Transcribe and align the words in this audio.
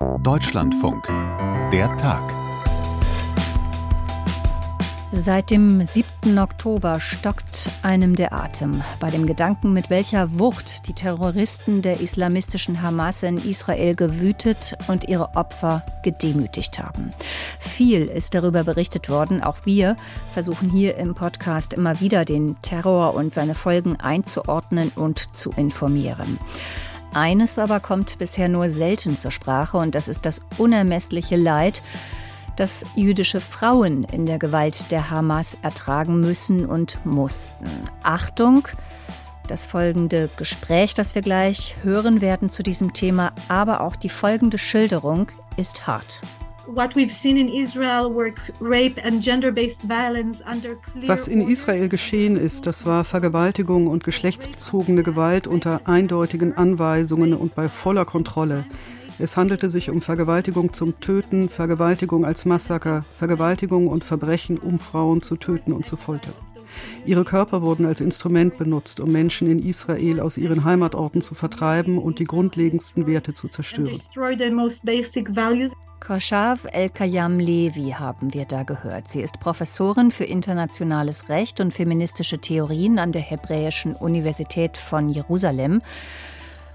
Deutschlandfunk. 0.00 1.06
Der 1.72 1.94
Tag. 1.98 2.34
Seit 5.12 5.50
dem 5.50 5.84
7. 5.84 6.38
Oktober 6.38 7.00
stockt 7.00 7.68
einem 7.82 8.16
der 8.16 8.32
Atem 8.32 8.82
bei 8.98 9.10
dem 9.10 9.26
Gedanken, 9.26 9.74
mit 9.74 9.90
welcher 9.90 10.38
Wucht 10.38 10.88
die 10.88 10.94
Terroristen 10.94 11.82
der 11.82 12.00
islamistischen 12.00 12.80
Hamas 12.80 13.22
in 13.22 13.36
Israel 13.36 13.94
gewütet 13.94 14.78
und 14.88 15.06
ihre 15.06 15.36
Opfer 15.36 15.84
gedemütigt 16.02 16.78
haben. 16.78 17.10
Viel 17.58 18.06
ist 18.06 18.34
darüber 18.34 18.64
berichtet 18.64 19.10
worden. 19.10 19.42
Auch 19.42 19.66
wir 19.66 19.96
versuchen 20.32 20.70
hier 20.70 20.96
im 20.96 21.14
Podcast 21.14 21.74
immer 21.74 22.00
wieder 22.00 22.24
den 22.24 22.56
Terror 22.62 23.14
und 23.14 23.34
seine 23.34 23.54
Folgen 23.54 23.96
einzuordnen 23.96 24.92
und 24.96 25.36
zu 25.36 25.50
informieren. 25.50 26.38
Eines 27.12 27.58
aber 27.58 27.80
kommt 27.80 28.18
bisher 28.18 28.48
nur 28.48 28.68
selten 28.68 29.18
zur 29.18 29.30
Sprache 29.30 29.76
und 29.76 29.94
das 29.94 30.08
ist 30.08 30.26
das 30.26 30.40
unermessliche 30.58 31.36
Leid, 31.36 31.82
das 32.56 32.84
jüdische 32.94 33.40
Frauen 33.40 34.04
in 34.04 34.26
der 34.26 34.38
Gewalt 34.38 34.90
der 34.90 35.10
Hamas 35.10 35.58
ertragen 35.62 36.20
müssen 36.20 36.66
und 36.66 36.98
mussten. 37.04 37.66
Achtung! 38.02 38.68
Das 39.48 39.66
folgende 39.66 40.30
Gespräch, 40.36 40.94
das 40.94 41.16
wir 41.16 41.22
gleich 41.22 41.74
hören 41.82 42.20
werden 42.20 42.50
zu 42.50 42.62
diesem 42.62 42.92
Thema, 42.92 43.32
aber 43.48 43.80
auch 43.80 43.96
die 43.96 44.08
folgende 44.08 44.58
Schilderung 44.58 45.26
ist 45.56 45.88
hart. 45.88 46.20
Was 51.06 51.28
in 51.28 51.48
Israel 51.48 51.88
geschehen 51.88 52.36
ist, 52.36 52.66
das 52.66 52.86
war 52.86 53.04
Vergewaltigung 53.04 53.86
und 53.86 54.04
geschlechtsbezogene 54.04 55.02
Gewalt 55.02 55.46
unter 55.46 55.82
eindeutigen 55.86 56.56
Anweisungen 56.56 57.34
und 57.34 57.54
bei 57.54 57.68
voller 57.68 58.04
Kontrolle. 58.04 58.64
Es 59.18 59.36
handelte 59.36 59.68
sich 59.68 59.90
um 59.90 60.00
Vergewaltigung 60.00 60.72
zum 60.72 60.98
Töten, 61.00 61.48
Vergewaltigung 61.48 62.24
als 62.24 62.46
Massaker, 62.46 63.04
Vergewaltigung 63.18 63.86
und 63.88 64.02
Verbrechen, 64.02 64.56
um 64.58 64.78
Frauen 64.78 65.20
zu 65.20 65.36
töten 65.36 65.72
und 65.72 65.84
zu 65.84 65.96
foltern. 65.96 66.32
Ihre 67.04 67.24
Körper 67.24 67.62
wurden 67.62 67.84
als 67.84 68.00
Instrument 68.00 68.56
benutzt, 68.56 69.00
um 69.00 69.10
Menschen 69.10 69.50
in 69.50 69.58
Israel 69.58 70.20
aus 70.20 70.38
ihren 70.38 70.64
Heimatorten 70.64 71.20
zu 71.20 71.34
vertreiben 71.34 71.98
und 71.98 72.18
die 72.18 72.24
grundlegendsten 72.24 73.06
Werte 73.06 73.34
zu 73.34 73.48
zerstören. 73.48 74.00
Koshav 76.00 76.66
El-Kayam 76.72 77.38
Levi 77.38 77.90
haben 77.90 78.32
wir 78.32 78.46
da 78.46 78.62
gehört. 78.62 79.10
Sie 79.10 79.20
ist 79.20 79.38
Professorin 79.38 80.10
für 80.10 80.24
internationales 80.24 81.28
Recht 81.28 81.60
und 81.60 81.74
feministische 81.74 82.38
Theorien 82.38 82.98
an 82.98 83.12
der 83.12 83.20
Hebräischen 83.20 83.94
Universität 83.94 84.78
von 84.78 85.10
Jerusalem. 85.10 85.82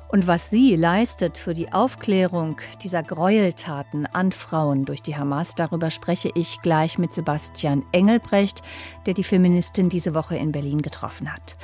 Und 0.08 0.28
was 0.28 0.50
sie 0.50 0.75
leistet 0.75 1.38
für 1.38 1.53
die 1.53 1.73
Aufklärung 1.73 2.58
dieser 2.84 3.02
Gräueltaten 3.02 4.06
an 4.06 4.31
Frauen 4.31 4.86
durch 4.86 5.02
die 5.02 5.16
Hamas, 5.16 5.56
darüber 5.56 5.89
spreche 5.89 6.30
ich 6.36 6.62
gleich 6.62 6.97
mit 6.97 7.14
Sebastian 7.14 7.84
Engelbrecht, 7.92 8.62
der 9.08 9.14
die 9.14 9.23
Feministin 9.23 9.89
diese 9.89 10.14
Woche 10.14 10.38
in 10.38 10.52
Berlin 10.52 10.81
getroffen 10.81 11.34
hat. 11.34 11.58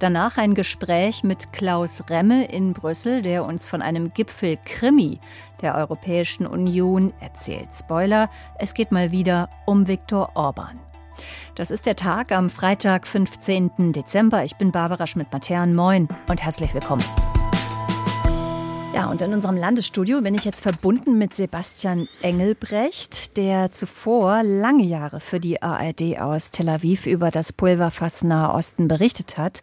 Danach 0.00 0.38
ein 0.38 0.54
Gespräch 0.54 1.22
mit 1.22 1.52
Klaus 1.52 2.04
Remme 2.10 2.46
in 2.46 2.72
Brüssel, 2.72 3.22
der 3.22 3.44
uns 3.44 3.68
von 3.68 3.80
einem 3.80 4.12
Gipfel 4.12 4.58
Krimi 4.64 5.20
der 5.62 5.76
Europäischen 5.76 6.46
Union 6.46 7.12
erzählt. 7.20 7.68
Spoiler, 7.72 8.28
es 8.58 8.74
geht 8.74 8.92
mal 8.92 9.12
wieder 9.12 9.48
um 9.66 9.86
Viktor 9.86 10.32
Orban. 10.34 10.80
Das 11.54 11.70
ist 11.70 11.86
der 11.86 11.94
Tag 11.94 12.32
am 12.32 12.50
Freitag, 12.50 13.06
15. 13.06 13.92
Dezember. 13.92 14.44
Ich 14.44 14.56
bin 14.56 14.72
Barbara 14.72 15.06
Schmidt-Matern. 15.06 15.74
Moin 15.74 16.08
und 16.26 16.42
herzlich 16.42 16.74
willkommen. 16.74 17.04
Ja, 18.94 19.06
und 19.06 19.20
in 19.22 19.34
unserem 19.34 19.56
Landesstudio 19.56 20.20
bin 20.20 20.36
ich 20.36 20.44
jetzt 20.44 20.62
verbunden 20.62 21.18
mit 21.18 21.34
Sebastian 21.34 22.06
Engelbrecht, 22.22 23.36
der 23.36 23.72
zuvor 23.72 24.44
lange 24.44 24.84
Jahre 24.84 25.18
für 25.18 25.40
die 25.40 25.60
ARD 25.60 26.20
aus 26.20 26.52
Tel 26.52 26.68
Aviv 26.68 27.06
über 27.06 27.32
das 27.32 27.52
Pulverfass 27.52 28.22
Nahe 28.22 28.54
Osten 28.54 28.86
berichtet 28.86 29.36
hat. 29.36 29.62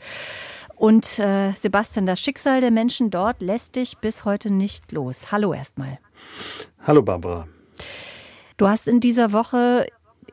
Und 0.76 1.18
äh, 1.20 1.54
Sebastian, 1.54 2.06
das 2.08 2.20
Schicksal 2.20 2.60
der 2.60 2.72
Menschen 2.72 3.10
dort 3.10 3.42
lässt 3.42 3.78
dich 3.78 4.00
bis 4.00 4.26
heute 4.26 4.52
nicht 4.52 4.92
los. 4.92 5.32
Hallo 5.32 5.54
erstmal. 5.54 6.00
Hallo 6.82 7.02
Barbara. 7.02 7.48
Du 8.58 8.68
hast 8.68 8.86
in 8.86 9.00
dieser 9.00 9.32
Woche 9.32 9.88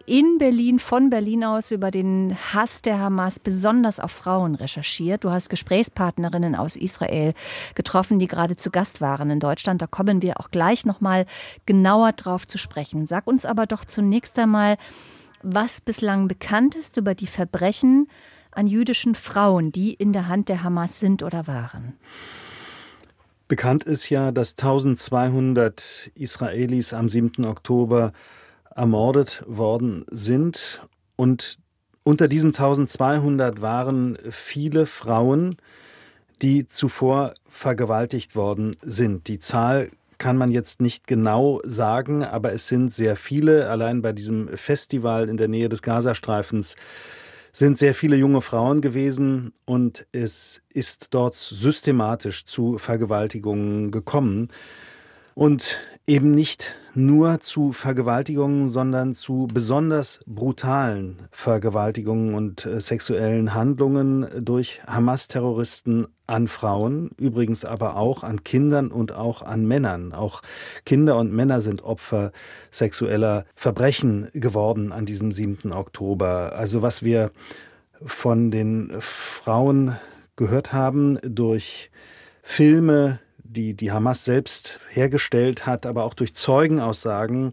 in 0.09 0.39
Berlin, 0.39 0.79
von 0.79 1.11
Berlin 1.11 1.45
aus 1.45 1.71
über 1.71 1.91
den 1.91 2.35
Hass 2.55 2.81
der 2.81 2.99
Hamas 2.99 3.39
besonders 3.39 4.01
auf 4.01 4.11
Frauen 4.11 4.55
recherchiert. 4.55 5.23
Du 5.23 5.31
hast 5.31 5.51
Gesprächspartnerinnen 5.51 6.55
aus 6.55 6.77
Israel 6.77 7.35
getroffen, 7.75 8.19
die 8.19 8.27
gerade 8.27 8.57
zu 8.57 8.71
Gast 8.71 9.03
waren 9.03 9.29
in 9.29 9.39
Deutschland. 9.39 9.83
Da 9.83 9.87
kommen 9.87 10.23
wir 10.23 10.41
auch 10.41 10.51
gleich 10.51 10.87
nochmal 10.87 11.27
genauer 11.67 12.13
drauf 12.13 12.47
zu 12.47 12.57
sprechen. 12.57 13.07
Sag 13.07 13.27
uns 13.27 13.45
aber 13.45 13.67
doch 13.67 13.85
zunächst 13.85 14.39
einmal, 14.39 14.79
was 15.43 15.83
bislang 15.83 16.27
bekannt 16.27 16.75
ist 16.75 16.97
über 16.97 17.15
die 17.15 17.27
Verbrechen 17.27 18.09
an 18.51 18.67
jüdischen 18.67 19.15
Frauen, 19.15 19.73
die 19.73 19.93
in 19.93 20.15
der 20.15 20.27
Hand 20.27 20.49
der 20.49 20.63
Hamas 20.63 21.01
sind 21.01 21.23
oder 21.23 21.47
waren. 21.47 21.99
Bekannt 23.47 23.85
ist 23.85 24.09
ja, 24.09 24.33
dass 24.33 24.53
1200 24.53 26.13
Israelis 26.15 26.95
am 26.95 27.09
7. 27.09 27.45
Oktober 27.45 28.13
ermordet 28.79 29.45
worden 29.47 30.07
sind. 30.11 30.81
Und 31.17 31.59
unter 32.05 32.29
diesen 32.29 32.49
1200 32.49 33.61
waren 33.61 34.17
viele 34.31 34.87
Frauen, 34.87 35.57
die 36.41 36.69
zuvor 36.69 37.35
vergewaltigt 37.49 38.37
worden 38.37 38.77
sind. 38.83 39.27
Die 39.27 39.41
Zahl 39.41 39.91
kann 40.19 40.37
man 40.37 40.51
jetzt 40.51 40.81
nicht 40.81 41.07
genau 41.07 41.61
sagen, 41.65 42.25
aber 42.25 42.53
es 42.53 42.69
sind 42.69 42.93
sehr 42.93 43.17
viele. 43.17 43.69
Allein 43.69 44.01
bei 44.01 44.13
diesem 44.13 44.49
Festival 44.57 45.29
in 45.29 45.37
der 45.37 45.49
Nähe 45.49 45.69
des 45.69 45.83
Gazastreifens 45.83 46.77
sind 47.53 47.79
sehr 47.79 47.95
viele 47.95 48.17
junge 48.17 48.43
Frauen 48.43 48.81
gewesen 48.81 49.53
und 49.65 50.07
es 50.13 50.63
ist 50.73 51.09
dort 51.11 51.35
systematisch 51.35 52.45
zu 52.45 52.79
Vergewaltigungen 52.79 53.91
gekommen. 53.91 54.49
Und 55.35 55.81
eben 56.07 56.33
nicht 56.33 56.75
nur 56.99 57.39
zu 57.39 57.73
Vergewaltigungen, 57.73 58.69
sondern 58.69 59.15
zu 59.15 59.47
besonders 59.53 60.21
brutalen 60.27 61.29
Vergewaltigungen 61.31 62.35
und 62.35 62.67
äh, 62.67 62.81
sexuellen 62.81 63.55
Handlungen 63.55 64.27
durch 64.45 64.81
Hamas-Terroristen 64.85 66.09
an 66.27 66.49
Frauen, 66.49 67.11
übrigens 67.17 67.65
aber 67.65 67.97
auch 67.97 68.25
an 68.25 68.43
Kindern 68.43 68.89
und 68.89 69.13
auch 69.13 69.43
an 69.43 69.65
Männern. 69.65 70.13
Auch 70.13 70.43
Kinder 70.85 71.17
und 71.19 71.33
Männer 71.33 71.61
sind 71.61 71.83
Opfer 71.85 72.33
sexueller 72.73 73.45
Verbrechen 73.55 74.29
geworden 74.33 74.91
an 74.91 75.07
diesem 75.07 75.31
7. 75.31 75.73
Oktober. 75.73 76.55
Also 76.57 76.83
was 76.83 77.05
wir 77.05 77.31
von 78.05 78.51
den 78.51 78.93
Frauen 78.99 79.97
gehört 80.35 80.73
haben 80.73 81.19
durch 81.23 81.93
Filme, 82.43 83.21
die 83.49 83.75
die 83.75 83.91
Hamas 83.91 84.25
selbst 84.25 84.81
hergestellt 84.91 85.67
hat, 85.67 85.87
aber 85.87 86.05
auch 86.05 86.15
durch 86.15 86.35
Zeugenaussagen 86.35 87.53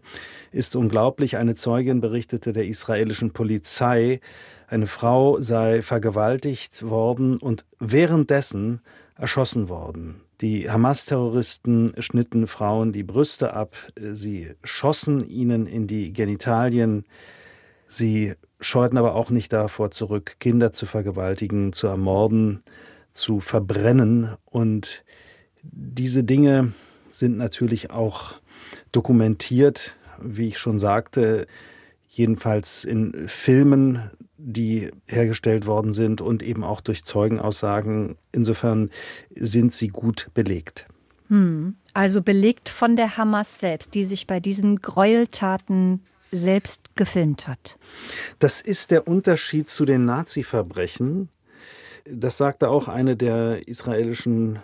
ist 0.52 0.76
unglaublich. 0.76 1.36
Eine 1.38 1.54
Zeugin 1.54 2.00
berichtete 2.00 2.52
der 2.52 2.66
israelischen 2.66 3.32
Polizei, 3.32 4.20
eine 4.68 4.86
Frau 4.86 5.40
sei 5.40 5.82
vergewaltigt 5.82 6.82
worden 6.82 7.38
und 7.38 7.64
währenddessen 7.78 8.80
erschossen 9.16 9.68
worden. 9.68 10.20
Die 10.42 10.68
Hamas-Terroristen 10.68 11.94
schnitten 11.98 12.46
Frauen 12.46 12.92
die 12.92 13.04
Brüste 13.04 13.54
ab, 13.54 13.74
sie 13.98 14.52
schossen 14.62 15.26
ihnen 15.26 15.66
in 15.66 15.86
die 15.86 16.12
Genitalien, 16.12 17.06
sie 17.86 18.34
scheuten 18.60 18.98
aber 18.98 19.14
auch 19.14 19.30
nicht 19.30 19.52
davor 19.52 19.90
zurück, 19.90 20.36
Kinder 20.40 20.72
zu 20.72 20.84
vergewaltigen, 20.84 21.72
zu 21.72 21.86
ermorden, 21.86 22.62
zu 23.12 23.40
verbrennen 23.40 24.36
und 24.44 25.04
diese 25.72 26.24
Dinge 26.24 26.72
sind 27.10 27.36
natürlich 27.36 27.90
auch 27.90 28.34
dokumentiert, 28.92 29.96
wie 30.20 30.48
ich 30.48 30.58
schon 30.58 30.78
sagte, 30.78 31.46
jedenfalls 32.08 32.84
in 32.84 33.28
Filmen, 33.28 34.10
die 34.38 34.90
hergestellt 35.06 35.66
worden 35.66 35.92
sind 35.92 36.20
und 36.20 36.42
eben 36.42 36.64
auch 36.64 36.80
durch 36.80 37.04
Zeugenaussagen. 37.04 38.16
Insofern 38.32 38.90
sind 39.34 39.74
sie 39.74 39.88
gut 39.88 40.30
belegt. 40.34 40.86
Hm. 41.28 41.76
Also 41.92 42.22
belegt 42.22 42.68
von 42.68 42.96
der 42.96 43.16
Hamas 43.16 43.60
selbst, 43.60 43.94
die 43.94 44.04
sich 44.04 44.26
bei 44.26 44.40
diesen 44.40 44.80
Gräueltaten 44.80 46.02
selbst 46.30 46.94
gefilmt 46.96 47.48
hat. 47.48 47.78
Das 48.38 48.60
ist 48.60 48.90
der 48.90 49.08
Unterschied 49.08 49.70
zu 49.70 49.84
den 49.84 50.04
Nazi-Verbrechen. 50.04 51.28
Das 52.04 52.38
sagte 52.38 52.68
auch 52.68 52.88
eine 52.88 53.16
der 53.16 53.66
israelischen 53.68 54.60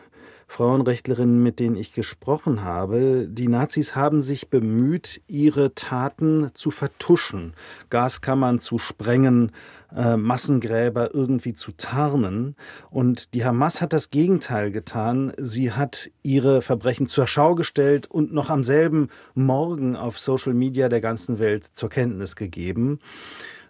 Frauenrechtlerinnen, 0.53 1.43
mit 1.43 1.61
denen 1.61 1.77
ich 1.77 1.95
gesprochen 1.95 2.63
habe, 2.63 3.27
die 3.27 3.49
Nazis 3.49 3.97
haben 3.97 4.21
sich 4.21 4.51
bemüht, 4.51 5.23
ihre 5.27 5.75
Taten 5.75 6.51
zu 6.53 6.71
vertuschen, 6.71 7.55
Gaskammern 7.89 8.59
zu 8.59 8.77
sprengen, 8.77 9.53
äh, 9.97 10.19
Massengräber 10.19 11.15
irgendwie 11.15 11.55
zu 11.55 11.73
tarnen. 11.73 12.55
Und 12.91 13.33
die 13.33 13.47
Hamas 13.47 13.81
hat 13.81 13.95
das 13.95 14.11
Gegenteil 14.11 14.73
getan. 14.73 15.33
Sie 15.39 15.73
hat 15.73 16.11
ihre 16.23 16.61
Verbrechen 16.61 17.07
zur 17.07 17.27
Schau 17.27 17.55
gestellt 17.55 18.07
und 18.11 18.35
noch 18.35 18.51
am 18.51 18.63
selben 18.63 19.09
Morgen 19.35 19.97
auf 19.97 20.21
Social 20.21 20.53
Media 20.53 20.91
der 20.91 21.01
ganzen 21.01 21.39
Welt 21.39 21.65
zur 21.65 21.89
Kenntnis 21.89 22.37
gegeben. 22.37 22.99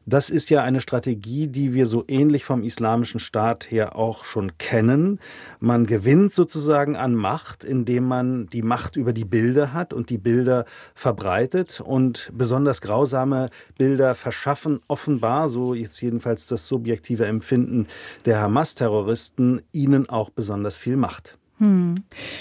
Das 0.04 0.30
ist 0.30 0.50
ja 0.50 0.62
eine 0.62 0.80
Strategie, 0.80 1.46
die 1.46 1.74
wir 1.74 1.86
so 1.86 2.04
ähnlich 2.08 2.44
vom 2.44 2.64
islamischen 2.64 3.20
Staat 3.20 3.70
her 3.70 3.96
auch 3.96 4.24
schon 4.24 4.58
kennen. 4.58 5.20
Man 5.60 5.86
gewinnt 5.86 6.32
sozusagen 6.32 6.96
an 6.96 7.14
Macht, 7.14 7.64
indem 7.64 8.04
man 8.04 8.46
die 8.46 8.62
Macht 8.62 8.96
über 8.96 9.12
die 9.12 9.24
Bilder 9.24 9.72
hat 9.72 9.92
und 9.92 10.10
die 10.10 10.18
Bilder 10.18 10.64
verbreitet 10.94 11.80
und 11.80 12.32
besonders 12.34 12.80
grausame 12.80 13.48
Bilder 13.78 14.14
verschaffen 14.14 14.80
offenbar, 14.88 15.48
so 15.48 15.72
ist 15.72 16.00
jedenfalls 16.02 16.46
das 16.46 16.66
subjektive 16.66 17.26
Empfinden 17.26 17.86
der 18.24 18.40
Hamas-Terroristen, 18.40 19.62
ihnen 19.72 20.08
auch 20.08 20.30
besonders 20.30 20.76
viel 20.76 20.96
Macht. 20.96 21.36
Hm. 21.58 21.94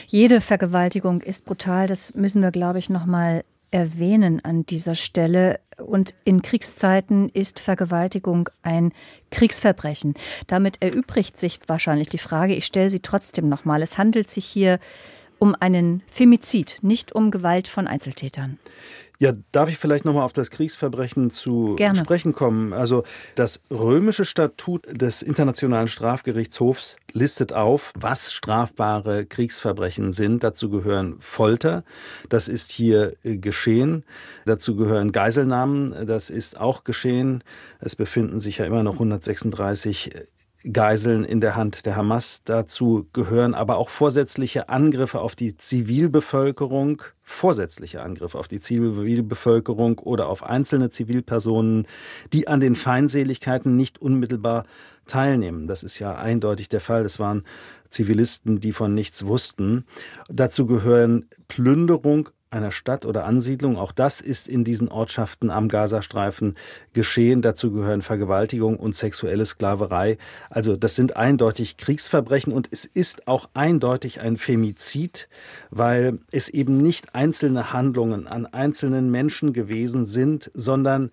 Jede 0.07 0.41
Vergewaltigung 0.41 1.21
ist 1.21 1.45
brutal. 1.45 1.85
Das 1.85 2.15
müssen 2.15 2.41
wir, 2.41 2.49
glaube 2.49 2.79
ich, 2.79 2.89
noch 2.89 3.05
mal 3.05 3.43
erwähnen 3.71 4.43
an 4.43 4.65
dieser 4.65 4.95
Stelle. 4.95 5.59
Und 5.77 6.13
in 6.25 6.41
Kriegszeiten 6.41 7.29
ist 7.29 7.59
Vergewaltigung 7.59 8.49
ein 8.61 8.93
Kriegsverbrechen. 9.31 10.13
Damit 10.47 10.81
erübrigt 10.81 11.37
sich 11.37 11.59
wahrscheinlich 11.67 12.09
die 12.09 12.17
Frage, 12.17 12.53
ich 12.53 12.65
stelle 12.65 12.89
sie 12.89 12.99
trotzdem 12.99 13.49
nochmal. 13.49 13.81
Es 13.81 13.97
handelt 13.97 14.29
sich 14.29 14.45
hier 14.45 14.79
um 15.41 15.55
einen 15.59 16.03
Femizid, 16.05 16.77
nicht 16.83 17.13
um 17.13 17.31
Gewalt 17.31 17.67
von 17.67 17.87
Einzeltätern. 17.87 18.59
Ja, 19.17 19.33
darf 19.51 19.69
ich 19.69 19.77
vielleicht 19.77 20.05
nochmal 20.05 20.23
auf 20.23 20.33
das 20.33 20.51
Kriegsverbrechen 20.51 21.31
zu 21.31 21.75
Gerne. 21.77 21.97
sprechen 21.97 22.33
kommen? 22.33 22.73
Also 22.73 23.03
das 23.35 23.59
römische 23.71 24.23
Statut 24.23 24.85
des 24.89 25.23
Internationalen 25.23 25.87
Strafgerichtshofs 25.87 26.97
listet 27.11 27.53
auf, 27.53 27.91
was 27.95 28.33
strafbare 28.33 29.25
Kriegsverbrechen 29.25 30.11
sind. 30.11 30.43
Dazu 30.43 30.69
gehören 30.69 31.17
Folter, 31.19 31.83
das 32.29 32.47
ist 32.47 32.71
hier 32.71 33.13
äh, 33.23 33.37
geschehen. 33.37 34.03
Dazu 34.45 34.75
gehören 34.75 35.11
Geiselnahmen, 35.11 36.05
das 36.05 36.29
ist 36.29 36.59
auch 36.59 36.83
geschehen. 36.83 37.43
Es 37.79 37.95
befinden 37.95 38.39
sich 38.39 38.59
ja 38.59 38.65
immer 38.65 38.83
noch 38.83 38.93
136 38.93 40.11
Geiseln 40.71 41.23
in 41.23 41.41
der 41.41 41.55
Hand 41.55 41.85
der 41.85 41.95
Hamas. 41.95 42.43
Dazu 42.43 43.07
gehören 43.13 43.53
aber 43.53 43.77
auch 43.77 43.89
vorsätzliche 43.89 44.69
Angriffe 44.69 45.19
auf 45.19 45.35
die 45.35 45.57
Zivilbevölkerung, 45.57 47.01
vorsätzliche 47.23 48.01
Angriffe 48.01 48.37
auf 48.37 48.47
die 48.47 48.59
Zivilbevölkerung 48.59 49.99
oder 49.99 50.27
auf 50.27 50.43
einzelne 50.43 50.89
Zivilpersonen, 50.89 51.87
die 52.33 52.47
an 52.47 52.59
den 52.59 52.75
Feindseligkeiten 52.75 53.75
nicht 53.75 53.99
unmittelbar 53.99 54.65
teilnehmen. 55.07 55.67
Das 55.67 55.83
ist 55.83 55.99
ja 55.99 56.15
eindeutig 56.15 56.69
der 56.69 56.81
Fall. 56.81 57.03
Das 57.03 57.19
waren 57.19 57.43
Zivilisten, 57.89 58.59
die 58.59 58.73
von 58.73 58.93
nichts 58.93 59.25
wussten. 59.25 59.85
Dazu 60.29 60.65
gehören 60.65 61.27
Plünderung 61.47 62.29
einer 62.51 62.71
Stadt 62.71 63.05
oder 63.05 63.25
Ansiedlung. 63.25 63.77
Auch 63.77 63.91
das 63.91 64.21
ist 64.21 64.47
in 64.47 64.63
diesen 64.63 64.89
Ortschaften 64.89 65.49
am 65.49 65.69
Gazastreifen 65.69 66.55
geschehen. 66.93 67.41
Dazu 67.41 67.71
gehören 67.71 68.01
Vergewaltigung 68.01 68.77
und 68.77 68.95
sexuelle 68.95 69.45
Sklaverei. 69.45 70.17
Also 70.49 70.75
das 70.75 70.95
sind 70.95 71.15
eindeutig 71.15 71.77
Kriegsverbrechen 71.77 72.51
und 72.51 72.67
es 72.71 72.85
ist 72.85 73.27
auch 73.27 73.49
eindeutig 73.53 74.19
ein 74.19 74.37
Femizid, 74.37 75.29
weil 75.69 76.19
es 76.31 76.49
eben 76.49 76.77
nicht 76.77 77.15
einzelne 77.15 77.71
Handlungen 77.71 78.27
an 78.27 78.45
einzelnen 78.45 79.09
Menschen 79.09 79.53
gewesen 79.53 80.05
sind, 80.05 80.51
sondern 80.53 81.11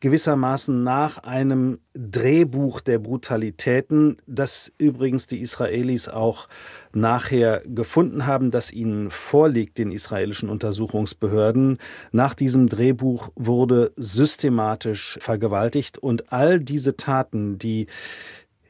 gewissermaßen 0.00 0.82
nach 0.82 1.18
einem 1.18 1.78
Drehbuch 1.94 2.80
der 2.80 2.98
Brutalitäten, 2.98 4.18
das 4.26 4.70
übrigens 4.78 5.26
die 5.26 5.40
Israelis 5.40 6.08
auch 6.08 6.48
nachher 6.96 7.62
gefunden 7.66 8.26
haben, 8.26 8.50
das 8.50 8.72
ihnen 8.72 9.10
vorliegt, 9.10 9.78
den 9.78 9.92
israelischen 9.92 10.48
Untersuchungsbehörden. 10.48 11.78
Nach 12.10 12.34
diesem 12.34 12.68
Drehbuch 12.68 13.28
wurde 13.36 13.92
systematisch 13.96 15.18
vergewaltigt 15.20 15.98
und 15.98 16.32
all 16.32 16.58
diese 16.58 16.96
Taten, 16.96 17.58
die 17.58 17.86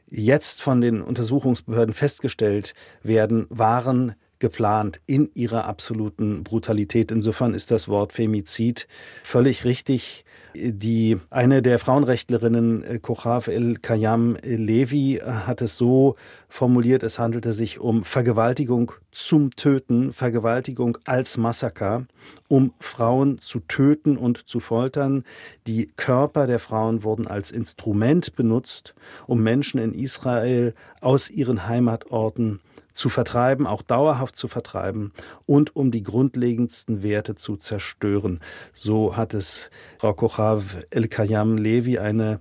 jetzt 0.09 0.61
von 0.61 0.81
den 0.81 1.01
Untersuchungsbehörden 1.01 1.93
festgestellt 1.93 2.73
werden, 3.01 3.47
waren 3.49 4.15
geplant 4.39 5.01
in 5.05 5.31
ihrer 5.33 5.65
absoluten 5.65 6.43
Brutalität. 6.43 7.11
Insofern 7.11 7.53
ist 7.53 7.71
das 7.71 7.87
Wort 7.87 8.13
Femizid 8.13 8.87
völlig 9.23 9.65
richtig 9.65 10.25
die, 10.57 11.19
eine 11.29 11.61
der 11.61 11.79
Frauenrechtlerinnen, 11.79 12.83
äh, 12.83 12.99
Kochav 12.99 13.47
El-Kayam 13.47 14.37
Levi, 14.43 15.21
hat 15.23 15.61
es 15.61 15.77
so 15.77 16.15
formuliert, 16.49 17.03
es 17.03 17.19
handelte 17.19 17.53
sich 17.53 17.79
um 17.79 18.03
Vergewaltigung 18.03 18.91
zum 19.11 19.51
Töten, 19.51 20.13
Vergewaltigung 20.13 20.97
als 21.05 21.37
Massaker, 21.37 22.05
um 22.47 22.73
Frauen 22.79 23.39
zu 23.39 23.59
töten 23.59 24.17
und 24.17 24.47
zu 24.47 24.59
foltern. 24.59 25.23
Die 25.67 25.91
Körper 25.95 26.47
der 26.47 26.59
Frauen 26.59 27.03
wurden 27.03 27.27
als 27.27 27.51
Instrument 27.51 28.35
benutzt, 28.35 28.95
um 29.25 29.41
Menschen 29.43 29.79
in 29.79 29.93
Israel 29.93 30.73
aus 31.01 31.29
ihren 31.29 31.67
Heimatorten 31.67 32.59
zu 32.97 33.09
vertreiben, 33.09 33.67
auch 33.67 33.81
dauerhaft 33.81 34.35
zu 34.35 34.47
vertreiben 34.47 35.13
und 35.45 35.75
um 35.75 35.91
die 35.91 36.03
grundlegendsten 36.03 37.03
Werte 37.03 37.35
zu 37.35 37.55
zerstören. 37.55 38.39
So 38.73 39.15
hat 39.15 39.33
es 39.33 39.69
Frau 39.99 40.13
Kochav 40.13 40.75
El-Kayam 40.89 41.57
Levi, 41.57 41.99
eine 41.99 42.39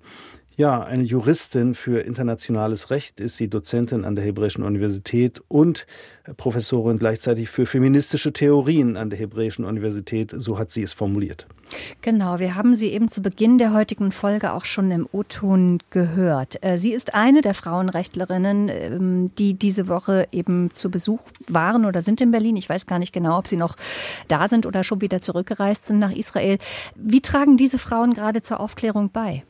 ja, 0.56 0.82
eine 0.82 1.02
Juristin 1.02 1.74
für 1.74 2.00
internationales 2.00 2.90
Recht 2.90 3.20
ist 3.20 3.36
sie 3.36 3.48
Dozentin 3.48 4.06
an 4.06 4.16
der 4.16 4.24
Hebräischen 4.24 4.64
Universität 4.64 5.42
und 5.48 5.86
Professorin 6.38 6.98
gleichzeitig 6.98 7.50
für 7.50 7.66
feministische 7.66 8.32
Theorien 8.32 8.96
an 8.96 9.10
der 9.10 9.18
Hebräischen 9.18 9.66
Universität. 9.66 10.32
So 10.34 10.58
hat 10.58 10.70
sie 10.70 10.82
es 10.82 10.94
formuliert. 10.94 11.46
Genau, 12.00 12.38
wir 12.38 12.54
haben 12.54 12.74
sie 12.74 12.88
eben 12.88 13.08
zu 13.08 13.20
Beginn 13.20 13.58
der 13.58 13.74
heutigen 13.74 14.12
Folge 14.12 14.54
auch 14.54 14.64
schon 14.64 14.90
im 14.90 15.06
O-Ton 15.12 15.80
gehört. 15.90 16.56
Äh, 16.64 16.78
sie 16.78 16.94
ist 16.94 17.14
eine 17.14 17.42
der 17.42 17.54
Frauenrechtlerinnen, 17.54 18.70
ähm, 18.70 19.30
die 19.36 19.54
diese 19.54 19.88
Woche 19.88 20.26
eben 20.32 20.70
zu 20.72 20.90
Besuch 20.90 21.20
waren 21.48 21.84
oder 21.84 22.00
sind 22.00 22.22
in 22.22 22.30
Berlin. 22.30 22.56
Ich 22.56 22.68
weiß 22.68 22.86
gar 22.86 22.98
nicht 22.98 23.12
genau, 23.12 23.38
ob 23.38 23.46
sie 23.46 23.56
noch 23.56 23.76
da 24.28 24.48
sind 24.48 24.64
oder 24.64 24.84
schon 24.84 25.02
wieder 25.02 25.20
zurückgereist 25.20 25.86
sind 25.86 25.98
nach 25.98 26.12
Israel. 26.12 26.56
Wie 26.94 27.20
tragen 27.20 27.58
diese 27.58 27.78
Frauen 27.78 28.14
gerade 28.14 28.40
zur 28.40 28.60
Aufklärung 28.60 29.10
bei? 29.10 29.42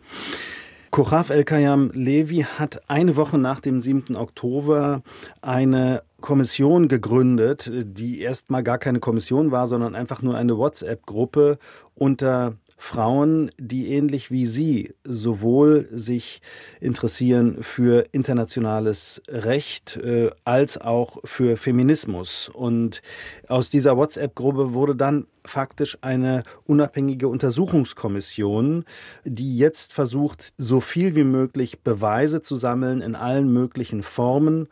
Kochaf 0.96 1.28
El-Kayam 1.28 1.90
Levi 1.92 2.46
hat 2.56 2.88
eine 2.88 3.16
Woche 3.16 3.36
nach 3.36 3.60
dem 3.60 3.80
7. 3.80 4.16
Oktober 4.16 5.02
eine 5.42 6.02
Kommission 6.22 6.88
gegründet, 6.88 7.70
die 7.70 8.22
erstmal 8.22 8.62
gar 8.62 8.78
keine 8.78 8.98
Kommission 8.98 9.50
war, 9.50 9.66
sondern 9.68 9.94
einfach 9.94 10.22
nur 10.22 10.38
eine 10.38 10.56
WhatsApp-Gruppe 10.56 11.58
unter 11.94 12.54
Frauen, 12.76 13.50
die 13.58 13.92
ähnlich 13.92 14.30
wie 14.30 14.46
Sie 14.46 14.94
sowohl 15.04 15.88
sich 15.90 16.42
interessieren 16.80 17.62
für 17.62 18.06
internationales 18.12 19.22
Recht 19.28 19.96
äh, 19.96 20.30
als 20.44 20.78
auch 20.78 21.18
für 21.24 21.56
Feminismus. 21.56 22.48
Und 22.48 23.02
aus 23.48 23.70
dieser 23.70 23.96
WhatsApp-Gruppe 23.96 24.74
wurde 24.74 24.94
dann 24.94 25.26
faktisch 25.44 25.96
eine 26.02 26.42
unabhängige 26.64 27.28
Untersuchungskommission, 27.28 28.84
die 29.24 29.56
jetzt 29.56 29.92
versucht, 29.92 30.52
so 30.58 30.80
viel 30.80 31.14
wie 31.14 31.24
möglich 31.24 31.80
Beweise 31.80 32.42
zu 32.42 32.56
sammeln 32.56 33.00
in 33.00 33.14
allen 33.14 33.52
möglichen 33.52 34.02
Formen 34.02 34.68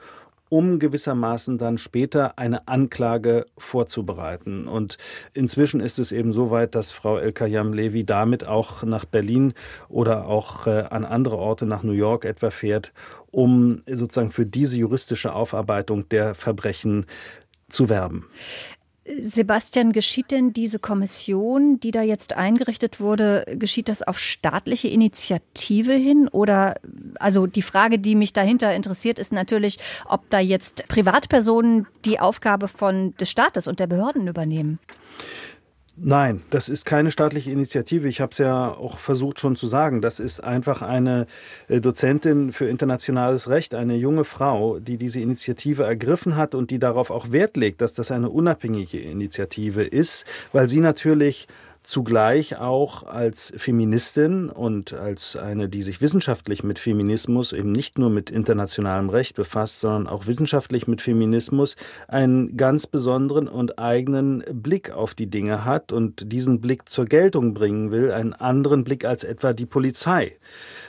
um 0.48 0.78
gewissermaßen 0.78 1.58
dann 1.58 1.78
später 1.78 2.38
eine 2.38 2.68
Anklage 2.68 3.46
vorzubereiten. 3.58 4.68
Und 4.68 4.98
inzwischen 5.32 5.80
ist 5.80 5.98
es 5.98 6.12
eben 6.12 6.32
so 6.32 6.50
weit, 6.50 6.74
dass 6.74 6.92
Frau 6.92 7.18
El-Kayam 7.18 7.72
Levi 7.72 8.04
damit 8.04 8.46
auch 8.46 8.82
nach 8.82 9.04
Berlin 9.04 9.54
oder 9.88 10.26
auch 10.26 10.66
äh, 10.66 10.84
an 10.90 11.04
andere 11.04 11.38
Orte 11.38 11.66
nach 11.66 11.82
New 11.82 11.92
York 11.92 12.24
etwa 12.24 12.50
fährt, 12.50 12.92
um 13.30 13.82
sozusagen 13.88 14.30
für 14.30 14.46
diese 14.46 14.76
juristische 14.76 15.32
Aufarbeitung 15.32 16.08
der 16.08 16.34
Verbrechen 16.34 17.06
zu 17.68 17.88
werben. 17.88 18.26
Sebastian, 19.22 19.92
geschieht 19.92 20.30
denn 20.30 20.54
diese 20.54 20.78
Kommission, 20.78 21.78
die 21.78 21.90
da 21.90 22.00
jetzt 22.00 22.36
eingerichtet 22.36 23.00
wurde, 23.00 23.44
geschieht 23.58 23.90
das 23.90 24.02
auf 24.02 24.18
staatliche 24.18 24.88
Initiative 24.88 25.92
hin? 25.92 26.28
Oder, 26.28 26.76
also 27.18 27.46
die 27.46 27.62
Frage, 27.62 27.98
die 27.98 28.14
mich 28.14 28.32
dahinter 28.32 28.74
interessiert, 28.74 29.18
ist 29.18 29.32
natürlich, 29.32 29.78
ob 30.06 30.30
da 30.30 30.38
jetzt 30.38 30.88
Privatpersonen 30.88 31.86
die 32.06 32.18
Aufgabe 32.18 32.66
von 32.66 33.14
des 33.16 33.30
Staates 33.30 33.68
und 33.68 33.78
der 33.78 33.86
Behörden 33.88 34.26
übernehmen. 34.26 34.78
Nein, 35.96 36.42
das 36.50 36.68
ist 36.68 36.86
keine 36.86 37.12
staatliche 37.12 37.52
Initiative. 37.52 38.08
Ich 38.08 38.20
habe 38.20 38.32
es 38.32 38.38
ja 38.38 38.68
auch 38.68 38.98
versucht 38.98 39.38
schon 39.38 39.54
zu 39.54 39.68
sagen. 39.68 40.02
Das 40.02 40.18
ist 40.18 40.42
einfach 40.42 40.82
eine 40.82 41.26
äh, 41.68 41.80
Dozentin 41.80 42.52
für 42.52 42.68
internationales 42.68 43.48
Recht, 43.48 43.76
eine 43.76 43.94
junge 43.94 44.24
Frau, 44.24 44.80
die 44.80 44.96
diese 44.96 45.20
Initiative 45.20 45.84
ergriffen 45.84 46.34
hat 46.34 46.56
und 46.56 46.72
die 46.72 46.80
darauf 46.80 47.10
auch 47.10 47.30
Wert 47.30 47.56
legt, 47.56 47.80
dass 47.80 47.94
das 47.94 48.10
eine 48.10 48.28
unabhängige 48.28 48.98
Initiative 48.98 49.84
ist, 49.84 50.26
weil 50.52 50.66
sie 50.66 50.80
natürlich 50.80 51.46
zugleich 51.84 52.58
auch 52.58 53.04
als 53.04 53.52
Feministin 53.56 54.48
und 54.48 54.92
als 54.92 55.36
eine, 55.36 55.68
die 55.68 55.82
sich 55.82 56.00
wissenschaftlich 56.00 56.64
mit 56.64 56.78
Feminismus, 56.78 57.52
eben 57.52 57.72
nicht 57.72 57.98
nur 57.98 58.10
mit 58.10 58.30
internationalem 58.30 59.10
Recht 59.10 59.36
befasst, 59.36 59.80
sondern 59.80 60.06
auch 60.06 60.26
wissenschaftlich 60.26 60.88
mit 60.88 61.00
Feminismus, 61.00 61.76
einen 62.08 62.56
ganz 62.56 62.86
besonderen 62.86 63.48
und 63.48 63.78
eigenen 63.78 64.42
Blick 64.50 64.90
auf 64.90 65.14
die 65.14 65.28
Dinge 65.28 65.64
hat 65.64 65.92
und 65.92 66.32
diesen 66.32 66.60
Blick 66.60 66.88
zur 66.88 67.04
Geltung 67.04 67.54
bringen 67.54 67.90
will, 67.90 68.10
einen 68.10 68.32
anderen 68.32 68.84
Blick 68.84 69.04
als 69.04 69.22
etwa 69.22 69.52
die 69.52 69.66
Polizei 69.66 70.36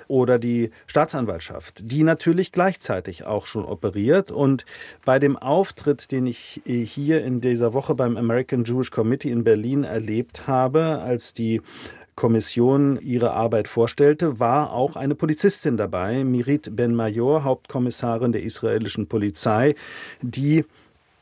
oder 0.07 0.39
die 0.39 0.71
Staatsanwaltschaft, 0.87 1.79
die 1.81 2.03
natürlich 2.03 2.51
gleichzeitig 2.51 3.25
auch 3.25 3.45
schon 3.45 3.65
operiert. 3.65 4.31
Und 4.31 4.65
bei 5.03 5.19
dem 5.19 5.37
Auftritt, 5.37 6.11
den 6.11 6.27
ich 6.27 6.61
hier 6.65 7.23
in 7.23 7.41
dieser 7.41 7.73
Woche 7.73 7.95
beim 7.95 8.17
American 8.17 8.63
Jewish 8.63 8.91
Committee 8.91 9.31
in 9.31 9.43
Berlin 9.43 9.83
erlebt 9.83 10.47
habe, 10.47 10.99
als 11.01 11.33
die 11.33 11.61
Kommission 12.15 12.97
ihre 13.01 13.33
Arbeit 13.33 13.67
vorstellte, 13.67 14.39
war 14.39 14.71
auch 14.71 14.95
eine 14.95 15.15
Polizistin 15.15 15.75
dabei, 15.75 16.23
Mirit 16.23 16.75
Ben-Major, 16.75 17.43
Hauptkommissarin 17.43 18.31
der 18.31 18.43
israelischen 18.43 19.07
Polizei, 19.07 19.75
die 20.21 20.63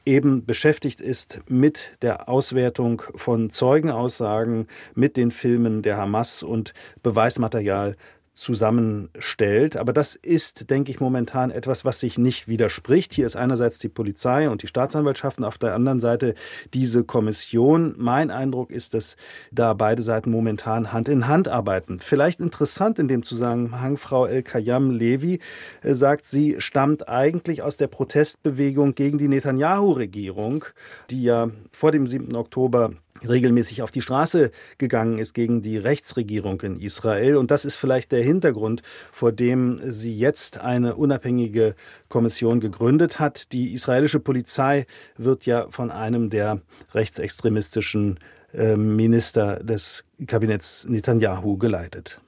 eben 0.06 0.46
beschäftigt 0.46 1.02
ist 1.02 1.42
mit 1.48 1.98
der 2.02 2.30
Auswertung 2.30 3.02
von 3.16 3.50
Zeugenaussagen, 3.50 4.68
mit 4.94 5.18
den 5.18 5.32
Filmen 5.32 5.82
der 5.82 5.98
Hamas 5.98 6.44
und 6.44 6.74
Beweismaterial 7.02 7.96
zusammenstellt. 8.34 9.78
Aber 9.78 9.94
das 9.94 10.16
ist, 10.16 10.70
denke 10.70 10.92
ich, 10.92 11.00
momentan 11.00 11.52
etwas, 11.52 11.86
was 11.86 12.00
sich 12.00 12.18
nicht 12.18 12.48
widerspricht. 12.48 13.14
Hier 13.14 13.26
ist 13.26 13.36
einerseits 13.36 13.80
die 13.80 13.90
Polizei 13.90 14.50
und 14.50 14.64
die 14.64 14.68
Staatsanwaltschaft 14.68 15.38
und 15.38 15.46
auf 15.46 15.58
der 15.58 15.76
anderen 15.76 16.00
Seite 16.00 16.34
diese 16.74 17.04
Kommission. 17.04 17.94
Mein 17.98 18.32
Eindruck 18.32 18.72
ist, 18.72 18.94
dass 18.94 19.16
da 19.52 19.74
beide 19.74 20.02
Seiten 20.02 20.32
momentan 20.32 20.92
Hand 20.92 21.10
in 21.10 21.28
Hand 21.28 21.48
arbeiten. 21.48 22.00
Vielleicht 22.00 22.40
interessant 22.40 23.00
in 23.00 23.08
dem 23.08 23.24
Zusammenhang, 23.24 23.98
Frau 23.98 24.26
El-Kayam-Levi 24.26 25.40
äh, 25.84 25.94
sagt, 25.94 26.26
sie 26.26 26.56
stammt 26.60 27.08
eigentlich 27.08 27.62
aus 27.62 27.78
der 27.78 27.88
Protestbewegung 27.88 28.96
gegen 28.96 29.18
die 29.18 29.28
Netanyahu-Regierung, 29.28 30.66
die 31.10 31.24
ja 31.24 31.52
vor 31.72 31.92
dem 31.92 32.08
7. 32.08 32.36
Oktober 32.36 32.94
regelmäßig 33.28 33.82
auf 33.82 33.92
die 33.92 34.02
Straße 34.02 34.52
gegangen 34.78 35.18
ist 35.18 35.34
gegen 35.34 35.62
die 35.62 35.78
Rechtsregierung 35.78 36.62
in 36.62 36.76
Israel. 36.76 37.38
Und 37.38 37.52
das 37.52 37.66
ist 37.66 37.76
vielleicht 37.76 38.12
der 38.12 38.24
Hintergrund, 38.24 38.82
vor 39.12 39.32
dem 39.32 39.80
sie 39.84 40.18
jetzt 40.18 40.60
eine 40.60 40.96
unabhängige 40.96 41.76
Kommission 42.10 42.60
gegründet 42.60 43.20
hat. 43.20 43.52
Die 43.54 43.74
israelische 43.74 44.20
Polizei 44.20 44.86
wird 45.18 45.46
ja 45.46 45.68
von 45.70 45.92
einem 45.92 46.30
der 46.30 46.62
rechtsextremistischen 46.94 48.20
äh, 48.54 48.76
Minister 48.76 49.64
des 49.64 50.06
Kabinetts 50.28 50.86
Netanyahu 50.88 51.58
geleitet. 51.58 52.20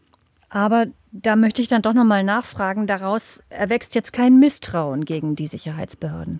Aber 0.49 0.87
da 1.11 1.35
möchte 1.35 1.61
ich 1.61 1.67
dann 1.67 1.81
doch 1.81 1.93
noch 1.93 2.03
mal 2.03 2.23
nachfragen, 2.23 2.87
daraus 2.87 3.41
erwächst 3.49 3.95
jetzt 3.95 4.13
kein 4.13 4.39
Misstrauen 4.39 5.05
gegen 5.05 5.35
die 5.35 5.47
Sicherheitsbehörden. 5.47 6.39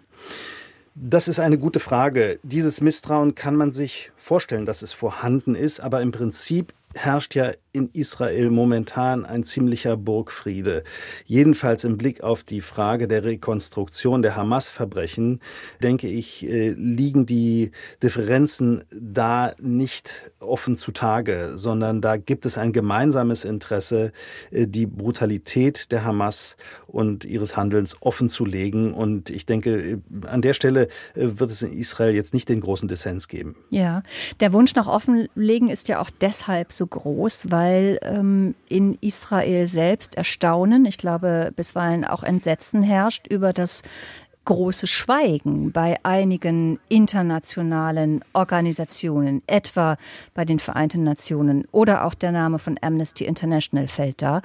Das 0.98 1.28
ist 1.28 1.40
eine 1.40 1.58
gute 1.58 1.82
Frage. 1.82 2.40
Dieses 2.44 2.80
Misstrauen 2.80 3.36
kann 3.36 3.58
man 3.58 3.74
sich 3.74 4.14
vorstellen, 4.16 4.66
dass 4.66 4.82
es 4.82 4.94
vorhanden 4.94 5.54
ist, 5.54 5.82
aber 5.82 6.02
im 6.02 6.14
Prinzip 6.14 6.74
herrscht 6.96 7.36
ja 7.36 7.52
in 7.74 7.90
Israel 7.92 8.50
momentan 8.50 9.26
ein 9.26 9.44
ziemlicher 9.44 9.98
Burgfriede. 9.98 10.84
Jedenfalls 11.26 11.84
im 11.84 11.98
Blick 11.98 12.24
auf 12.24 12.44
die 12.44 12.62
Frage 12.62 13.10
der 13.10 13.26
Rekonstruktion 13.26 14.22
der 14.22 14.38
Hamas-Verbrechen, 14.38 15.42
denke 15.84 16.08
ich, 16.08 16.48
äh, 16.48 16.70
liegen 16.70 17.26
die 17.26 17.72
Differenzen 18.02 18.86
da 18.92 19.54
nicht 19.62 20.32
offen 20.40 20.78
zutage, 20.78 21.52
sondern 21.56 22.00
da 22.00 22.16
gibt 22.16 22.46
es 22.46 22.58
ein 22.58 22.72
gemeinsames 22.72 23.44
Interesse, 23.44 24.14
äh, 24.52 24.68
die 24.68 24.86
Brutalität 24.86 25.92
der 25.92 26.06
Hamas 26.06 26.56
und 26.96 27.26
ihres 27.26 27.56
Handelns 27.56 27.98
offen 28.02 28.30
zu 28.30 28.46
legen. 28.46 28.94
Und 28.94 29.30
ich 29.30 29.46
denke, 29.46 29.70
äh, 29.76 29.98
an 30.28 30.42
der 30.42 30.54
Stelle 30.54 30.88
wird 31.14 31.52
es 31.52 31.62
in 31.62 31.74
Israel 31.74 32.16
jetzt 32.16 32.34
nicht 32.34 32.50
den 32.50 32.62
großen 32.62 32.88
Dissens 32.88 33.28
geben. 33.28 33.56
Ja, 33.70 34.02
der 34.40 34.54
Wunsch 34.54 34.76
nach 34.76 34.88
Offenlegen 34.88 35.70
ist 35.70 35.88
ja 35.88 36.02
auch 36.02 36.10
deshalb 36.10 36.74
so 36.74 36.88
groß, 36.88 37.52
weil 37.52 37.76
weil 37.76 38.00
ähm, 38.04 38.56
in 38.68 38.98
Israel 39.02 39.68
selbst 39.68 40.16
Erstaunen, 40.16 40.86
ich 40.86 40.98
glaube 40.98 41.52
bisweilen 41.56 42.06
auch 42.06 42.24
Entsetzen 42.24 42.82
herrscht 42.82 43.28
über 43.28 43.54
das 43.54 43.84
große 44.46 44.88
Schweigen 44.88 45.72
bei 45.72 45.98
einigen 46.04 46.80
internationalen 46.88 48.24
Organisationen, 48.34 49.42
etwa 49.48 49.98
bei 50.34 50.46
den 50.46 50.60
Vereinten 50.60 51.04
Nationen 51.04 51.68
oder 51.72 52.06
auch 52.06 52.14
der 52.14 52.32
Name 52.32 52.60
von 52.60 52.78
Amnesty 52.82 53.26
International 53.26 53.88
fällt 53.88 54.22
da, 54.22 54.42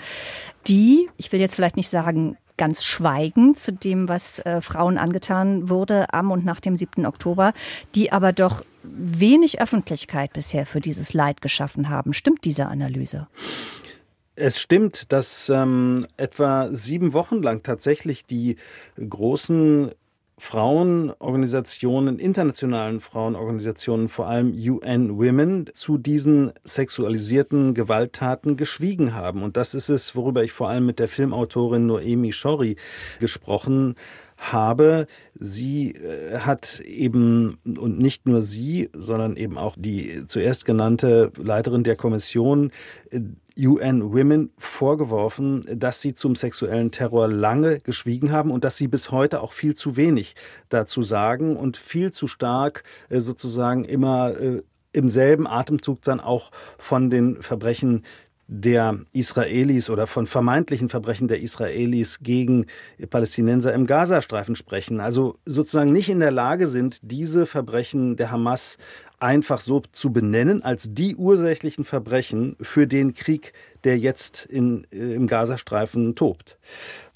die, 0.66 1.08
ich 1.16 1.30
will 1.32 1.40
jetzt 1.40 1.54
vielleicht 1.54 1.76
nicht 1.76 1.90
sagen, 1.90 2.36
ganz 2.56 2.84
schweigen 2.84 3.54
zu 3.54 3.72
dem, 3.72 4.08
was 4.08 4.38
äh, 4.40 4.60
Frauen 4.60 4.98
angetan 4.98 5.70
wurde 5.70 6.12
am 6.12 6.30
und 6.30 6.44
nach 6.44 6.60
dem 6.60 6.76
7. 6.76 7.06
Oktober, 7.06 7.54
die 7.94 8.12
aber 8.12 8.34
doch 8.34 8.62
wenig 8.82 9.62
Öffentlichkeit 9.62 10.34
bisher 10.34 10.66
für 10.66 10.80
dieses 10.80 11.14
Leid 11.14 11.40
geschaffen 11.40 11.88
haben. 11.88 12.12
Stimmt 12.12 12.44
diese 12.44 12.66
Analyse? 12.66 13.28
Es 14.36 14.60
stimmt, 14.60 15.12
dass 15.12 15.48
ähm, 15.48 16.06
etwa 16.16 16.68
sieben 16.72 17.12
Wochen 17.12 17.42
lang 17.42 17.62
tatsächlich 17.62 18.24
die 18.24 18.56
großen 18.96 19.90
Frauenorganisationen, 20.40 22.18
internationalen 22.18 23.00
Frauenorganisationen, 23.00 24.08
vor 24.08 24.26
allem 24.26 24.54
UN 24.54 25.18
Women, 25.18 25.68
zu 25.74 25.98
diesen 25.98 26.52
sexualisierten 26.64 27.74
Gewalttaten 27.74 28.56
geschwiegen 28.56 29.14
haben. 29.14 29.42
Und 29.42 29.58
das 29.58 29.74
ist 29.74 29.90
es, 29.90 30.16
worüber 30.16 30.42
ich 30.42 30.52
vor 30.52 30.70
allem 30.70 30.86
mit 30.86 30.98
der 30.98 31.08
Filmautorin 31.08 31.86
Noemi 31.86 32.32
Schori 32.32 32.76
gesprochen 33.18 33.96
habe. 34.38 35.06
Sie 35.38 35.90
äh, 35.92 36.38
hat 36.38 36.80
eben, 36.80 37.58
und 37.64 37.98
nicht 37.98 38.26
nur 38.26 38.40
sie, 38.40 38.88
sondern 38.94 39.36
eben 39.36 39.58
auch 39.58 39.76
die 39.78 40.24
zuerst 40.26 40.64
genannte 40.64 41.32
Leiterin 41.36 41.84
der 41.84 41.96
Kommission 41.96 42.70
äh, 43.10 43.20
UN 43.66 44.12
Women 44.12 44.50
vorgeworfen, 44.58 45.64
dass 45.72 46.00
sie 46.00 46.14
zum 46.14 46.34
sexuellen 46.34 46.90
Terror 46.90 47.28
lange 47.28 47.80
geschwiegen 47.80 48.32
haben 48.32 48.50
und 48.50 48.64
dass 48.64 48.76
sie 48.76 48.88
bis 48.88 49.10
heute 49.10 49.40
auch 49.40 49.52
viel 49.52 49.74
zu 49.74 49.96
wenig 49.96 50.34
dazu 50.68 51.02
sagen 51.02 51.56
und 51.56 51.76
viel 51.76 52.12
zu 52.12 52.26
stark 52.26 52.84
äh, 53.08 53.20
sozusagen 53.20 53.84
immer 53.84 54.34
im 54.92 55.08
selben 55.08 55.46
Atemzug 55.46 56.02
dann 56.02 56.20
auch 56.20 56.50
von 56.78 57.10
den 57.10 57.42
Verbrechen 57.42 58.02
der 58.52 58.98
Israelis 59.12 59.90
oder 59.90 60.08
von 60.08 60.26
vermeintlichen 60.26 60.88
Verbrechen 60.88 61.28
der 61.28 61.40
Israelis 61.40 62.18
gegen 62.18 62.66
Palästinenser 63.08 63.72
im 63.72 63.86
Gazastreifen 63.86 64.56
sprechen. 64.56 64.98
Also 64.98 65.38
sozusagen 65.46 65.92
nicht 65.92 66.08
in 66.08 66.18
der 66.18 66.32
Lage 66.32 66.66
sind, 66.66 66.98
diese 67.02 67.46
Verbrechen 67.46 68.16
der 68.16 68.32
Hamas 68.32 68.76
einfach 69.20 69.60
so 69.60 69.82
zu 69.92 70.12
benennen 70.12 70.62
als 70.62 70.92
die 70.92 71.14
ursächlichen 71.14 71.84
Verbrechen 71.84 72.56
für 72.60 72.86
den 72.86 73.14
Krieg, 73.14 73.52
der 73.84 73.98
jetzt 73.98 74.46
in, 74.46 74.86
äh, 74.92 75.14
im 75.14 75.26
Gazastreifen 75.26 76.14
tobt. 76.14 76.58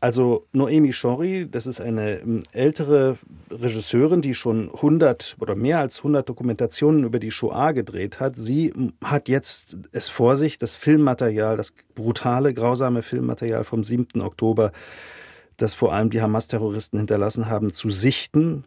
Also 0.00 0.46
Noemi 0.52 0.92
Shori, 0.92 1.48
das 1.50 1.66
ist 1.66 1.80
eine 1.80 2.20
ähm, 2.20 2.42
ältere 2.52 3.16
Regisseurin, 3.50 4.20
die 4.20 4.34
schon 4.34 4.70
100 4.72 5.36
oder 5.40 5.54
mehr 5.54 5.78
als 5.78 5.98
100 5.98 6.28
Dokumentationen 6.28 7.04
über 7.04 7.18
die 7.18 7.30
Shoah 7.30 7.72
gedreht 7.72 8.20
hat. 8.20 8.36
Sie 8.36 8.72
hat 9.02 9.28
jetzt 9.28 9.76
es 9.92 10.08
vor 10.08 10.36
sich, 10.36 10.58
das 10.58 10.76
Filmmaterial, 10.76 11.56
das 11.56 11.72
brutale, 11.94 12.52
grausame 12.52 13.02
Filmmaterial 13.02 13.64
vom 13.64 13.82
7. 13.82 14.20
Oktober, 14.20 14.72
das 15.56 15.72
vor 15.72 15.94
allem 15.94 16.10
die 16.10 16.20
Hamas-Terroristen 16.20 16.98
hinterlassen 16.98 17.48
haben, 17.48 17.72
zu 17.72 17.88
sichten 17.88 18.64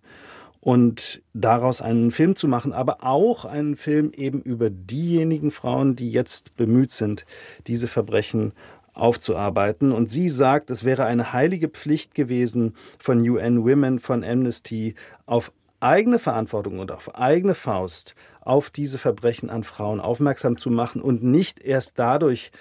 und 0.67 1.21
daraus 1.33 1.81
einen 1.81 2.11
Film 2.11 2.35
zu 2.35 2.49
machen, 2.49 2.73
aber 2.73 2.97
auch 2.99 3.45
einen 3.45 3.77
Film 3.77 4.11
eben 4.13 4.41
über 4.41 4.69
diejenigen 4.69 5.49
Frauen, 5.49 5.95
die 5.95 6.11
jetzt 6.11 6.57
bemüht 6.57 6.91
sind, 6.91 7.25
diese 7.67 7.87
Verbrechen 7.87 8.51
aufzuarbeiten. 8.91 9.93
Und 9.93 10.09
sie 10.09 10.27
sagt, 10.27 10.69
es 10.69 10.83
wäre 10.83 11.05
eine 11.05 11.31
heilige 11.31 11.69
Pflicht 11.69 12.13
gewesen 12.13 12.75
von 12.99 13.21
UN 13.21 13.63
Women, 13.63 14.01
von 14.01 14.25
Amnesty, 14.25 14.95
auf 15.25 15.53
eigene 15.79 16.19
Verantwortung 16.19 16.79
und 16.79 16.91
auf 16.91 17.15
eigene 17.15 17.53
Faust 17.53 18.15
auf 18.41 18.69
diese 18.69 18.97
Verbrechen 18.97 19.49
an 19.49 19.63
Frauen 19.63 20.01
aufmerksam 20.01 20.57
zu 20.57 20.69
machen 20.69 21.01
und 21.01 21.23
nicht 21.23 21.61
erst 21.61 21.97
dadurch 21.97 22.51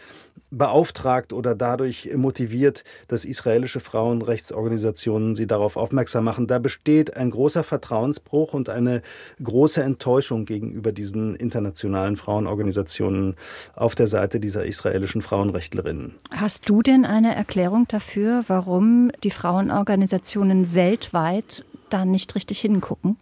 beauftragt 0.51 1.33
oder 1.33 1.55
dadurch 1.55 2.11
motiviert, 2.15 2.85
dass 3.09 3.25
israelische 3.25 3.81
Frauenrechtsorganisationen 3.81 5.35
sie 5.35 5.47
darauf 5.47 5.77
aufmerksam 5.77 6.25
machen. 6.25 6.47
Da 6.47 6.59
besteht 6.59 7.17
ein 7.17 7.31
großer 7.31 7.65
Vertrauensbruch 7.65 8.55
und 8.55 8.69
eine 8.69 9.03
große 9.43 9.83
Enttäuschung 9.83 10.45
gegenüber 10.45 10.93
diesen 10.93 11.37
internationalen 11.37 12.17
Frauenorganisationen 12.17 13.37
auf 13.75 13.95
der 13.95 14.07
Seite 14.07 14.41
dieser 14.41 14.65
israelischen 14.65 15.23
Frauenrechtlerinnen. 15.23 16.15
Hast 16.31 16.69
du 16.69 16.83
denn 16.83 17.05
eine 17.05 17.35
Erklärung 17.35 17.87
dafür, 17.89 18.45
warum 18.49 19.11
die 19.25 19.31
Frauenorganisationen 19.31 20.75
weltweit 20.75 21.65
da 21.91 22.05
nicht 22.05 22.35
richtig 22.35 22.61
hingucken? 22.61 23.17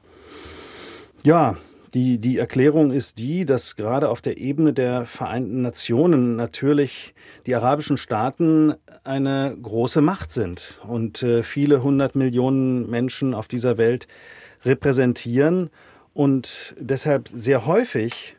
Ja, 1.23 1.56
die, 1.94 2.18
die 2.18 2.38
Erklärung 2.38 2.90
ist 2.92 3.18
die, 3.18 3.44
dass 3.44 3.76
gerade 3.76 4.08
auf 4.08 4.20
der 4.20 4.36
Ebene 4.38 4.72
der 4.72 5.06
Vereinten 5.06 5.62
Nationen 5.62 6.34
natürlich 6.36 7.14
die 7.46 7.54
arabischen 7.54 7.96
Staaten 7.96 8.74
eine 9.04 9.56
große 9.62 10.00
Macht 10.00 10.32
sind 10.32 10.80
und 10.86 11.22
äh, 11.22 11.42
viele 11.42 11.82
hundert 11.82 12.16
Millionen 12.16 12.90
Menschen 12.90 13.32
auf 13.32 13.46
dieser 13.46 13.78
Welt 13.78 14.08
repräsentieren 14.64 15.70
und 16.14 16.74
deshalb 16.78 17.28
sehr 17.28 17.66
häufig 17.66 18.36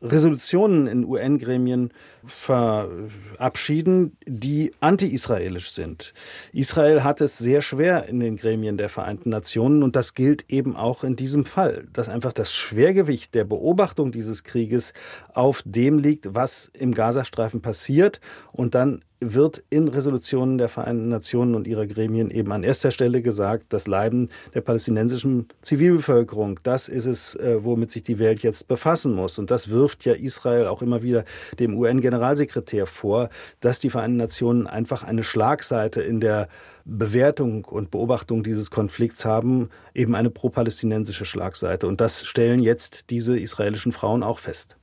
Resolutionen 0.00 0.86
in 0.86 1.04
UN-Gremien 1.04 1.92
verabschieden, 2.24 4.16
die 4.26 4.70
anti-israelisch 4.78 5.70
sind. 5.72 6.14
Israel 6.52 7.02
hat 7.02 7.20
es 7.20 7.38
sehr 7.38 7.62
schwer 7.62 8.08
in 8.08 8.20
den 8.20 8.36
Gremien 8.36 8.78
der 8.78 8.90
Vereinten 8.90 9.30
Nationen 9.30 9.82
und 9.82 9.96
das 9.96 10.14
gilt 10.14 10.44
eben 10.48 10.76
auch 10.76 11.02
in 11.02 11.16
diesem 11.16 11.44
Fall, 11.44 11.88
dass 11.92 12.08
einfach 12.08 12.32
das 12.32 12.52
Schwergewicht 12.52 13.34
der 13.34 13.44
Beobachtung 13.44 14.12
dieses 14.12 14.44
Krieges 14.44 14.92
auf 15.34 15.62
dem 15.64 15.98
liegt, 15.98 16.34
was 16.34 16.70
im 16.74 16.94
Gazastreifen 16.94 17.60
passiert 17.60 18.20
und 18.52 18.76
dann 18.76 19.02
wird 19.20 19.64
in 19.70 19.88
Resolutionen 19.88 20.58
der 20.58 20.68
Vereinten 20.68 21.08
Nationen 21.08 21.54
und 21.54 21.66
ihrer 21.66 21.86
Gremien 21.86 22.30
eben 22.30 22.52
an 22.52 22.62
erster 22.62 22.90
Stelle 22.90 23.20
gesagt, 23.22 23.66
das 23.72 23.86
Leiden 23.86 24.30
der 24.54 24.60
palästinensischen 24.60 25.48
Zivilbevölkerung, 25.62 26.60
das 26.62 26.88
ist 26.88 27.06
es, 27.06 27.34
äh, 27.34 27.58
womit 27.62 27.90
sich 27.90 28.02
die 28.04 28.18
Welt 28.18 28.42
jetzt 28.42 28.68
befassen 28.68 29.14
muss. 29.14 29.38
Und 29.38 29.50
das 29.50 29.70
wirft 29.70 30.04
ja 30.04 30.12
Israel 30.12 30.66
auch 30.66 30.82
immer 30.82 31.02
wieder 31.02 31.24
dem 31.58 31.76
UN-Generalsekretär 31.76 32.86
vor, 32.86 33.28
dass 33.60 33.80
die 33.80 33.90
Vereinten 33.90 34.18
Nationen 34.18 34.66
einfach 34.66 35.02
eine 35.02 35.24
Schlagseite 35.24 36.00
in 36.00 36.20
der 36.20 36.48
Bewertung 36.84 37.64
und 37.66 37.90
Beobachtung 37.90 38.42
dieses 38.42 38.70
Konflikts 38.70 39.24
haben, 39.24 39.68
eben 39.94 40.14
eine 40.14 40.30
pro-palästinensische 40.30 41.24
Schlagseite. 41.24 41.86
Und 41.86 42.00
das 42.00 42.24
stellen 42.24 42.60
jetzt 42.60 43.10
diese 43.10 43.38
israelischen 43.38 43.92
Frauen 43.92 44.22
auch 44.22 44.38
fest. 44.38 44.76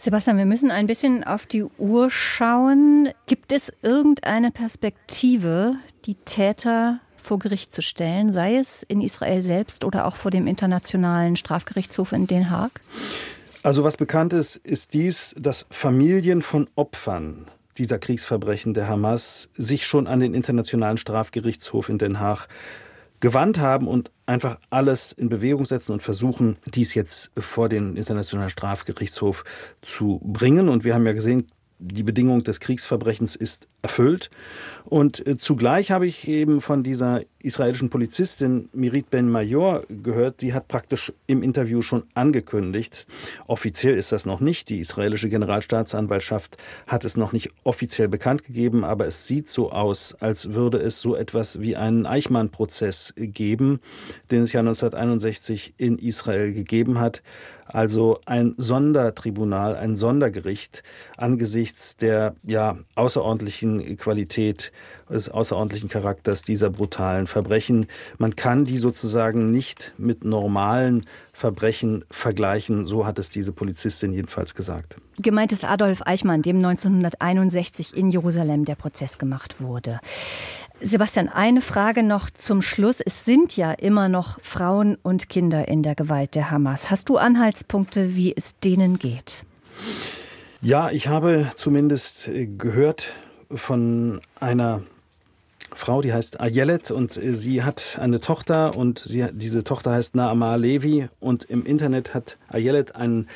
Sebastian, 0.00 0.38
wir 0.38 0.46
müssen 0.46 0.70
ein 0.70 0.86
bisschen 0.86 1.24
auf 1.24 1.44
die 1.44 1.64
Uhr 1.64 2.08
schauen. 2.08 3.08
Gibt 3.26 3.50
es 3.50 3.72
irgendeine 3.82 4.52
Perspektive, 4.52 5.74
die 6.04 6.14
Täter 6.14 7.00
vor 7.16 7.40
Gericht 7.40 7.74
zu 7.74 7.82
stellen, 7.82 8.32
sei 8.32 8.58
es 8.58 8.84
in 8.84 9.00
Israel 9.00 9.42
selbst 9.42 9.84
oder 9.84 10.06
auch 10.06 10.14
vor 10.14 10.30
dem 10.30 10.46
Internationalen 10.46 11.34
Strafgerichtshof 11.34 12.12
in 12.12 12.28
Den 12.28 12.48
Haag? 12.48 12.80
Also 13.64 13.82
was 13.82 13.96
bekannt 13.96 14.32
ist, 14.32 14.54
ist 14.54 14.94
dies, 14.94 15.34
dass 15.36 15.66
Familien 15.68 16.42
von 16.42 16.70
Opfern 16.76 17.46
dieser 17.76 17.98
Kriegsverbrechen 17.98 18.74
der 18.74 18.86
Hamas 18.86 19.48
sich 19.56 19.84
schon 19.84 20.06
an 20.06 20.20
den 20.20 20.32
Internationalen 20.32 20.96
Strafgerichtshof 20.96 21.88
in 21.88 21.98
Den 21.98 22.20
Haag 22.20 22.46
gewandt 23.18 23.58
haben 23.58 23.88
und 23.88 24.12
einfach 24.28 24.58
alles 24.68 25.12
in 25.12 25.30
Bewegung 25.30 25.64
setzen 25.64 25.92
und 25.92 26.02
versuchen, 26.02 26.58
dies 26.66 26.94
jetzt 26.94 27.30
vor 27.38 27.68
den 27.68 27.96
Internationalen 27.96 28.50
Strafgerichtshof 28.50 29.42
zu 29.80 30.20
bringen. 30.22 30.68
Und 30.68 30.84
wir 30.84 30.94
haben 30.94 31.06
ja 31.06 31.14
gesehen, 31.14 31.46
die 31.78 32.02
Bedingung 32.02 32.42
des 32.44 32.60
Kriegsverbrechens 32.60 33.36
ist 33.36 33.68
erfüllt. 33.82 34.30
Und 34.84 35.24
äh, 35.26 35.36
zugleich 35.36 35.90
habe 35.90 36.06
ich 36.06 36.26
eben 36.26 36.60
von 36.60 36.82
dieser 36.82 37.22
israelischen 37.40 37.88
Polizistin 37.88 38.68
Mirit 38.72 39.10
Ben 39.10 39.30
Major 39.30 39.82
gehört, 39.88 40.42
die 40.42 40.54
hat 40.54 40.66
praktisch 40.66 41.12
im 41.26 41.42
Interview 41.42 41.82
schon 41.82 42.02
angekündigt, 42.14 43.06
offiziell 43.46 43.96
ist 43.96 44.10
das 44.10 44.26
noch 44.26 44.40
nicht, 44.40 44.68
die 44.68 44.80
israelische 44.80 45.28
Generalstaatsanwaltschaft 45.28 46.56
hat 46.86 47.04
es 47.04 47.16
noch 47.16 47.32
nicht 47.32 47.50
offiziell 47.62 48.08
bekannt 48.08 48.44
gegeben, 48.44 48.84
aber 48.84 49.06
es 49.06 49.26
sieht 49.26 49.48
so 49.48 49.70
aus, 49.70 50.16
als 50.18 50.54
würde 50.54 50.78
es 50.78 51.00
so 51.00 51.14
etwas 51.14 51.60
wie 51.60 51.76
einen 51.76 52.06
Eichmann-Prozess 52.06 53.14
geben, 53.16 53.80
den 54.30 54.42
es 54.42 54.52
ja 54.52 54.60
1961 54.60 55.74
in 55.76 55.98
Israel 55.98 56.52
gegeben 56.52 56.98
hat 56.98 57.22
also 57.68 58.20
ein 58.26 58.54
Sondertribunal, 58.56 59.76
ein 59.76 59.96
Sondergericht 59.96 60.82
angesichts 61.16 61.96
der 61.96 62.34
ja 62.44 62.76
außerordentlichen 62.94 63.96
Qualität 63.96 64.72
des 65.10 65.28
außerordentlichen 65.28 65.88
Charakters 65.88 66.42
dieser 66.42 66.70
brutalen 66.70 67.26
Verbrechen. 67.26 67.86
Man 68.18 68.36
kann 68.36 68.64
die 68.64 68.78
sozusagen 68.78 69.50
nicht 69.50 69.92
mit 69.96 70.24
normalen 70.24 71.06
Verbrechen 71.32 72.04
vergleichen. 72.10 72.84
So 72.84 73.06
hat 73.06 73.18
es 73.18 73.30
diese 73.30 73.52
Polizistin 73.52 74.12
jedenfalls 74.12 74.54
gesagt. 74.54 74.96
Gemeint 75.18 75.52
ist 75.52 75.64
Adolf 75.64 76.02
Eichmann, 76.04 76.42
dem 76.42 76.56
1961 76.56 77.96
in 77.96 78.10
Jerusalem 78.10 78.64
der 78.64 78.74
Prozess 78.74 79.18
gemacht 79.18 79.60
wurde. 79.60 80.00
Sebastian, 80.80 81.28
eine 81.28 81.60
Frage 81.60 82.04
noch 82.04 82.30
zum 82.30 82.62
Schluss. 82.62 83.00
Es 83.00 83.24
sind 83.24 83.56
ja 83.56 83.72
immer 83.72 84.08
noch 84.08 84.38
Frauen 84.42 84.96
und 85.02 85.28
Kinder 85.28 85.66
in 85.66 85.82
der 85.82 85.96
Gewalt 85.96 86.36
der 86.36 86.50
Hamas. 86.50 86.88
Hast 86.90 87.08
du 87.08 87.16
Anhaltspunkte, 87.16 88.14
wie 88.14 88.32
es 88.36 88.58
denen 88.60 88.98
geht? 88.98 89.44
Ja, 90.62 90.90
ich 90.90 91.08
habe 91.08 91.50
zumindest 91.54 92.28
äh, 92.28 92.46
gehört 92.46 93.12
von 93.50 94.20
einer 94.38 94.82
Frau, 95.74 96.00
die 96.00 96.12
heißt 96.12 96.40
Ayelet 96.40 96.90
und 96.90 97.16
äh, 97.16 97.32
sie 97.32 97.62
hat 97.62 97.98
eine 98.00 98.20
Tochter 98.20 98.76
und 98.76 99.00
sie, 99.00 99.26
diese 99.32 99.64
Tochter 99.64 99.92
heißt 99.92 100.14
Naama 100.14 100.56
Levi 100.56 101.08
und 101.20 101.44
im 101.44 101.66
Internet 101.66 102.14
hat 102.14 102.38
Ayelet 102.48 102.94
einen 102.94 103.28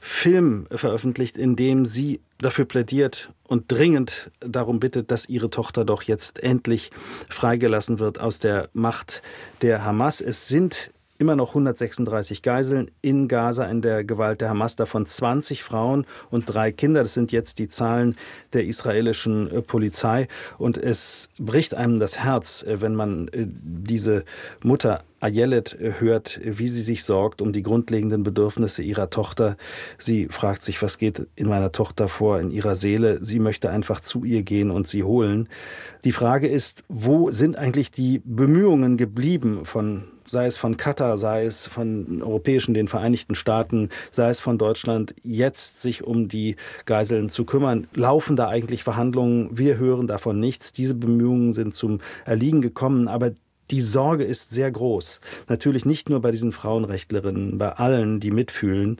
Film 0.00 0.66
veröffentlicht, 0.70 1.36
in 1.36 1.56
dem 1.56 1.84
sie 1.84 2.20
dafür 2.38 2.64
plädiert 2.64 3.30
und 3.44 3.70
dringend 3.70 4.30
darum 4.40 4.80
bittet, 4.80 5.10
dass 5.10 5.28
ihre 5.28 5.50
Tochter 5.50 5.84
doch 5.84 6.02
jetzt 6.02 6.42
endlich 6.42 6.90
freigelassen 7.28 7.98
wird 7.98 8.20
aus 8.20 8.38
der 8.38 8.68
Macht 8.72 9.22
der 9.62 9.84
Hamas. 9.84 10.20
Es 10.20 10.48
sind 10.48 10.90
immer 11.18 11.34
noch 11.34 11.50
136 11.50 12.42
Geiseln 12.42 12.90
in 13.02 13.28
Gaza 13.28 13.64
in 13.64 13.82
der 13.82 14.04
Gewalt 14.04 14.40
der 14.40 14.50
Hamas, 14.50 14.76
davon 14.76 15.04
20 15.04 15.62
Frauen 15.62 16.06
und 16.30 16.44
drei 16.46 16.72
Kinder. 16.72 17.02
Das 17.02 17.14
sind 17.14 17.32
jetzt 17.32 17.58
die 17.58 17.68
Zahlen 17.68 18.16
der 18.52 18.64
israelischen 18.64 19.50
äh, 19.50 19.62
Polizei. 19.62 20.28
Und 20.58 20.78
es 20.78 21.28
bricht 21.38 21.74
einem 21.74 21.98
das 21.98 22.18
Herz, 22.22 22.62
äh, 22.62 22.80
wenn 22.80 22.94
man 22.94 23.28
äh, 23.28 23.46
diese 23.48 24.24
Mutter 24.62 25.02
Ayelet 25.20 25.76
hört, 25.80 26.40
wie 26.44 26.68
sie 26.68 26.82
sich 26.82 27.02
sorgt 27.02 27.42
um 27.42 27.52
die 27.52 27.64
grundlegenden 27.64 28.22
Bedürfnisse 28.22 28.84
ihrer 28.84 29.10
Tochter. 29.10 29.56
Sie 29.98 30.28
fragt 30.28 30.62
sich, 30.62 30.80
was 30.80 30.96
geht 30.96 31.26
in 31.34 31.48
meiner 31.48 31.72
Tochter 31.72 32.08
vor, 32.08 32.38
in 32.38 32.52
ihrer 32.52 32.76
Seele. 32.76 33.18
Sie 33.20 33.40
möchte 33.40 33.70
einfach 33.70 33.98
zu 33.98 34.22
ihr 34.22 34.44
gehen 34.44 34.70
und 34.70 34.86
sie 34.86 35.02
holen. 35.02 35.48
Die 36.04 36.12
Frage 36.12 36.46
ist, 36.46 36.84
wo 36.88 37.32
sind 37.32 37.56
eigentlich 37.56 37.90
die 37.90 38.22
Bemühungen 38.24 38.96
geblieben 38.96 39.64
von 39.64 40.04
sei 40.28 40.46
es 40.46 40.56
von 40.56 40.76
Katar, 40.76 41.18
sei 41.18 41.44
es 41.44 41.66
von 41.66 42.22
europäischen, 42.22 42.74
den 42.74 42.88
Vereinigten 42.88 43.34
Staaten, 43.34 43.88
sei 44.10 44.28
es 44.28 44.40
von 44.40 44.58
Deutschland, 44.58 45.14
jetzt 45.22 45.80
sich 45.80 46.04
um 46.04 46.28
die 46.28 46.56
Geiseln 46.84 47.30
zu 47.30 47.44
kümmern. 47.44 47.86
Laufen 47.94 48.36
da 48.36 48.48
eigentlich 48.48 48.84
Verhandlungen? 48.84 49.56
Wir 49.56 49.78
hören 49.78 50.06
davon 50.06 50.38
nichts. 50.38 50.72
Diese 50.72 50.94
Bemühungen 50.94 51.52
sind 51.52 51.74
zum 51.74 52.00
Erliegen 52.24 52.60
gekommen, 52.60 53.08
aber 53.08 53.32
die 53.70 53.80
Sorge 53.80 54.24
ist 54.24 54.50
sehr 54.50 54.70
groß. 54.70 55.20
Natürlich 55.48 55.84
nicht 55.84 56.08
nur 56.08 56.20
bei 56.20 56.30
diesen 56.30 56.52
Frauenrechtlerinnen, 56.52 57.58
bei 57.58 57.72
allen, 57.72 58.18
die 58.20 58.30
mitfühlen, 58.30 58.98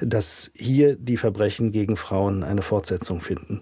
dass 0.00 0.50
hier 0.54 0.96
die 0.96 1.18
Verbrechen 1.18 1.70
gegen 1.72 1.96
Frauen 1.96 2.42
eine 2.42 2.62
Fortsetzung 2.62 3.20
finden. 3.20 3.60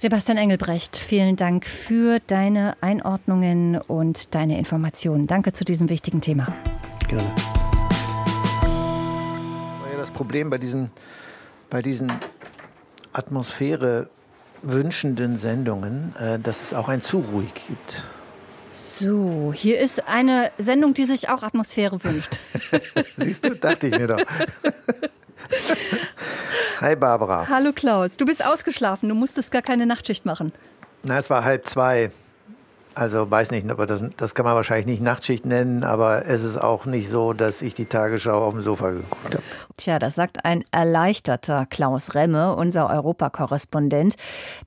Sebastian 0.00 0.38
Engelbrecht, 0.38 0.96
vielen 0.96 1.34
Dank 1.34 1.66
für 1.66 2.20
deine 2.28 2.76
Einordnungen 2.80 3.80
und 3.80 4.32
deine 4.32 4.56
Informationen. 4.56 5.26
Danke 5.26 5.52
zu 5.52 5.64
diesem 5.64 5.88
wichtigen 5.88 6.20
Thema. 6.20 6.46
Gerne. 7.08 7.28
Das 9.96 10.12
Problem 10.12 10.50
bei 10.50 10.58
diesen, 10.58 10.92
bei 11.68 11.82
diesen 11.82 12.12
Atmosphäre 13.12 14.08
wünschenden 14.62 15.36
Sendungen, 15.36 16.14
äh, 16.16 16.38
dass 16.38 16.62
es 16.62 16.74
auch 16.74 16.88
ein 16.88 17.02
zu 17.02 17.18
ruhig 17.18 17.52
gibt. 17.66 18.04
So, 18.72 19.52
hier 19.52 19.80
ist 19.80 20.06
eine 20.06 20.52
Sendung, 20.58 20.94
die 20.94 21.06
sich 21.06 21.28
auch 21.28 21.42
Atmosphäre 21.42 22.04
wünscht. 22.04 22.38
Siehst 23.16 23.44
du, 23.44 23.56
dachte 23.56 23.88
ich 23.88 23.98
mir 23.98 24.06
doch. 24.06 24.20
Hi 26.80 26.96
Barbara. 26.96 27.48
Hallo 27.48 27.72
Klaus. 27.72 28.16
Du 28.16 28.24
bist 28.24 28.44
ausgeschlafen. 28.44 29.08
Du 29.08 29.14
musstest 29.14 29.50
gar 29.50 29.62
keine 29.62 29.86
Nachtschicht 29.86 30.24
machen. 30.24 30.52
Na, 31.02 31.18
es 31.18 31.30
war 31.30 31.44
halb 31.44 31.66
zwei. 31.66 32.10
Also 32.94 33.30
weiß 33.30 33.52
nicht, 33.52 33.70
aber 33.70 33.86
das, 33.86 34.02
das 34.16 34.34
kann 34.34 34.44
man 34.44 34.56
wahrscheinlich 34.56 34.86
nicht 34.86 35.00
Nachtschicht 35.00 35.46
nennen, 35.46 35.84
aber 35.84 36.26
es 36.26 36.42
ist 36.42 36.56
auch 36.56 36.84
nicht 36.84 37.08
so, 37.08 37.32
dass 37.32 37.62
ich 37.62 37.72
die 37.72 37.86
Tagesschau 37.86 38.44
auf 38.44 38.54
dem 38.54 38.62
Sofa 38.62 38.90
geguckt 38.90 39.34
habe. 39.34 39.42
Tja, 39.76 40.00
das 40.00 40.16
sagt 40.16 40.44
ein 40.44 40.64
erleichterter 40.72 41.66
Klaus 41.66 42.16
Remme, 42.16 42.56
unser 42.56 42.90
Europakorrespondent, 42.90 44.16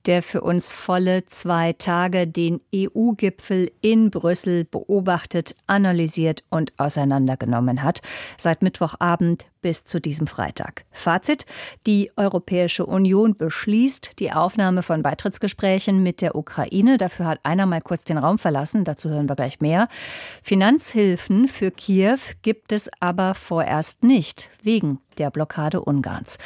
der 0.05 0.23
für 0.23 0.39
uns 0.39 0.71
volle 0.71 1.25
zwei 1.25 1.73
Tage 1.73 2.25
den 2.25 2.61
EU-Gipfel 2.73 3.69
in 3.81 4.11
Brüssel 4.11 4.63
beobachtet, 4.63 5.57
analysiert 5.67 6.43
und 6.49 6.71
auseinandergenommen 6.77 7.83
hat. 7.83 7.99
Seit 8.37 8.61
Mittwochabend 8.61 9.47
bis 9.61 9.83
zu 9.83 9.99
diesem 9.99 10.27
Freitag. 10.27 10.85
Fazit: 10.91 11.45
Die 11.87 12.11
Europäische 12.15 12.85
Union 12.85 13.35
beschließt 13.35 14.19
die 14.19 14.31
Aufnahme 14.31 14.83
von 14.83 15.03
Beitrittsgesprächen 15.03 16.03
mit 16.03 16.21
der 16.21 16.35
Ukraine. 16.35 16.97
Dafür 16.97 17.25
hat 17.27 17.39
einer 17.43 17.65
mal 17.65 17.81
kurz 17.81 18.03
den 18.03 18.17
Raum 18.17 18.37
verlassen. 18.37 18.83
Dazu 18.83 19.09
hören 19.09 19.29
wir 19.29 19.35
gleich 19.35 19.59
mehr. 19.61 19.87
Finanzhilfen 20.43 21.47
für 21.47 21.71
Kiew 21.71 22.19
gibt 22.41 22.71
es 22.71 22.89
aber 22.99 23.33
vorerst 23.35 24.03
nicht, 24.03 24.49
wegen 24.61 24.99
der 25.17 25.31
Blockade 25.31 25.81
Ungarns. 25.81 26.37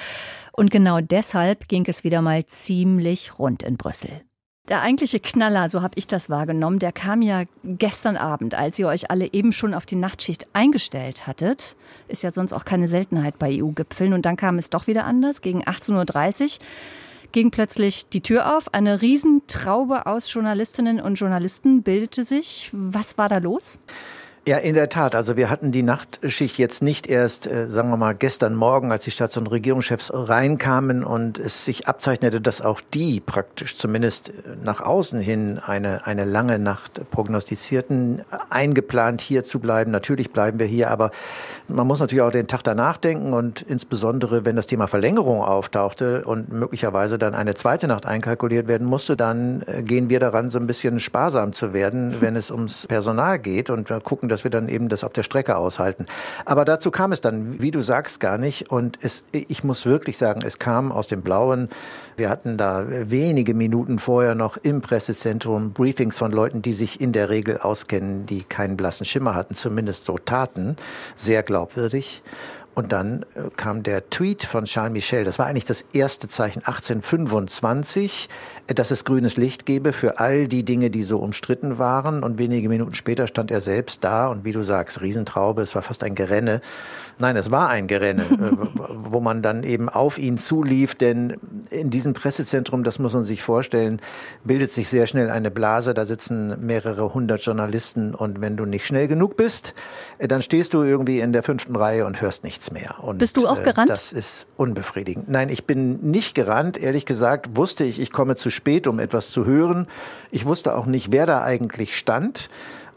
Und 0.52 0.72
genau 0.72 1.02
deshalb 1.02 1.68
ging 1.68 1.86
es 1.88 2.04
wieder 2.04 2.22
mal 2.22 2.46
ziemlich 2.46 3.40
rund 3.40 3.64
in 3.64 3.78
Brüssel. 3.78 4.22
Der 4.68 4.82
eigentliche 4.82 5.20
Knaller, 5.20 5.70
so 5.70 5.84
habe 5.84 5.94
ich 5.96 6.08
das 6.08 6.28
wahrgenommen, 6.32 6.80
der 6.80 6.92
kam 6.92 7.22
ja 7.22 7.44
gestern 7.64 8.18
Abend, 8.18 8.56
als 8.56 8.80
ihr 8.80 8.88
euch 8.88 9.12
alle 9.12 9.32
eben 9.32 9.54
schon 9.54 9.76
auf 9.76 9.86
die 9.86 9.96
Nachtschicht 9.96 10.48
eingestellt 10.54 11.28
hattet. 11.28 11.76
Ist 12.08 12.24
ja 12.24 12.32
sonst 12.32 12.52
auch 12.52 12.66
keine 12.66 12.88
Seltenheit 12.88 13.38
bei 13.38 13.62
EU-Gipfeln. 13.62 14.14
Und 14.14 14.26
dann 14.26 14.38
kam 14.38 14.58
es 14.58 14.72
doch 14.72 14.88
wieder 14.88 15.06
anders. 15.06 15.44
Gegen 15.44 15.64
18.30 15.64 16.44
Uhr 16.44 16.66
ging 17.32 17.52
plötzlich 17.52 18.10
die 18.10 18.22
Tür 18.22 18.58
auf. 18.58 18.74
Eine 18.74 19.04
Riesentraube 19.04 20.08
aus 20.08 20.34
Journalistinnen 20.34 21.00
und 21.00 21.20
Journalisten 21.20 21.84
bildete 21.84 22.24
sich. 22.24 22.72
Was 22.74 23.20
war 23.20 23.30
da 23.30 23.38
los? 23.38 23.80
Ja, 24.48 24.58
in 24.58 24.76
der 24.76 24.90
Tat. 24.90 25.16
Also 25.16 25.38
wir 25.38 25.50
hatten 25.50 25.72
die 25.72 25.82
Nachtschicht 25.82 26.60
jetzt 26.60 26.84
nicht 26.84 27.08
erst, 27.08 27.48
äh, 27.48 27.68
sagen 27.68 27.90
wir 27.90 27.98
mal, 27.98 28.14
gestern 28.14 28.54
Morgen, 28.54 28.92
als 28.92 29.04
die 29.04 29.10
Staats- 29.10 29.38
und 29.38 29.48
Regierungschefs 29.48 30.12
reinkamen 30.14 31.04
und 31.04 31.40
es 31.40 31.66
sich 31.66 31.88
abzeichnete, 31.88 32.42
dass 32.42 32.62
auch 32.62 32.80
die 32.94 33.22
praktisch 33.22 33.76
zumindest 33.76 34.32
nach 34.64 34.82
außen 34.82 35.20
hin 35.20 35.60
eine, 35.66 36.06
eine 36.06 36.26
lange 36.26 36.60
Nacht 36.60 37.10
prognostizierten, 37.10 38.22
eingeplant 38.52 39.22
hier 39.22 39.44
zu 39.44 39.60
bleiben. 39.60 39.90
Natürlich 39.90 40.32
bleiben 40.32 40.60
wir 40.60 40.68
hier, 40.68 40.92
aber 40.92 41.10
man 41.68 41.88
muss 41.88 42.00
natürlich 42.00 42.22
auch 42.22 42.32
den 42.32 42.48
Tag 42.48 42.62
danach 42.62 42.98
denken 42.98 43.34
und 43.34 43.64
insbesondere, 43.64 44.46
wenn 44.46 44.56
das 44.56 44.68
Thema 44.68 44.86
Verlängerung 44.86 45.42
auftauchte 45.42 46.24
und 46.24 46.54
möglicherweise 46.54 47.18
dann 47.18 47.34
eine 47.34 47.56
zweite 47.56 47.88
Nacht 47.88 48.06
einkalkuliert 48.06 48.68
werden 48.68 48.86
musste, 48.86 49.18
dann 49.18 49.64
äh, 49.66 49.82
gehen 49.82 50.08
wir 50.10 50.20
daran, 50.20 50.52
so 50.52 50.60
ein 50.60 50.68
bisschen 50.68 51.00
sparsam 51.00 51.52
zu 51.52 51.74
werden, 51.74 52.18
wenn 52.20 52.36
es 52.36 52.52
ums 52.52 52.86
Personal 52.86 53.40
geht 53.40 53.72
und 53.72 53.90
gucken, 54.04 54.30
wir 54.44 54.52
dann 54.52 54.70
eben 54.70 54.90
das 54.90 55.04
auf 55.04 55.14
der 55.14 55.24
Strecke 55.24 55.56
aushalten. 55.58 56.06
Aber 56.46 56.66
dazu 56.66 56.92
kam 56.92 57.12
es 57.12 57.22
dann, 57.22 57.62
wie 57.62 57.72
du 57.72 57.82
sagst, 57.82 58.20
gar 58.20 58.38
nicht. 58.38 58.70
Und 58.70 59.00
es, 59.02 59.24
ich 59.32 59.64
muss 59.64 59.86
wirklich 59.86 60.18
sagen, 60.18 60.42
es 60.46 60.60
kam 60.60 60.92
aus 60.92 61.08
dem 61.08 61.22
Blauen. 61.22 61.70
Wir 62.18 62.30
hatten 62.30 62.58
da 62.58 62.86
wenige 62.88 63.54
Minuten 63.54 64.00
vorher 64.00 64.36
noch 64.36 64.58
im 64.58 64.82
Pressezentrum 64.82 65.74
Briefings 65.74 66.18
von 66.18 66.32
Leuten, 66.32 66.62
die 66.62 66.74
sich 66.74 67.02
in 67.02 67.12
der 67.12 67.30
Regel 67.30 67.58
auskennen, 67.58 68.26
die 68.26 68.44
keinen 68.44 68.78
blassen 68.78 69.06
Schimmer 69.06 69.36
hatten, 69.36 69.56
zumindest 69.56 70.06
so 70.06 70.18
taten. 70.18 70.76
Sehr 71.16 71.44
glaubwürdig. 71.44 72.24
Und 72.76 72.92
dann 72.92 73.26
äh, 73.36 73.50
kam 73.56 73.84
der 73.84 74.10
Tweet 74.10 74.44
von 74.44 74.66
Charles 74.66 74.92
Michel. 74.92 75.24
Das 75.24 75.40
war 75.40 75.48
eigentlich 75.48 75.66
das 75.66 75.82
erste 75.94 76.28
Zeichen 76.28 76.60
1825, 76.60 78.30
äh, 78.68 78.74
dass 78.74 78.92
es 78.92 79.06
grünes 79.06 79.38
Licht 79.38 79.66
gebe 79.66 79.94
für 79.94 80.20
all 80.20 80.50
die 80.50 80.64
Dinge, 80.64 80.90
die 80.90 81.04
so 81.04 81.20
umstritten 81.20 81.80
waren. 81.80 82.22
Und 82.22 82.38
wenige 82.38 82.68
Minuten 82.68 82.94
später 82.94 83.28
stand 83.28 83.50
er 83.50 83.62
selbst 83.62 84.04
da 84.04 84.28
und 84.28 84.44
wie 84.44 84.52
du 84.52 84.62
sagst, 84.64 85.02
Riesentraube, 85.02 85.62
es 85.62 85.74
war 85.74 85.84
fast 85.84 86.04
ein 86.04 86.16
Gerenne. 86.16 86.60
Nein, 87.18 87.38
es 87.38 87.50
war 87.50 87.70
ein 87.70 87.88
Gerenne, 87.88 88.24
äh, 88.24 88.80
wo 88.90 89.22
man 89.22 89.42
dann 89.42 89.64
eben 89.64 89.88
auf 89.88 90.18
ihn 90.18 90.38
zulief, 90.38 90.96
denn 90.96 91.38
in 91.70 91.90
diesem 91.90 92.12
Pressezentrum, 92.12 92.84
das 92.84 93.00
muss 93.00 93.14
man 93.14 93.24
sich 93.24 93.42
vorstellen, 93.42 94.02
bildet 94.44 94.74
sich 94.74 94.90
sehr 94.90 95.08
schnell 95.08 95.30
eine 95.30 95.50
Blase, 95.50 95.94
da 95.94 96.06
sitzen 96.06 96.66
mehrere 96.66 97.14
hundert 97.14 97.40
Journalisten 97.42 98.14
und 98.14 98.42
wenn 98.42 98.58
du 98.58 98.66
nicht 98.66 98.86
schnell 98.86 99.08
genug 99.08 99.38
bist, 99.38 99.74
dann 100.20 100.42
stehst 100.42 100.74
du 100.74 100.84
irgendwie 100.84 101.22
in 101.22 101.32
der 101.32 101.44
fünften 101.44 101.78
Reihe 101.78 102.06
und 102.06 102.22
hörst 102.22 102.44
nichts 102.44 102.65
nichts 102.70 102.72
mehr. 102.72 103.04
Und, 103.04 103.18
Bist 103.18 103.38
du 103.38 103.48
auch 103.48 103.64
gerannt? 103.64 103.90
Äh, 103.90 103.94
das 103.94 104.12
ist 104.12 104.48
unbefriedigend. 104.58 105.30
Nein, 105.30 105.50
ich 105.50 105.66
bin 105.66 106.00
nicht 106.10 106.36
gerannt. 106.36 106.78
Ehrlich 106.78 107.06
gesagt 107.06 107.56
wusste 107.56 107.84
ich, 107.84 108.00
ich 108.00 108.12
komme 108.12 108.36
zu 108.36 108.50
spät, 108.50 108.88
um 108.88 109.00
etwas 109.00 109.30
zu 109.30 109.46
hören. 109.46 109.88
Ich 110.32 110.46
wusste 110.46 110.76
auch 110.76 110.86
nicht, 110.86 111.12
wer 111.12 111.26
da 111.26 111.44
eigentlich 111.44 111.98
stand 111.98 112.50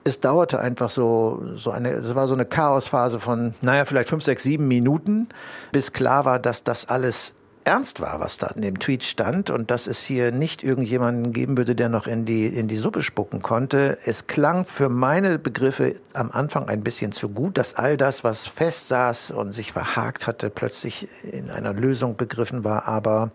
es 0.04 0.20
dauerte 0.20 0.58
einfach 0.58 0.88
so, 0.88 1.42
so 1.54 1.70
eine, 1.70 1.90
es 1.90 2.14
war 2.14 2.28
so 2.28 2.32
eine 2.34 2.46
Chaosphase 2.46 3.20
von, 3.20 3.52
naja, 3.60 3.84
vielleicht 3.84 4.08
fünf, 4.08 4.24
sechs, 4.24 4.42
sieben 4.42 4.66
Minuten, 4.66 5.28
bis 5.70 5.92
klar 5.92 6.24
war, 6.24 6.38
dass 6.38 6.64
das 6.64 6.88
alles 6.88 7.34
ernst 7.64 8.00
war, 8.00 8.20
was 8.20 8.38
da 8.38 8.48
in 8.48 8.62
dem 8.62 8.78
Tweet 8.78 9.04
stand 9.04 9.50
und 9.50 9.70
dass 9.70 9.86
es 9.86 10.04
hier 10.04 10.32
nicht 10.32 10.62
irgendjemanden 10.62 11.32
geben 11.32 11.56
würde, 11.56 11.74
der 11.74 11.88
noch 11.88 12.06
in 12.06 12.24
die, 12.24 12.46
in 12.46 12.68
die 12.68 12.76
Suppe 12.76 13.02
spucken 13.02 13.42
konnte. 13.42 13.98
Es 14.04 14.26
klang 14.26 14.64
für 14.64 14.88
meine 14.88 15.38
Begriffe 15.38 15.96
am 16.12 16.30
Anfang 16.30 16.68
ein 16.68 16.82
bisschen 16.82 17.12
zu 17.12 17.28
gut, 17.28 17.58
dass 17.58 17.74
all 17.74 17.96
das, 17.96 18.24
was 18.24 18.46
festsaß 18.46 19.30
und 19.32 19.52
sich 19.52 19.72
verhakt 19.72 20.26
hatte, 20.26 20.50
plötzlich 20.50 21.08
in 21.30 21.50
einer 21.50 21.72
Lösung 21.72 22.16
begriffen 22.16 22.64
war. 22.64 22.88
Aber 22.88 23.30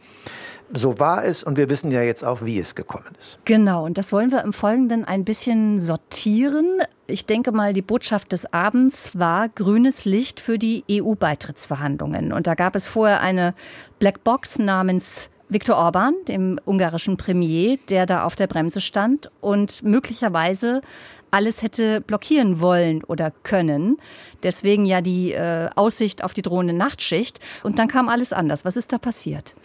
so 0.74 1.00
war 1.00 1.24
es 1.24 1.44
und 1.44 1.58
wir 1.58 1.70
wissen 1.70 1.92
ja 1.92 2.02
jetzt 2.02 2.24
auch, 2.24 2.44
wie 2.44 2.60
es 2.60 2.76
gekommen 2.76 3.16
ist. 3.20 3.40
Genau, 3.46 3.86
und 3.86 3.98
das 3.98 4.12
wollen 4.12 4.32
wir 4.32 4.42
im 4.42 4.54
Folgenden 4.54 5.06
ein 5.06 5.24
bisschen 5.24 5.80
sortieren. 5.82 6.82
Ich 7.08 7.26
denke 7.26 7.52
mal, 7.52 7.74
die 7.74 7.82
Botschaft 7.82 8.32
des 8.32 8.52
Abends 8.52 9.18
war 9.18 9.50
grünes 9.50 10.06
Licht 10.06 10.40
für 10.40 10.58
die 10.58 10.84
EU-Beitrittsverhandlungen. 10.90 12.34
Und 12.34 12.48
da 12.48 12.56
gab 12.56 12.76
es 12.76 12.88
vorher 12.88 13.22
eine 13.22 13.54
Blackbox 14.00 14.60
namens 14.60 15.30
Viktor 15.50 15.76
Orban, 15.76 16.16
dem 16.28 16.60
ungarischen 16.66 17.18
Premier, 17.18 17.78
der 17.90 18.06
da 18.06 18.24
auf 18.24 18.36
der 18.36 18.48
Bremse 18.48 18.82
stand 18.82 19.30
und 19.42 19.84
möglicherweise 19.84 20.82
alles 21.30 21.64
hätte 21.64 22.02
blockieren 22.02 22.62
wollen 22.62 23.04
oder 23.04 23.32
können. 23.44 23.98
Deswegen 24.44 24.86
ja 24.86 25.02
die 25.02 25.34
äh, 25.34 25.70
Aussicht 25.76 26.24
auf 26.24 26.34
die 26.34 26.44
drohende 26.44 26.74
Nachtschicht. 26.74 27.40
Und 27.64 27.80
dann 27.80 27.88
kam 27.88 28.08
alles 28.08 28.34
anders. 28.34 28.66
Was 28.66 28.78
ist 28.78 28.94
da 28.94 29.00
passiert? 29.00 29.56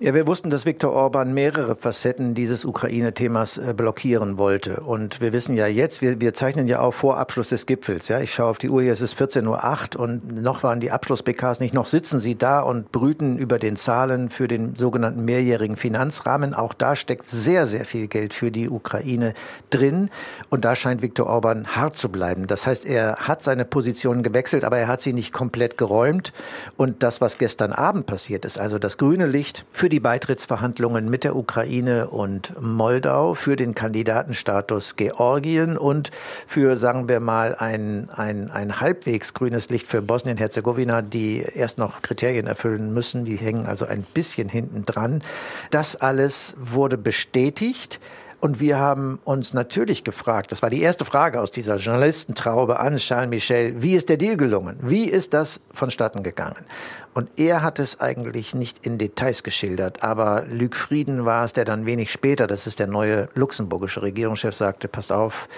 Ja, 0.00 0.12
wir 0.12 0.26
wussten, 0.26 0.50
dass 0.50 0.66
Viktor 0.66 0.92
Orban 0.92 1.34
mehrere 1.34 1.76
Facetten 1.76 2.34
dieses 2.34 2.64
Ukraine-Themas 2.64 3.58
äh, 3.58 3.74
blockieren 3.76 4.38
wollte. 4.38 4.80
Und 4.80 5.20
wir 5.20 5.32
wissen 5.32 5.54
ja 5.54 5.68
jetzt, 5.68 6.02
wir, 6.02 6.20
wir 6.20 6.34
zeichnen 6.34 6.66
ja 6.66 6.80
auch 6.80 6.92
vor 6.92 7.16
Abschluss 7.16 7.50
des 7.50 7.64
Gipfels. 7.64 8.08
Ja, 8.08 8.18
ich 8.18 8.34
schaue 8.34 8.48
auf 8.48 8.58
die 8.58 8.70
Uhr, 8.70 8.82
hier 8.82 8.92
ist 8.92 9.02
es 9.02 9.16
14.08 9.16 9.96
Uhr 9.96 10.02
und 10.02 10.42
noch 10.42 10.64
waren 10.64 10.80
die 10.80 10.90
Abschluss-BKs 10.90 11.60
nicht. 11.60 11.74
Noch 11.74 11.86
sitzen 11.86 12.18
sie 12.18 12.36
da 12.36 12.58
und 12.58 12.90
brüten 12.90 13.38
über 13.38 13.60
den 13.60 13.76
Zahlen 13.76 14.30
für 14.30 14.48
den 14.48 14.74
sogenannten 14.74 15.24
mehrjährigen 15.24 15.76
Finanzrahmen. 15.76 16.54
Auch 16.54 16.74
da 16.74 16.96
steckt 16.96 17.28
sehr, 17.28 17.68
sehr 17.68 17.84
viel 17.84 18.08
Geld 18.08 18.34
für 18.34 18.50
die 18.50 18.68
Ukraine 18.68 19.32
drin. 19.70 20.10
Und 20.50 20.64
da 20.64 20.74
scheint 20.74 21.02
Viktor 21.02 21.28
Orban 21.28 21.68
hart 21.76 21.96
zu 21.96 22.08
bleiben. 22.08 22.48
Das 22.48 22.66
heißt, 22.66 22.84
er 22.84 23.28
hat 23.28 23.44
seine 23.44 23.64
Position 23.64 24.24
gewechselt, 24.24 24.64
aber 24.64 24.76
er 24.76 24.88
hat 24.88 25.02
sie 25.02 25.12
nicht 25.12 25.32
komplett 25.32 25.78
geräumt. 25.78 26.32
Und 26.76 27.04
das, 27.04 27.20
was 27.20 27.38
gestern 27.38 27.72
Abend 27.72 28.06
passiert 28.06 28.44
ist, 28.44 28.58
also 28.58 28.80
das 28.80 28.98
grüne 28.98 29.26
Licht 29.26 29.66
für 29.70 29.83
die 29.88 30.00
Beitrittsverhandlungen 30.00 31.08
mit 31.08 31.24
der 31.24 31.36
Ukraine 31.36 32.08
und 32.08 32.52
Moldau, 32.60 33.34
für 33.34 33.56
den 33.56 33.74
Kandidatenstatus 33.74 34.96
Georgien 34.96 35.76
und 35.76 36.10
für, 36.46 36.76
sagen 36.76 37.08
wir 37.08 37.20
mal, 37.20 37.54
ein, 37.54 38.08
ein, 38.14 38.50
ein 38.50 38.80
halbwegs 38.80 39.34
grünes 39.34 39.70
Licht 39.70 39.86
für 39.86 40.02
Bosnien-Herzegowina, 40.02 41.02
die 41.02 41.44
erst 41.54 41.78
noch 41.78 42.02
Kriterien 42.02 42.46
erfüllen 42.46 42.92
müssen. 42.92 43.24
Die 43.24 43.36
hängen 43.36 43.66
also 43.66 43.86
ein 43.86 44.02
bisschen 44.02 44.48
hinten 44.48 44.84
dran. 44.84 45.22
Das 45.70 45.96
alles 45.96 46.54
wurde 46.58 46.98
bestätigt. 46.98 48.00
Und 48.44 48.60
wir 48.60 48.78
haben 48.78 49.20
uns 49.24 49.54
natürlich 49.54 50.04
gefragt, 50.04 50.52
das 50.52 50.60
war 50.60 50.68
die 50.68 50.82
erste 50.82 51.06
Frage 51.06 51.40
aus 51.40 51.50
dieser 51.50 51.76
Journalistentraube 51.76 52.78
an 52.78 52.98
Charles 52.98 53.30
Michel, 53.30 53.80
wie 53.80 53.94
ist 53.94 54.10
der 54.10 54.18
Deal 54.18 54.36
gelungen? 54.36 54.76
Wie 54.82 55.06
ist 55.06 55.32
das 55.32 55.60
vonstatten 55.72 56.22
gegangen? 56.22 56.66
Und 57.14 57.30
er 57.40 57.62
hat 57.62 57.78
es 57.78 58.00
eigentlich 58.00 58.54
nicht 58.54 58.86
in 58.86 58.98
Details 58.98 59.44
geschildert, 59.44 60.02
aber 60.02 60.44
Luc 60.46 60.76
Frieden 60.76 61.24
war 61.24 61.46
es, 61.46 61.54
der 61.54 61.64
dann 61.64 61.86
wenig 61.86 62.12
später, 62.12 62.46
das 62.46 62.66
ist 62.66 62.80
der 62.80 62.86
neue 62.86 63.30
luxemburgische 63.34 64.02
Regierungschef, 64.02 64.54
sagte, 64.54 64.88
passt 64.88 65.10
auf, 65.10 65.48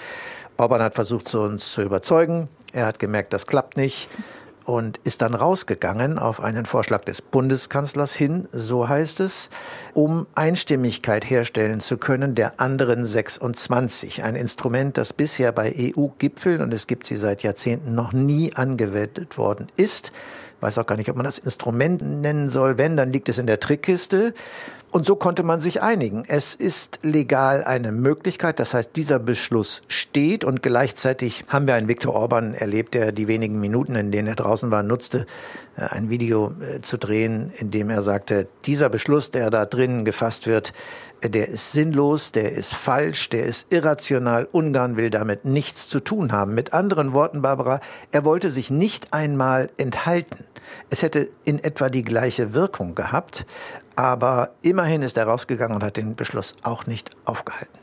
Orban 0.57 0.81
hat 0.81 0.95
versucht, 0.95 1.35
uns 1.35 1.73
zu 1.73 1.83
überzeugen. 1.83 2.49
Er 2.73 2.87
hat 2.87 3.01
gemerkt, 3.01 3.33
das 3.33 3.49
klappt 3.49 3.77
nicht 3.77 4.09
und 4.67 4.99
ist 5.05 5.23
dann 5.23 5.35
rausgegangen 5.35 6.19
auf 6.19 6.43
einen 6.43 6.67
Vorschlag 6.67 7.05
des 7.05 7.23
Bundeskanzlers 7.23 8.15
hin, 8.15 8.49
so 8.53 8.89
heißt 8.89 9.21
es, 9.21 9.49
um 9.95 10.27
Einstimmigkeit 10.35 11.29
herstellen 11.31 11.79
zu 11.81 11.99
können 11.99 12.35
der 12.35 12.61
anderen 12.61 13.05
26. 13.05 14.25
Ein 14.25 14.35
Instrument, 14.35 14.99
das 14.99 15.13
bisher 15.13 15.53
bei 15.53 15.73
EU-Gipfeln, 15.79 16.61
und 16.61 16.75
es 16.75 16.89
gibt 16.89 17.07
sie 17.07 17.17
seit 17.17 17.45
Jahrzehnten, 17.45 17.95
noch 17.95 18.13
nie 18.13 18.55
angewendet 18.55 19.39
worden 19.39 19.69
ist. 19.77 20.13
Weiß 20.61 20.79
auch 20.79 20.87
gar 20.87 20.97
nicht, 20.97 21.11
ob 21.11 21.17
man 21.17 21.27
das 21.27 21.39
Instrument 21.39 22.03
nennen 22.03 22.49
soll. 22.49 22.77
Wenn, 22.77 22.97
dann 22.97 23.13
liegt 23.13 23.29
es 23.29 23.39
in 23.39 23.47
der 23.47 23.61
Trickkiste. 23.61 24.35
Und 24.93 25.05
so 25.05 25.17
konnte 25.17 25.43
man 25.43 25.61
sich 25.61 25.83
einigen. 25.83 26.23
Es 26.27 26.55
ist 26.55 27.01
legal 27.03 27.65
eine 27.65 27.93
Möglichkeit. 27.93 28.61
Das 28.61 28.73
heißt, 28.73 28.97
dieser 28.97 29.19
Beschluss 29.19 29.83
steht 29.89 30.45
und 30.45 30.63
gleichzeitig 30.63 31.45
haben 31.49 31.67
wir 31.67 31.75
einen 31.75 31.89
Viktor 31.89 32.15
Orban 32.15 32.55
erlebt, 32.55 32.95
der 32.95 33.13
die 33.13 33.29
wenigen 33.29 33.61
Minuten, 33.61 33.95
in 33.95 34.11
denen 34.11 34.29
er 34.29 34.37
draußen 34.37 34.71
war, 34.71 34.83
nutzte, 34.83 35.27
äh, 35.77 35.83
ein 35.83 36.09
Video 36.09 36.55
äh, 36.61 36.81
zu 36.81 36.99
drehen, 36.99 37.53
in 37.59 37.71
dem 37.71 37.91
er 37.91 38.03
sagte, 38.03 38.49
dieser 38.65 38.89
Beschluss, 38.89 39.31
der 39.31 39.51
da 39.51 39.67
drinnen 39.67 40.05
gefasst 40.05 40.47
wird, 40.47 40.73
äh, 41.21 41.29
der 41.29 41.49
ist 41.49 41.73
sinnlos, 41.73 42.33
der 42.33 42.53
ist 42.53 42.73
falsch, 42.73 43.29
der 43.29 43.45
ist 43.45 43.73
irrational. 43.73 44.49
Ungarn 44.51 44.97
will 44.97 45.11
damit 45.11 45.45
nichts 45.45 45.89
zu 45.89 46.01
tun 46.01 46.33
haben. 46.33 46.55
Mit 46.55 46.73
anderen 46.73 47.13
Worten, 47.13 47.43
Barbara, 47.43 47.81
er 48.13 48.25
wollte 48.25 48.51
sich 48.51 48.71
nicht 48.71 49.13
einmal 49.13 49.69
enthalten. 49.77 50.45
Es 50.91 51.03
hätte 51.03 51.29
in 51.45 51.63
etwa 51.63 51.91
die 51.91 52.05
gleiche 52.05 52.55
Wirkung 52.55 52.95
gehabt, 52.95 53.47
aber 53.97 54.51
immerhin 54.63 55.03
ist 55.03 55.17
er 55.17 55.27
rausgegangen 55.27 55.75
und 55.75 55.83
hat 55.83 55.97
den 55.97 56.15
Beschluss 56.15 56.55
auch 56.63 56.87
nicht 56.87 57.11
aufgehalten. 57.25 57.79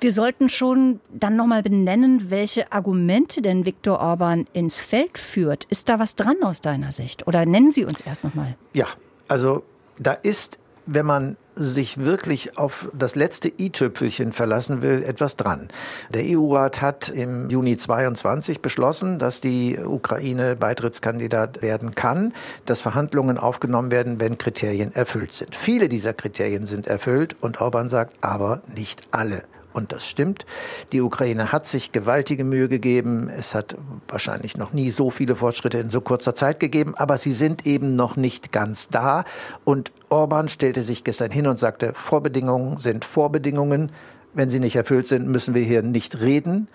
Wir 0.00 0.12
sollten 0.12 0.48
schon 0.48 1.00
dann 1.12 1.36
nochmal 1.36 1.62
benennen, 1.62 2.30
welche 2.30 2.72
Argumente 2.72 3.40
denn 3.40 3.66
Viktor 3.66 4.00
Orban 4.00 4.46
ins 4.52 4.80
Feld 4.80 5.18
führt. 5.18 5.64
Ist 5.64 5.88
da 5.88 6.00
was 6.00 6.16
dran 6.16 6.42
aus 6.42 6.60
deiner 6.60 6.90
Sicht? 6.90 7.26
Oder 7.28 7.46
nennen 7.46 7.70
Sie 7.70 7.84
uns 7.84 8.00
erst 8.00 8.24
nochmal. 8.24 8.56
Ja, 8.72 8.86
also 9.28 9.62
da 9.98 10.12
ist 10.12 10.58
wenn 10.86 11.06
man 11.06 11.36
sich 11.54 11.98
wirklich 11.98 12.58
auf 12.58 12.88
das 12.92 13.14
letzte 13.14 13.48
i-Tüpfelchen 13.48 14.32
verlassen 14.32 14.82
will, 14.82 15.02
etwas 15.02 15.36
dran. 15.36 15.68
Der 16.12 16.24
EU-Rat 16.24 16.80
hat 16.80 17.08
im 17.08 17.50
Juni 17.50 17.76
22 17.76 18.60
beschlossen, 18.60 19.18
dass 19.18 19.40
die 19.40 19.78
Ukraine 19.78 20.56
Beitrittskandidat 20.56 21.62
werden 21.62 21.94
kann, 21.94 22.32
dass 22.66 22.80
Verhandlungen 22.80 23.38
aufgenommen 23.38 23.90
werden, 23.90 24.20
wenn 24.20 24.38
Kriterien 24.38 24.94
erfüllt 24.94 25.32
sind. 25.32 25.54
Viele 25.54 25.88
dieser 25.88 26.14
Kriterien 26.14 26.66
sind 26.66 26.86
erfüllt 26.86 27.36
und 27.40 27.60
Orban 27.60 27.88
sagt, 27.88 28.16
aber 28.22 28.62
nicht 28.74 29.02
alle. 29.10 29.44
Und 29.72 29.92
das 29.92 30.04
stimmt. 30.04 30.44
Die 30.92 31.00
Ukraine 31.00 31.52
hat 31.52 31.66
sich 31.66 31.92
gewaltige 31.92 32.44
Mühe 32.44 32.68
gegeben. 32.68 33.30
Es 33.30 33.54
hat 33.54 33.76
wahrscheinlich 34.08 34.56
noch 34.56 34.72
nie 34.72 34.90
so 34.90 35.10
viele 35.10 35.36
Fortschritte 35.36 35.78
in 35.78 35.90
so 35.90 36.00
kurzer 36.00 36.34
Zeit 36.34 36.60
gegeben, 36.60 36.94
aber 36.96 37.18
sie 37.18 37.32
sind 37.32 37.66
eben 37.66 37.96
noch 37.96 38.16
nicht 38.16 38.52
ganz 38.52 38.88
da. 38.88 39.24
Und 39.64 39.92
Orban 40.08 40.48
stellte 40.48 40.82
sich 40.82 41.04
gestern 41.04 41.30
hin 41.30 41.46
und 41.46 41.58
sagte, 41.58 41.92
Vorbedingungen 41.94 42.76
sind 42.76 43.04
Vorbedingungen. 43.04 43.92
Wenn 44.34 44.48
sie 44.48 44.60
nicht 44.60 44.76
erfüllt 44.76 45.06
sind, 45.06 45.28
müssen 45.28 45.54
wir 45.54 45.62
hier 45.62 45.82
nicht 45.82 46.20
reden. 46.20 46.68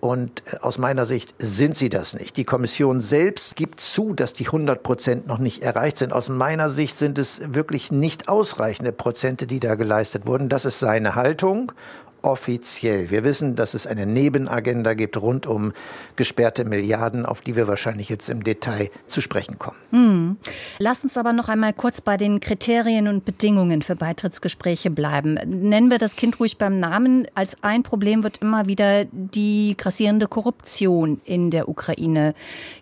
Und 0.00 0.42
äh, 0.46 0.58
aus 0.60 0.78
meiner 0.78 1.06
Sicht 1.06 1.34
sind 1.38 1.76
sie 1.76 1.88
das 1.88 2.14
nicht. 2.14 2.36
Die 2.36 2.44
Kommission 2.44 3.00
selbst 3.00 3.56
gibt 3.56 3.80
zu, 3.80 4.14
dass 4.14 4.32
die 4.32 4.46
100 4.46 4.82
Prozent 4.82 5.26
noch 5.26 5.38
nicht 5.38 5.62
erreicht 5.62 5.98
sind. 5.98 6.12
Aus 6.12 6.28
meiner 6.28 6.68
Sicht 6.68 6.96
sind 6.96 7.18
es 7.18 7.40
wirklich 7.52 7.90
nicht 7.90 8.28
ausreichende 8.28 8.92
Prozente, 8.92 9.46
die 9.46 9.60
da 9.60 9.74
geleistet 9.74 10.26
wurden. 10.26 10.48
Das 10.48 10.64
ist 10.64 10.78
seine 10.78 11.14
Haltung 11.14 11.72
offiziell. 12.22 13.10
Wir 13.10 13.24
wissen, 13.24 13.54
dass 13.54 13.74
es 13.74 13.86
eine 13.86 14.06
Nebenagenda 14.06 14.94
gibt 14.94 15.20
rund 15.20 15.46
um 15.46 15.72
gesperrte 16.16 16.64
Milliarden, 16.64 17.24
auf 17.24 17.40
die 17.40 17.56
wir 17.56 17.68
wahrscheinlich 17.68 18.08
jetzt 18.08 18.28
im 18.28 18.42
Detail 18.42 18.90
zu 19.06 19.20
sprechen 19.20 19.58
kommen. 19.58 19.76
Hm. 19.90 20.36
Lass 20.78 21.04
uns 21.04 21.16
aber 21.16 21.32
noch 21.32 21.48
einmal 21.48 21.72
kurz 21.72 22.00
bei 22.00 22.16
den 22.16 22.40
Kriterien 22.40 23.08
und 23.08 23.24
Bedingungen 23.24 23.82
für 23.82 23.96
Beitrittsgespräche 23.96 24.90
bleiben. 24.90 25.34
Nennen 25.34 25.90
wir 25.90 25.98
das 25.98 26.16
Kind 26.16 26.40
ruhig 26.40 26.58
beim 26.58 26.78
Namen. 26.78 27.26
Als 27.34 27.56
ein 27.62 27.82
Problem 27.82 28.24
wird 28.24 28.38
immer 28.38 28.66
wieder 28.66 29.04
die 29.06 29.74
grassierende 29.76 30.26
Korruption 30.26 31.20
in 31.24 31.50
der 31.50 31.68
Ukraine 31.68 32.34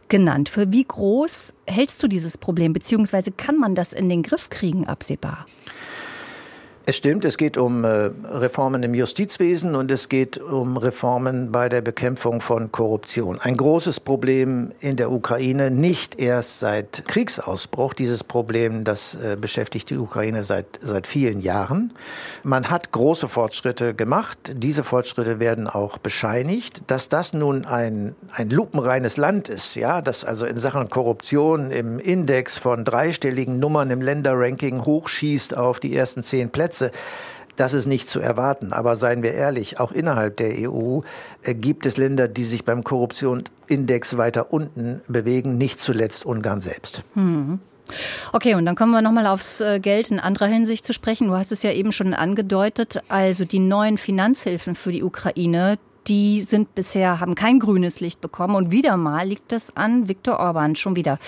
genannt. 0.09 0.49
Für 0.49 0.73
wie 0.73 0.85
groß 0.85 1.55
hältst 1.67 2.03
du 2.03 2.09
dieses 2.09 2.39
Problem, 2.39 2.73
beziehungsweise 2.73 3.33
kann 3.33 3.59
man 3.59 3.75
das 3.75 3.93
in 3.93 4.09
den 4.09 4.23
Griff 4.23 4.51
kriegen 4.51 4.87
absehbar? 4.87 5.47
Es 6.89 6.95
stimmt, 6.95 7.25
es 7.25 7.37
geht 7.37 7.59
um 7.59 7.83
äh, 7.83 8.13
Reformen 8.31 8.85
im 8.85 8.95
Justizwesen 8.95 9.75
und 9.75 9.91
es 9.91 10.09
geht 10.09 10.39
um 10.39 10.77
Reformen 10.77 11.51
bei 11.51 11.69
der 11.69 11.81
Bekämpfung 11.81 12.41
von 12.41 12.71
Korruption. 12.71 13.41
Ein 13.41 13.57
großes 13.57 13.99
Problem 13.99 14.71
in 14.79 14.95
der 14.95 15.11
Ukraine, 15.11 15.73
nicht 15.73 16.21
erst 16.21 16.61
seit 16.61 17.03
Kriegsausbruch. 17.09 17.93
Dieses 17.93 18.23
Problem, 18.23 18.85
das 18.85 19.17
äh, 19.17 19.37
beschäftigt 19.37 19.91
die 19.91 19.99
Ukraine 19.99 20.45
seit, 20.45 20.79
seit 20.81 21.09
vielen 21.09 21.41
Jahren. 21.41 21.93
Man 22.45 22.71
hat 22.71 22.93
große 22.93 23.27
Fortschritte 23.27 23.93
gemacht. 23.93 24.39
Diese 24.55 24.85
Fortschritte 24.85 25.41
werden 25.41 25.67
auch 25.67 25.99
bescheinigt. 25.99 26.85
Dass 26.87 27.09
das 27.09 27.33
nun 27.33 27.65
ein, 27.65 28.15
ein 28.31 28.49
lupenreines 28.49 29.17
Land 29.17 29.49
ist, 29.49 29.75
ja, 29.75 30.03
das 30.03 30.25
also 30.25 30.47
in 30.47 30.61
Sachen 30.61 30.89
Korruption 30.89 31.73
im 31.73 31.99
Index 31.99 32.59
von 32.59 32.85
dreistelligen 32.85 33.59
Nummern 33.59 33.91
im 33.91 34.03
Länderranking 34.03 34.85
hochschießt 34.85 35.57
auf 35.57 35.81
die 35.81 35.97
ersten 35.97 36.23
zehn 36.23 36.51
Plätze, 36.51 36.76
Gesetze. 36.77 36.91
Das 37.57 37.73
ist 37.73 37.87
nicht 37.87 38.07
zu 38.09 38.21
erwarten. 38.21 38.75
Aber 38.75 38.97
seien 38.97 39.23
wir 39.23 39.33
ehrlich, 39.33 39.81
auch 39.81 39.91
innerhalb 39.91 40.37
der 40.37 40.71
EU 40.71 41.01
äh, 41.43 41.55
gibt 41.55 41.87
es 41.87 41.97
Länder, 41.97 42.29
die 42.29 42.45
sich 42.45 42.67
beim 42.67 42.85
Korruptionsindex 42.85 44.19
weiter 44.19 44.53
unten 44.53 45.01
bewegen, 45.09 45.57
nicht 45.57 45.81
zuletzt 45.81 46.27
Ungarn 46.27 46.61
selbst. 46.61 47.03
Hm. 47.15 47.61
Okay, 48.33 48.55
und 48.55 48.67
dann 48.67 48.75
kommen 48.75 48.93
wir 48.93 49.01
nochmal 49.01 49.27
aufs 49.27 49.61
äh, 49.61 49.81
Geld 49.81 50.11
in 50.11 50.21
anderer 50.21 50.49
Hinsicht 50.49 50.85
zu 50.85 50.93
sprechen. 50.93 51.29
Du 51.29 51.35
hast 51.35 51.53
es 51.53 51.63
ja 51.63 51.73
eben 51.73 51.93
schon 51.93 52.13
angedeutet. 52.13 53.01
Also 53.09 53.47
die 53.47 53.61
neuen 53.61 53.97
Finanzhilfen 53.97 54.75
für 54.75 54.93
die 54.93 55.03
Ukraine, 55.03 55.79
die 56.09 56.43
sind 56.43 56.75
bisher, 56.75 57.21
haben 57.21 57.35
kein 57.35 57.59
grünes 57.59 58.01
Licht 58.01 58.21
bekommen. 58.21 58.55
Und 58.55 58.71
wieder 58.71 58.97
mal 58.97 59.27
liegt 59.27 59.53
es 59.53 59.75
an 59.77 60.09
Viktor 60.09 60.39
Orban, 60.39 60.77
schon 60.77 60.97
wieder. 60.97 61.19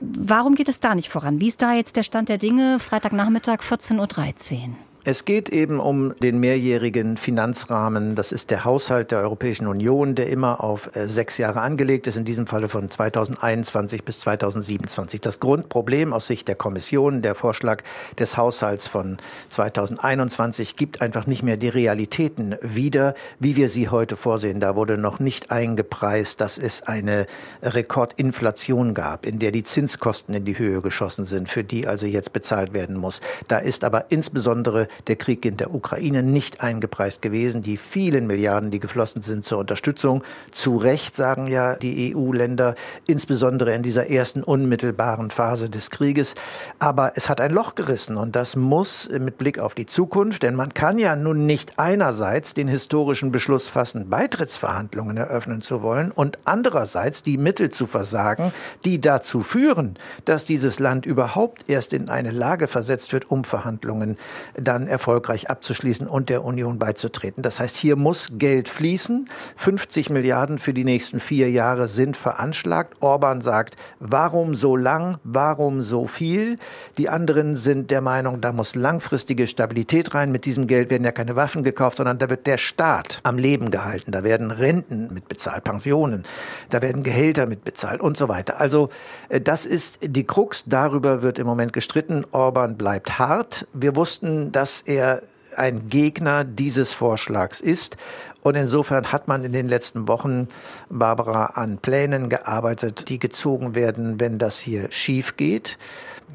Warum 0.00 0.54
geht 0.54 0.68
es 0.68 0.80
da 0.80 0.94
nicht 0.94 1.08
voran? 1.08 1.40
Wie 1.40 1.48
ist 1.48 1.62
da 1.62 1.74
jetzt 1.74 1.96
der 1.96 2.02
Stand 2.02 2.28
der 2.28 2.38
Dinge? 2.38 2.80
Freitagnachmittag 2.80 3.60
14.13 3.60 3.98
Uhr. 3.98 4.68
Es 5.10 5.24
geht 5.24 5.48
eben 5.48 5.80
um 5.80 6.14
den 6.16 6.38
mehrjährigen 6.38 7.16
Finanzrahmen. 7.16 8.14
Das 8.14 8.30
ist 8.30 8.50
der 8.50 8.66
Haushalt 8.66 9.10
der 9.10 9.20
Europäischen 9.20 9.66
Union, 9.66 10.14
der 10.14 10.28
immer 10.28 10.62
auf 10.62 10.94
äh, 10.94 11.08
sechs 11.08 11.38
Jahre 11.38 11.62
angelegt 11.62 12.06
ist, 12.06 12.18
in 12.18 12.26
diesem 12.26 12.46
Falle 12.46 12.68
von 12.68 12.90
2021 12.90 14.04
bis 14.04 14.20
2027. 14.20 15.22
Das 15.22 15.40
Grundproblem 15.40 16.12
aus 16.12 16.26
Sicht 16.26 16.46
der 16.46 16.56
Kommission, 16.56 17.22
der 17.22 17.34
Vorschlag 17.34 17.84
des 18.18 18.36
Haushalts 18.36 18.86
von 18.86 19.16
2021 19.48 20.76
gibt 20.76 21.00
einfach 21.00 21.26
nicht 21.26 21.42
mehr 21.42 21.56
die 21.56 21.70
Realitäten 21.70 22.56
wieder, 22.60 23.14
wie 23.38 23.56
wir 23.56 23.70
sie 23.70 23.88
heute 23.88 24.14
vorsehen. 24.14 24.60
Da 24.60 24.76
wurde 24.76 24.98
noch 24.98 25.20
nicht 25.20 25.50
eingepreist, 25.50 26.38
dass 26.42 26.58
es 26.58 26.82
eine 26.82 27.24
Rekordinflation 27.62 28.92
gab, 28.92 29.24
in 29.24 29.38
der 29.38 29.52
die 29.52 29.62
Zinskosten 29.62 30.34
in 30.34 30.44
die 30.44 30.58
Höhe 30.58 30.82
geschossen 30.82 31.24
sind, 31.24 31.48
für 31.48 31.64
die 31.64 31.86
also 31.86 32.04
jetzt 32.04 32.34
bezahlt 32.34 32.74
werden 32.74 32.98
muss. 32.98 33.22
Da 33.46 33.56
ist 33.56 33.84
aber 33.84 34.10
insbesondere 34.10 34.86
der 35.06 35.16
Krieg 35.16 35.44
in 35.44 35.56
der 35.56 35.74
Ukraine 35.74 36.22
nicht 36.22 36.60
eingepreist 36.60 37.22
gewesen. 37.22 37.62
Die 37.62 37.76
vielen 37.76 38.26
Milliarden, 38.26 38.70
die 38.70 38.80
geflossen 38.80 39.22
sind 39.22 39.44
zur 39.44 39.58
Unterstützung, 39.58 40.22
zu 40.50 40.76
Recht 40.76 41.14
sagen 41.14 41.46
ja 41.46 41.76
die 41.76 42.14
EU-Länder, 42.14 42.74
insbesondere 43.06 43.74
in 43.74 43.82
dieser 43.82 44.10
ersten 44.10 44.42
unmittelbaren 44.42 45.30
Phase 45.30 45.70
des 45.70 45.90
Krieges. 45.90 46.34
Aber 46.78 47.12
es 47.14 47.28
hat 47.28 47.40
ein 47.40 47.52
Loch 47.52 47.74
gerissen 47.74 48.16
und 48.16 48.34
das 48.34 48.56
muss 48.56 49.08
mit 49.08 49.38
Blick 49.38 49.58
auf 49.58 49.74
die 49.74 49.86
Zukunft, 49.86 50.42
denn 50.42 50.54
man 50.54 50.74
kann 50.74 50.98
ja 50.98 51.14
nun 51.16 51.46
nicht 51.46 51.78
einerseits 51.78 52.54
den 52.54 52.68
historischen 52.68 53.30
Beschluss 53.30 53.68
fassen, 53.68 54.10
Beitrittsverhandlungen 54.10 55.16
eröffnen 55.16 55.62
zu 55.62 55.82
wollen 55.82 56.10
und 56.10 56.38
andererseits 56.44 57.22
die 57.22 57.38
Mittel 57.38 57.70
zu 57.70 57.86
versagen, 57.86 58.52
die 58.84 59.00
dazu 59.00 59.40
führen, 59.40 59.98
dass 60.24 60.44
dieses 60.44 60.78
Land 60.78 61.06
überhaupt 61.06 61.68
erst 61.68 61.92
in 61.92 62.08
eine 62.08 62.30
Lage 62.30 62.68
versetzt 62.68 63.12
wird, 63.12 63.30
um 63.30 63.44
Verhandlungen 63.44 64.18
dann 64.54 64.87
erfolgreich 64.88 65.50
abzuschließen 65.50 66.06
und 66.06 66.28
der 66.28 66.44
Union 66.44 66.78
beizutreten. 66.78 67.42
Das 67.42 67.60
heißt, 67.60 67.76
hier 67.76 67.96
muss 67.96 68.30
Geld 68.32 68.68
fließen. 68.68 69.28
50 69.56 70.10
Milliarden 70.10 70.58
für 70.58 70.74
die 70.74 70.84
nächsten 70.84 71.20
vier 71.20 71.50
Jahre 71.50 71.88
sind 71.88 72.16
veranschlagt. 72.16 72.94
Orban 73.00 73.40
sagt, 73.40 73.76
warum 74.00 74.54
so 74.54 74.76
lang, 74.76 75.16
warum 75.24 75.82
so 75.82 76.06
viel? 76.06 76.58
Die 76.96 77.08
anderen 77.08 77.54
sind 77.54 77.90
der 77.90 78.00
Meinung, 78.00 78.40
da 78.40 78.52
muss 78.52 78.74
langfristige 78.74 79.46
Stabilität 79.46 80.14
rein. 80.14 80.32
Mit 80.32 80.44
diesem 80.44 80.66
Geld 80.66 80.90
werden 80.90 81.04
ja 81.04 81.12
keine 81.12 81.36
Waffen 81.36 81.62
gekauft, 81.62 81.98
sondern 81.98 82.18
da 82.18 82.30
wird 82.30 82.46
der 82.46 82.58
Staat 82.58 83.20
am 83.22 83.38
Leben 83.38 83.70
gehalten. 83.70 84.12
Da 84.12 84.24
werden 84.24 84.50
Renten 84.50 85.12
mitbezahlt, 85.12 85.64
Pensionen, 85.64 86.24
da 86.70 86.82
werden 86.82 87.02
Gehälter 87.02 87.46
mitbezahlt 87.46 88.00
und 88.00 88.16
so 88.16 88.28
weiter. 88.28 88.60
Also 88.60 88.88
äh, 89.28 89.40
das 89.40 89.66
ist 89.66 89.98
die 90.02 90.24
Krux. 90.24 90.64
Darüber 90.66 91.22
wird 91.22 91.38
im 91.38 91.46
Moment 91.46 91.72
gestritten. 91.72 92.24
Orban 92.32 92.76
bleibt 92.76 93.18
hart. 93.18 93.66
Wir 93.72 93.96
wussten, 93.96 94.52
dass 94.52 94.67
er 94.82 95.22
ein 95.56 95.88
Gegner 95.88 96.44
dieses 96.44 96.92
Vorschlags 96.92 97.60
ist. 97.60 97.96
Und 98.42 98.54
insofern 98.54 99.10
hat 99.10 99.26
man 99.26 99.42
in 99.44 99.52
den 99.52 99.68
letzten 99.68 100.06
Wochen, 100.06 100.48
Barbara, 100.88 101.46
an 101.54 101.78
Plänen 101.78 102.28
gearbeitet, 102.28 103.08
die 103.08 103.18
gezogen 103.18 103.74
werden, 103.74 104.20
wenn 104.20 104.38
das 104.38 104.58
hier 104.60 104.90
schief 104.92 105.36
geht. 105.36 105.76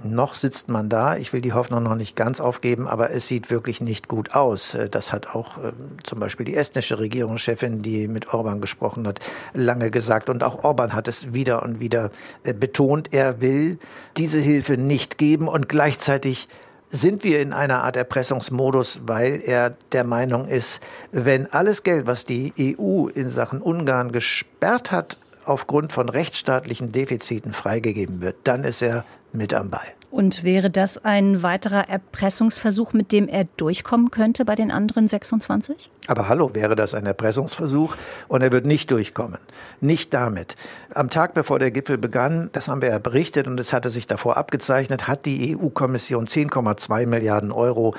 Noch 0.04 0.36
sitzt 0.36 0.68
man 0.68 0.90
da. 0.90 1.16
Ich 1.16 1.32
will 1.32 1.40
die 1.40 1.54
Hoffnung 1.54 1.84
noch 1.84 1.96
nicht 1.96 2.18
ganz 2.18 2.42
aufgeben, 2.42 2.88
aber 2.88 3.12
es 3.12 3.30
sieht 3.30 3.50
wirklich 3.50 3.80
nicht 3.80 4.10
gut 4.10 4.36
aus. 4.36 4.78
Das 4.92 5.14
hat 5.14 5.34
auch 5.34 5.58
äh, 5.60 5.72
zum 6.04 6.20
Beispiel 6.20 6.46
die 6.46 6.56
estnische 6.56 7.00
Regierungschefin, 7.00 7.82
die 7.82 8.10
mit 8.10 8.34
Orban 8.34 8.60
gesprochen 8.60 9.08
hat, 9.08 9.22
lange 9.54 9.92
gesagt. 9.92 10.30
Und 10.30 10.44
auch 10.44 10.66
Orban 10.66 10.94
hat 10.94 11.08
es 11.08 11.34
wieder 11.34 11.64
und 11.64 11.80
wieder 11.80 12.12
äh, 12.44 12.54
betont. 12.54 13.14
Er 13.14 13.40
will 13.40 13.80
diese 14.18 14.40
Hilfe 14.40 14.78
nicht 14.78 15.18
geben 15.18 15.48
und 15.48 15.70
gleichzeitig 15.70 16.50
sind 16.94 17.24
wir 17.24 17.42
in 17.42 17.54
einer 17.54 17.84
Art 17.84 17.98
Erpressungsmodus, 17.98 19.02
weil 19.08 19.42
er 19.44 19.72
der 19.94 20.04
Meinung 20.04 20.46
ist, 20.46 20.80
wenn 21.12 21.52
alles 21.52 21.82
Geld, 21.82 22.06
was 22.06 22.26
die 22.26 22.54
EU 22.60 23.08
in 23.08 23.30
Sachen 23.30 23.64
Ungarn 23.64 24.12
gesperrt 24.12 24.92
hat, 24.92 25.18
aufgrund 25.44 25.92
von 25.92 26.08
rechtsstaatlichen 26.08 26.92
Defiziten 26.92 27.52
freigegeben 27.52 28.22
wird, 28.22 28.36
dann 28.44 28.64
ist 28.64 28.84
er 28.84 29.06
mit 29.32 29.56
am 29.56 29.72
Ball. 29.72 29.88
Und 30.14 30.44
wäre 30.44 30.70
das 30.70 31.04
ein 31.04 31.42
weiterer 31.42 31.90
Erpressungsversuch, 31.90 32.94
mit 32.94 33.12
dem 33.12 33.28
er 33.28 33.46
durchkommen 33.58 34.12
könnte 34.12 34.46
bei 34.46 34.54
den 34.54 34.70
anderen 34.70 35.08
26? 35.08 35.90
Aber 36.06 36.30
hallo, 36.30 36.52
wäre 36.54 36.76
das 36.76 36.94
ein 36.94 37.08
Erpressungsversuch 37.08 37.96
und 38.28 38.44
er 38.44 38.52
wird 38.52 38.68
nicht 38.68 38.92
durchkommen. 38.92 39.40
Nicht 39.82 40.14
damit. 40.14 40.56
Am 40.94 41.10
Tag 41.10 41.34
bevor 41.34 41.58
der 41.58 41.72
Gipfel 41.72 41.98
begann, 41.98 42.50
das 42.52 42.68
haben 42.68 42.84
wir 42.84 42.90
ja 42.90 43.00
berichtet 43.00 43.48
und 43.48 43.60
es 43.60 43.74
hatte 43.74 43.90
sich 43.90 44.06
davor 44.06 44.38
abgezeichnet, 44.38 45.08
hat 45.08 45.26
die 45.26 45.58
EU-Kommission 45.58 46.28
10,2 46.28 47.08
Milliarden 47.08 47.52
Euro 47.52 47.96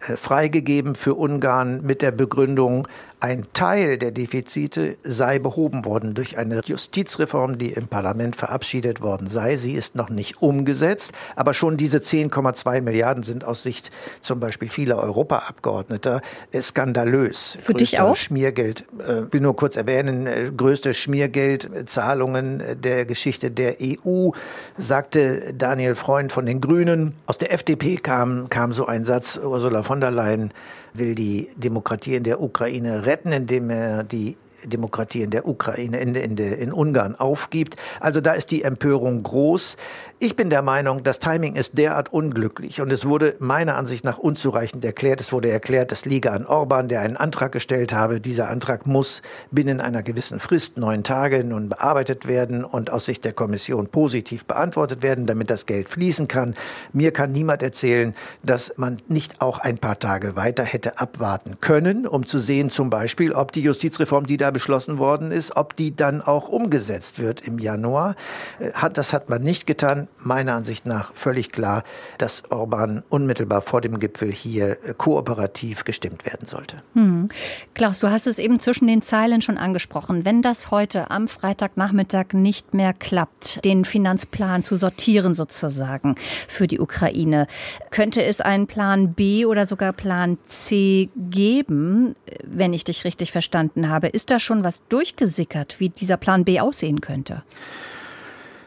äh, 0.00 0.16
freigegeben 0.16 0.94
für 0.94 1.16
Ungarn 1.16 1.82
mit 1.82 2.00
der 2.00 2.12
Begründung, 2.12 2.88
ein 3.20 3.46
Teil 3.52 3.98
der 3.98 4.12
Defizite 4.12 4.96
sei 5.02 5.38
behoben 5.38 5.84
worden 5.84 6.14
durch 6.14 6.38
eine 6.38 6.60
Justizreform, 6.64 7.58
die 7.58 7.72
im 7.72 7.88
Parlament 7.88 8.36
verabschiedet 8.36 9.00
worden 9.00 9.26
sei. 9.26 9.56
Sie 9.56 9.72
ist 9.72 9.96
noch 9.96 10.08
nicht 10.08 10.40
umgesetzt, 10.40 11.12
aber 11.34 11.54
schon 11.54 11.76
diese 11.76 11.98
10,2 11.98 12.80
Milliarden 12.80 13.22
sind 13.24 13.44
aus 13.44 13.62
Sicht 13.62 13.90
zum 14.20 14.38
Beispiel 14.40 14.68
vieler 14.68 14.98
Europaabgeordneter 14.98 16.20
skandalös. 16.54 17.56
Für 17.58 17.72
Größte 17.72 17.78
dich 17.78 18.00
auch? 18.00 18.16
Schmiergeld, 18.16 18.84
äh, 18.98 19.32
will 19.32 19.40
nur 19.40 19.56
kurz 19.56 19.76
erwähnen, 19.76 20.26
äh, 20.26 20.50
größte 20.56 20.94
Schmiergeldzahlungen 20.94 22.62
der 22.80 23.04
Geschichte 23.04 23.50
der 23.50 23.76
EU, 23.80 24.30
sagte 24.76 25.54
Daniel 25.56 25.96
Freund 25.96 26.30
von 26.30 26.46
den 26.46 26.60
Grünen. 26.60 27.14
Aus 27.26 27.38
der 27.38 27.52
FDP 27.52 27.96
kam, 27.96 28.48
kam 28.48 28.72
so 28.72 28.86
ein 28.86 29.04
Satz, 29.04 29.40
Ursula 29.42 29.82
von 29.82 30.00
der 30.00 30.10
Leyen 30.10 30.52
will 30.94 31.14
die 31.14 31.48
Demokratie 31.56 32.16
in 32.16 32.24
der 32.24 32.40
Ukraine 32.40 33.06
retten, 33.08 33.32
indem 33.32 33.70
er 33.70 34.04
die 34.04 34.36
Demokratie 34.64 35.22
in 35.22 35.30
der 35.30 35.46
Ukraine, 35.46 35.98
in, 36.00 36.14
in, 36.14 36.36
in 36.36 36.72
Ungarn 36.72 37.14
aufgibt. 37.14 37.76
Also 38.00 38.20
da 38.20 38.32
ist 38.32 38.50
die 38.50 38.62
Empörung 38.62 39.22
groß. 39.22 39.76
Ich 40.20 40.34
bin 40.34 40.50
der 40.50 40.62
Meinung, 40.62 41.04
das 41.04 41.20
Timing 41.20 41.54
ist 41.54 41.78
derart 41.78 42.12
unglücklich 42.12 42.80
und 42.80 42.90
es 42.90 43.06
wurde 43.06 43.36
meiner 43.38 43.76
Ansicht 43.76 44.04
nach 44.04 44.18
unzureichend 44.18 44.84
erklärt. 44.84 45.20
Es 45.20 45.32
wurde 45.32 45.48
erklärt, 45.48 45.92
das 45.92 46.06
liege 46.06 46.32
an 46.32 46.44
Orban, 46.44 46.88
der 46.88 47.02
einen 47.02 47.16
Antrag 47.16 47.52
gestellt 47.52 47.92
habe. 47.92 48.20
Dieser 48.20 48.48
Antrag 48.48 48.84
muss 48.84 49.22
binnen 49.52 49.80
einer 49.80 50.02
gewissen 50.02 50.40
Frist, 50.40 50.76
neun 50.76 51.04
Tage, 51.04 51.44
nun 51.44 51.68
bearbeitet 51.68 52.26
werden 52.26 52.64
und 52.64 52.90
aus 52.90 53.04
Sicht 53.04 53.24
der 53.24 53.32
Kommission 53.32 53.86
positiv 53.86 54.44
beantwortet 54.44 55.02
werden, 55.02 55.26
damit 55.26 55.50
das 55.50 55.66
Geld 55.66 55.88
fließen 55.88 56.26
kann. 56.26 56.56
Mir 56.92 57.12
kann 57.12 57.30
niemand 57.30 57.62
erzählen, 57.62 58.12
dass 58.42 58.74
man 58.76 59.00
nicht 59.06 59.40
auch 59.40 59.60
ein 59.60 59.78
paar 59.78 60.00
Tage 60.00 60.34
weiter 60.34 60.64
hätte 60.64 60.98
abwarten 60.98 61.60
können, 61.60 62.08
um 62.08 62.26
zu 62.26 62.40
sehen 62.40 62.70
zum 62.70 62.90
Beispiel, 62.90 63.32
ob 63.32 63.52
die 63.52 63.62
Justizreform, 63.62 64.26
die 64.26 64.36
da 64.36 64.47
beschlossen 64.52 64.98
worden 64.98 65.30
ist, 65.30 65.56
ob 65.56 65.76
die 65.76 65.94
dann 65.94 66.20
auch 66.20 66.48
umgesetzt 66.48 67.18
wird 67.18 67.40
im 67.40 67.58
Januar. 67.58 68.14
Äh, 68.58 68.72
das 68.92 69.12
hat 69.12 69.28
man 69.28 69.42
nicht 69.42 69.66
getan 69.66 70.08
meiner 70.18 70.54
Ansicht 70.54 70.86
nach 70.86 71.12
völlig 71.14 71.52
klar, 71.52 71.82
dass 72.18 72.50
Orban 72.50 73.02
unmittelbar 73.08 73.62
vor 73.62 73.80
dem 73.80 73.98
Gipfel 73.98 74.30
hier 74.30 74.76
kooperativ 74.96 75.84
gestimmt 75.84 76.26
werden 76.26 76.46
sollte. 76.46 76.82
Hm. 76.94 77.28
Klaus, 77.74 78.00
du 78.00 78.10
hast 78.10 78.26
es 78.26 78.38
eben 78.38 78.60
zwischen 78.60 78.86
den 78.86 79.02
Zeilen 79.02 79.42
schon 79.42 79.58
angesprochen. 79.58 80.24
Wenn 80.24 80.42
das 80.42 80.70
heute 80.70 81.10
am 81.10 81.28
Freitagnachmittag 81.28 82.32
nicht 82.32 82.74
mehr 82.74 82.92
klappt, 82.92 83.64
den 83.64 83.84
Finanzplan 83.84 84.62
zu 84.62 84.74
sortieren 84.74 85.34
sozusagen 85.34 86.16
für 86.48 86.66
die 86.66 86.80
Ukraine, 86.80 87.46
könnte 87.90 88.22
es 88.24 88.40
einen 88.40 88.66
Plan 88.66 89.14
B 89.14 89.44
oder 89.44 89.66
sogar 89.66 89.92
Plan 89.92 90.38
C 90.46 91.08
geben, 91.16 92.16
wenn 92.44 92.72
ich 92.72 92.84
dich 92.84 93.04
richtig 93.04 93.32
verstanden 93.32 93.88
habe? 93.88 94.08
Ist 94.08 94.30
da 94.30 94.37
schon 94.38 94.64
was 94.64 94.82
durchgesickert, 94.88 95.76
wie 95.78 95.88
dieser 95.88 96.16
Plan 96.16 96.44
B 96.44 96.60
aussehen 96.60 97.00
könnte? 97.00 97.42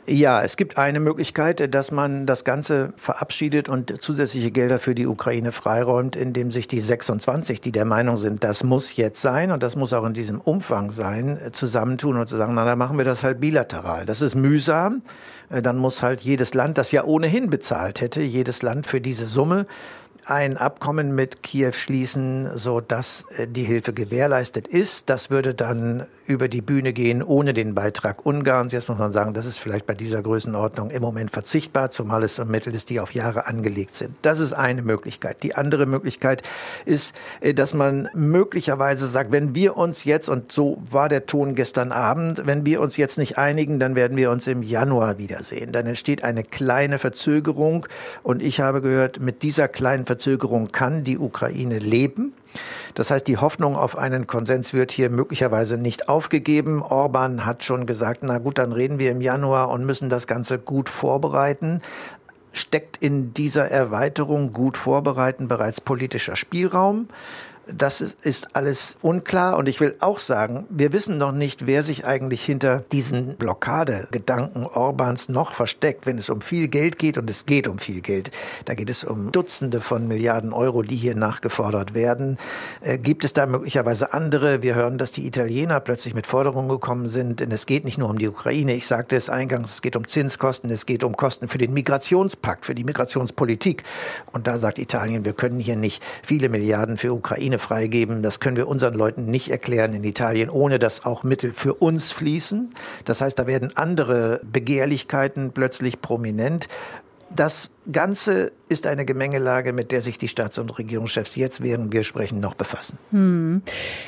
Ja, 0.07 0.41
es 0.41 0.57
gibt 0.57 0.79
eine 0.79 0.99
Möglichkeit, 0.99 1.73
dass 1.75 1.91
man 1.91 2.25
das 2.25 2.43
Ganze 2.43 2.91
verabschiedet 2.97 3.69
und 3.69 4.01
zusätzliche 4.01 4.49
Gelder 4.49 4.79
für 4.79 4.95
die 4.95 5.05
Ukraine 5.05 5.51
freiräumt, 5.51 6.15
indem 6.15 6.49
sich 6.49 6.67
die 6.67 6.79
26, 6.79 7.61
die 7.61 7.71
der 7.71 7.85
Meinung 7.85 8.17
sind, 8.17 8.43
das 8.43 8.63
muss 8.63 8.95
jetzt 8.95 9.21
sein 9.21 9.51
und 9.51 9.61
das 9.61 9.75
muss 9.75 9.93
auch 9.93 10.05
in 10.05 10.13
diesem 10.13 10.41
Umfang 10.41 10.89
sein, 10.89 11.39
zusammentun 11.51 12.17
und 12.17 12.27
zu 12.27 12.35
sagen, 12.35 12.55
na, 12.55 12.65
dann 12.65 12.79
machen 12.79 12.97
wir 12.97 13.05
das 13.05 13.23
halt 13.23 13.39
bilateral. 13.39 14.07
Das 14.07 14.21
ist 14.21 14.33
mühsam. 14.33 15.03
Dann 15.49 15.77
muss 15.77 16.01
halt 16.01 16.21
jedes 16.21 16.53
Land, 16.53 16.77
das 16.77 16.91
ja 16.91 17.03
ohnehin 17.03 17.49
bezahlt 17.49 18.01
hätte, 18.01 18.21
jedes 18.21 18.63
Land 18.63 18.87
für 18.87 19.01
diese 19.01 19.27
Summe 19.27 19.67
ein 20.25 20.57
Abkommen 20.57 21.15
mit 21.15 21.43
Kiew 21.43 21.73
schließen, 21.73 22.57
so 22.57 22.81
dass 22.81 23.25
äh, 23.37 23.47
die 23.47 23.63
Hilfe 23.63 23.93
gewährleistet 23.93 24.67
ist. 24.67 25.09
Das 25.09 25.29
würde 25.29 25.53
dann 25.53 26.05
über 26.27 26.47
die 26.47 26.61
Bühne 26.61 26.93
gehen 26.93 27.21
ohne 27.21 27.53
den 27.53 27.75
Beitrag 27.75 28.25
Ungarns. 28.25 28.73
Jetzt 28.73 28.87
muss 28.87 28.97
man 28.97 29.11
sagen, 29.11 29.33
das 29.33 29.45
ist 29.45 29.57
vielleicht 29.57 29.85
bei 29.85 29.93
dieser 29.93 30.21
Größenordnung 30.21 30.91
im 30.91 31.01
Moment 31.01 31.31
verzichtbar, 31.31 31.89
zumal 31.89 32.23
es 32.23 32.39
um 32.39 32.47
Mittel 32.47 32.73
ist, 32.73 32.89
die 32.89 32.99
auf 32.99 33.13
Jahre 33.13 33.47
angelegt 33.47 33.95
sind. 33.95 34.15
Das 34.21 34.39
ist 34.39 34.53
eine 34.53 34.81
Möglichkeit. 34.81 35.43
Die 35.43 35.55
andere 35.55 35.85
Möglichkeit 35.85 36.43
ist, 36.85 37.15
äh, 37.41 37.53
dass 37.53 37.73
man 37.73 38.09
möglicherweise 38.13 39.07
sagt, 39.07 39.31
wenn 39.31 39.55
wir 39.55 39.77
uns 39.77 40.03
jetzt, 40.03 40.29
und 40.29 40.51
so 40.51 40.81
war 40.89 41.09
der 41.09 41.25
Ton 41.25 41.55
gestern 41.55 41.91
Abend, 41.91 42.45
wenn 42.45 42.65
wir 42.65 42.81
uns 42.81 42.97
jetzt 42.97 43.17
nicht 43.17 43.37
einigen, 43.37 43.79
dann 43.79 43.95
werden 43.95 44.17
wir 44.17 44.31
uns 44.31 44.47
im 44.47 44.63
Januar 44.63 45.17
wiedersehen. 45.17 45.71
Dann 45.71 45.87
entsteht 45.87 46.23
eine 46.23 46.43
kleine 46.43 46.99
Verzögerung 46.99 47.87
und 48.23 48.41
ich 48.41 48.59
habe 48.59 48.81
gehört, 48.81 49.19
mit 49.19 49.43
dieser 49.43 49.67
kleinen 49.67 50.05
Verzögerung 50.11 50.73
kann 50.73 51.05
die 51.05 51.17
Ukraine 51.17 51.79
leben. 51.79 52.33
Das 52.95 53.11
heißt, 53.11 53.25
die 53.27 53.37
Hoffnung 53.37 53.77
auf 53.77 53.97
einen 53.97 54.27
Konsens 54.27 54.73
wird 54.73 54.91
hier 54.91 55.09
möglicherweise 55.09 55.77
nicht 55.77 56.09
aufgegeben. 56.09 56.81
Orban 56.81 57.45
hat 57.45 57.63
schon 57.63 57.85
gesagt, 57.85 58.23
na 58.23 58.37
gut, 58.37 58.57
dann 58.57 58.73
reden 58.73 58.99
wir 58.99 59.09
im 59.09 59.21
Januar 59.21 59.69
und 59.69 59.85
müssen 59.85 60.09
das 60.09 60.27
Ganze 60.27 60.59
gut 60.59 60.89
vorbereiten. 60.89 61.81
Steckt 62.51 62.97
in 62.97 63.33
dieser 63.33 63.71
Erweiterung 63.71 64.51
gut 64.51 64.77
vorbereiten 64.77 65.47
bereits 65.47 65.79
politischer 65.79 66.35
Spielraum? 66.35 67.07
Das 67.75 68.01
ist 68.01 68.55
alles 68.55 68.97
unklar. 69.01 69.57
Und 69.57 69.67
ich 69.69 69.79
will 69.79 69.95
auch 69.99 70.19
sagen, 70.19 70.65
wir 70.69 70.93
wissen 70.93 71.17
noch 71.17 71.31
nicht, 71.31 71.67
wer 71.67 71.83
sich 71.83 72.05
eigentlich 72.05 72.43
hinter 72.43 72.83
diesen 72.91 73.35
Blockadegedanken 73.35 74.65
Orbans 74.65 75.29
noch 75.29 75.53
versteckt, 75.53 76.05
wenn 76.05 76.17
es 76.17 76.29
um 76.29 76.41
viel 76.41 76.67
Geld 76.67 76.99
geht. 76.99 77.17
Und 77.17 77.29
es 77.29 77.45
geht 77.45 77.67
um 77.67 77.79
viel 77.79 78.01
Geld. 78.01 78.31
Da 78.65 78.75
geht 78.75 78.89
es 78.89 79.03
um 79.03 79.31
Dutzende 79.31 79.81
von 79.81 80.07
Milliarden 80.07 80.53
Euro, 80.53 80.83
die 80.83 80.95
hier 80.95 81.15
nachgefordert 81.15 81.93
werden. 81.93 82.37
Äh, 82.81 82.97
gibt 82.97 83.23
es 83.23 83.33
da 83.33 83.45
möglicherweise 83.45 84.13
andere? 84.13 84.63
Wir 84.63 84.75
hören, 84.75 84.97
dass 84.97 85.11
die 85.11 85.25
Italiener 85.25 85.79
plötzlich 85.79 86.13
mit 86.13 86.27
Forderungen 86.27 86.69
gekommen 86.69 87.07
sind. 87.07 87.39
Denn 87.39 87.51
es 87.51 87.65
geht 87.65 87.85
nicht 87.85 87.97
nur 87.97 88.09
um 88.09 88.17
die 88.17 88.27
Ukraine. 88.27 88.73
Ich 88.73 88.87
sagte 88.87 89.15
es 89.15 89.29
eingangs, 89.29 89.73
es 89.73 89.81
geht 89.81 89.95
um 89.95 90.07
Zinskosten, 90.07 90.69
es 90.69 90.85
geht 90.85 91.03
um 91.03 91.15
Kosten 91.15 91.47
für 91.47 91.57
den 91.57 91.73
Migrationspakt, 91.73 92.65
für 92.65 92.75
die 92.75 92.83
Migrationspolitik. 92.83 93.83
Und 94.31 94.47
da 94.47 94.57
sagt 94.57 94.79
Italien, 94.79 95.25
wir 95.25 95.33
können 95.33 95.59
hier 95.59 95.75
nicht 95.75 96.03
viele 96.23 96.49
Milliarden 96.49 96.97
für 96.97 97.13
Ukraine 97.13 97.59
freigeben. 97.61 98.23
Das 98.23 98.39
können 98.39 98.57
wir 98.57 98.67
unseren 98.67 98.95
Leuten 98.95 99.25
nicht 99.25 99.49
erklären 99.49 99.93
in 99.93 100.03
Italien, 100.03 100.49
ohne 100.49 100.79
dass 100.79 101.05
auch 101.05 101.23
Mittel 101.23 101.53
für 101.53 101.75
uns 101.75 102.11
fließen. 102.11 102.71
Das 103.05 103.21
heißt, 103.21 103.39
da 103.39 103.47
werden 103.47 103.75
andere 103.77 104.41
Begehrlichkeiten 104.43 105.51
plötzlich 105.53 106.01
prominent. 106.01 106.67
Das 107.29 107.69
Ganze 107.89 108.51
ist 108.69 108.85
eine 108.85 109.05
Gemengelage, 109.05 109.73
mit 109.73 109.91
der 109.91 110.01
sich 110.01 110.17
die 110.17 110.27
Staats- 110.27 110.59
und 110.59 110.77
Regierungschefs 110.77 111.35
jetzt, 111.35 111.61
während 111.61 111.91
wir 111.91 112.03
sprechen, 112.03 112.39
noch 112.39 112.53
befassen. 112.53 112.99
Hm. 113.09 113.63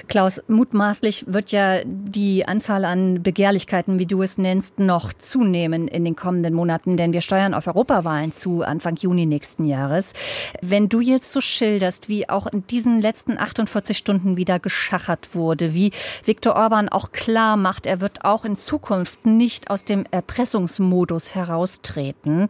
Klaus, 0.08 0.42
mutmaßlich 0.48 1.26
wird 1.28 1.52
ja 1.52 1.82
die 1.84 2.48
Anzahl 2.48 2.86
an 2.86 3.24
Begehrlichkeiten, 3.24 3.98
wie 3.98 4.06
du 4.06 4.22
es 4.22 4.38
nennst, 4.38 4.80
noch 4.80 5.12
zunehmen 5.12 5.88
in 5.88 6.06
den 6.06 6.16
kommenden 6.16 6.54
Monaten, 6.54 6.98
denn 6.98 7.14
wir 7.14 7.22
steuern 7.22 7.54
auf 7.54 7.66
Europawahlen 7.68 8.32
zu 8.32 8.62
Anfang 8.62 8.96
Juni 8.96 9.26
nächsten 9.26 9.66
Jahres. 9.66 10.14
Wenn 10.62 10.88
du 10.88 11.02
jetzt 11.02 11.34
so 11.34 11.42
schilderst, 11.42 12.08
wie 12.08 12.30
auch 12.30 12.46
in 12.48 12.66
diesen 12.68 13.02
letzten 13.02 13.40
48 13.40 13.98
Stunden 13.98 14.38
wieder 14.38 14.60
geschachert 14.60 15.34
wurde, 15.34 15.74
wie 15.74 15.92
Viktor 16.24 16.56
Orban 16.56 16.90
auch 16.90 17.12
klar 17.12 17.58
macht, 17.58 17.88
er 17.88 18.02
wird 18.02 18.24
auch 18.24 18.46
in 18.46 18.56
Zukunft 18.56 19.26
nicht 19.26 19.72
aus 19.72 19.84
dem 19.84 20.06
Erpressungsmodus 20.12 21.36
heraustreten. 21.36 22.50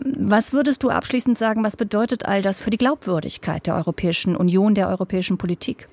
Was 0.00 0.52
würdest 0.52 0.82
du 0.82 0.90
abschließend 0.90 1.36
sagen, 1.36 1.64
was 1.64 1.76
bedeutet 1.76 2.24
all 2.24 2.42
das 2.42 2.60
für 2.60 2.70
die 2.70 2.78
Glaubwürdigkeit 2.78 3.66
der 3.66 3.74
Europäischen 3.74 4.36
Union, 4.36 4.74
der 4.74 4.88
europäischen 4.88 5.38
Politik? 5.38 5.88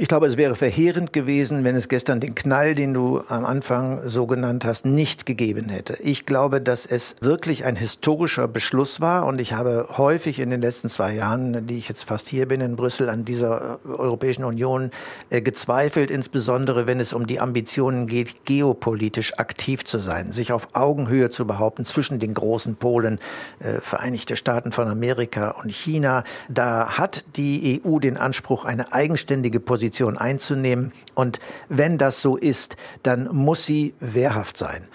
Ich 0.00 0.08
glaube, 0.08 0.26
es 0.28 0.38
wäre 0.38 0.56
verheerend 0.56 1.12
gewesen, 1.12 1.62
wenn 1.62 1.76
es 1.76 1.90
gestern 1.90 2.20
den 2.20 2.34
Knall, 2.34 2.74
den 2.74 2.94
du 2.94 3.20
am 3.28 3.44
Anfang 3.44 4.00
so 4.08 4.26
genannt 4.26 4.64
hast, 4.64 4.86
nicht 4.86 5.26
gegeben 5.26 5.68
hätte. 5.68 5.98
Ich 6.02 6.24
glaube, 6.24 6.62
dass 6.62 6.86
es 6.86 7.16
wirklich 7.20 7.66
ein 7.66 7.76
historischer 7.76 8.48
Beschluss 8.48 9.02
war 9.02 9.26
und 9.26 9.42
ich 9.42 9.52
habe 9.52 9.88
häufig 9.98 10.38
in 10.38 10.48
den 10.48 10.62
letzten 10.62 10.88
zwei 10.88 11.12
Jahren, 11.12 11.66
die 11.66 11.76
ich 11.76 11.90
jetzt 11.90 12.04
fast 12.04 12.28
hier 12.28 12.48
bin 12.48 12.62
in 12.62 12.76
Brüssel, 12.76 13.10
an 13.10 13.26
dieser 13.26 13.78
Europäischen 13.84 14.44
Union 14.44 14.90
äh, 15.28 15.42
gezweifelt, 15.42 16.10
insbesondere 16.10 16.86
wenn 16.86 16.98
es 16.98 17.12
um 17.12 17.26
die 17.26 17.38
Ambitionen 17.38 18.06
geht, 18.06 18.46
geopolitisch 18.46 19.34
aktiv 19.38 19.84
zu 19.84 19.98
sein, 19.98 20.32
sich 20.32 20.54
auf 20.54 20.68
Augenhöhe 20.72 21.28
zu 21.28 21.46
behaupten 21.46 21.84
zwischen 21.84 22.18
den 22.18 22.32
großen 22.32 22.76
Polen 22.76 23.18
äh, 23.58 23.82
Vereinigte 23.82 24.36
Staaten 24.36 24.72
von 24.72 24.88
Amerika 24.88 25.50
und 25.62 25.70
China. 25.70 26.24
Da 26.48 26.96
hat 26.96 27.26
die 27.36 27.82
EU 27.84 27.98
den 27.98 28.16
Anspruch, 28.16 28.64
eine 28.64 28.94
eigenständige 28.94 29.60
Position 29.60 29.89
einzunehmen. 30.16 30.92
Und 31.14 31.40
wenn 31.68 31.98
das 31.98 32.22
so 32.22 32.36
ist, 32.36 32.76
dann 33.02 33.28
muss 33.34 33.66
sie 33.66 33.94
wehrhaft 34.00 34.56
sein 34.56 34.88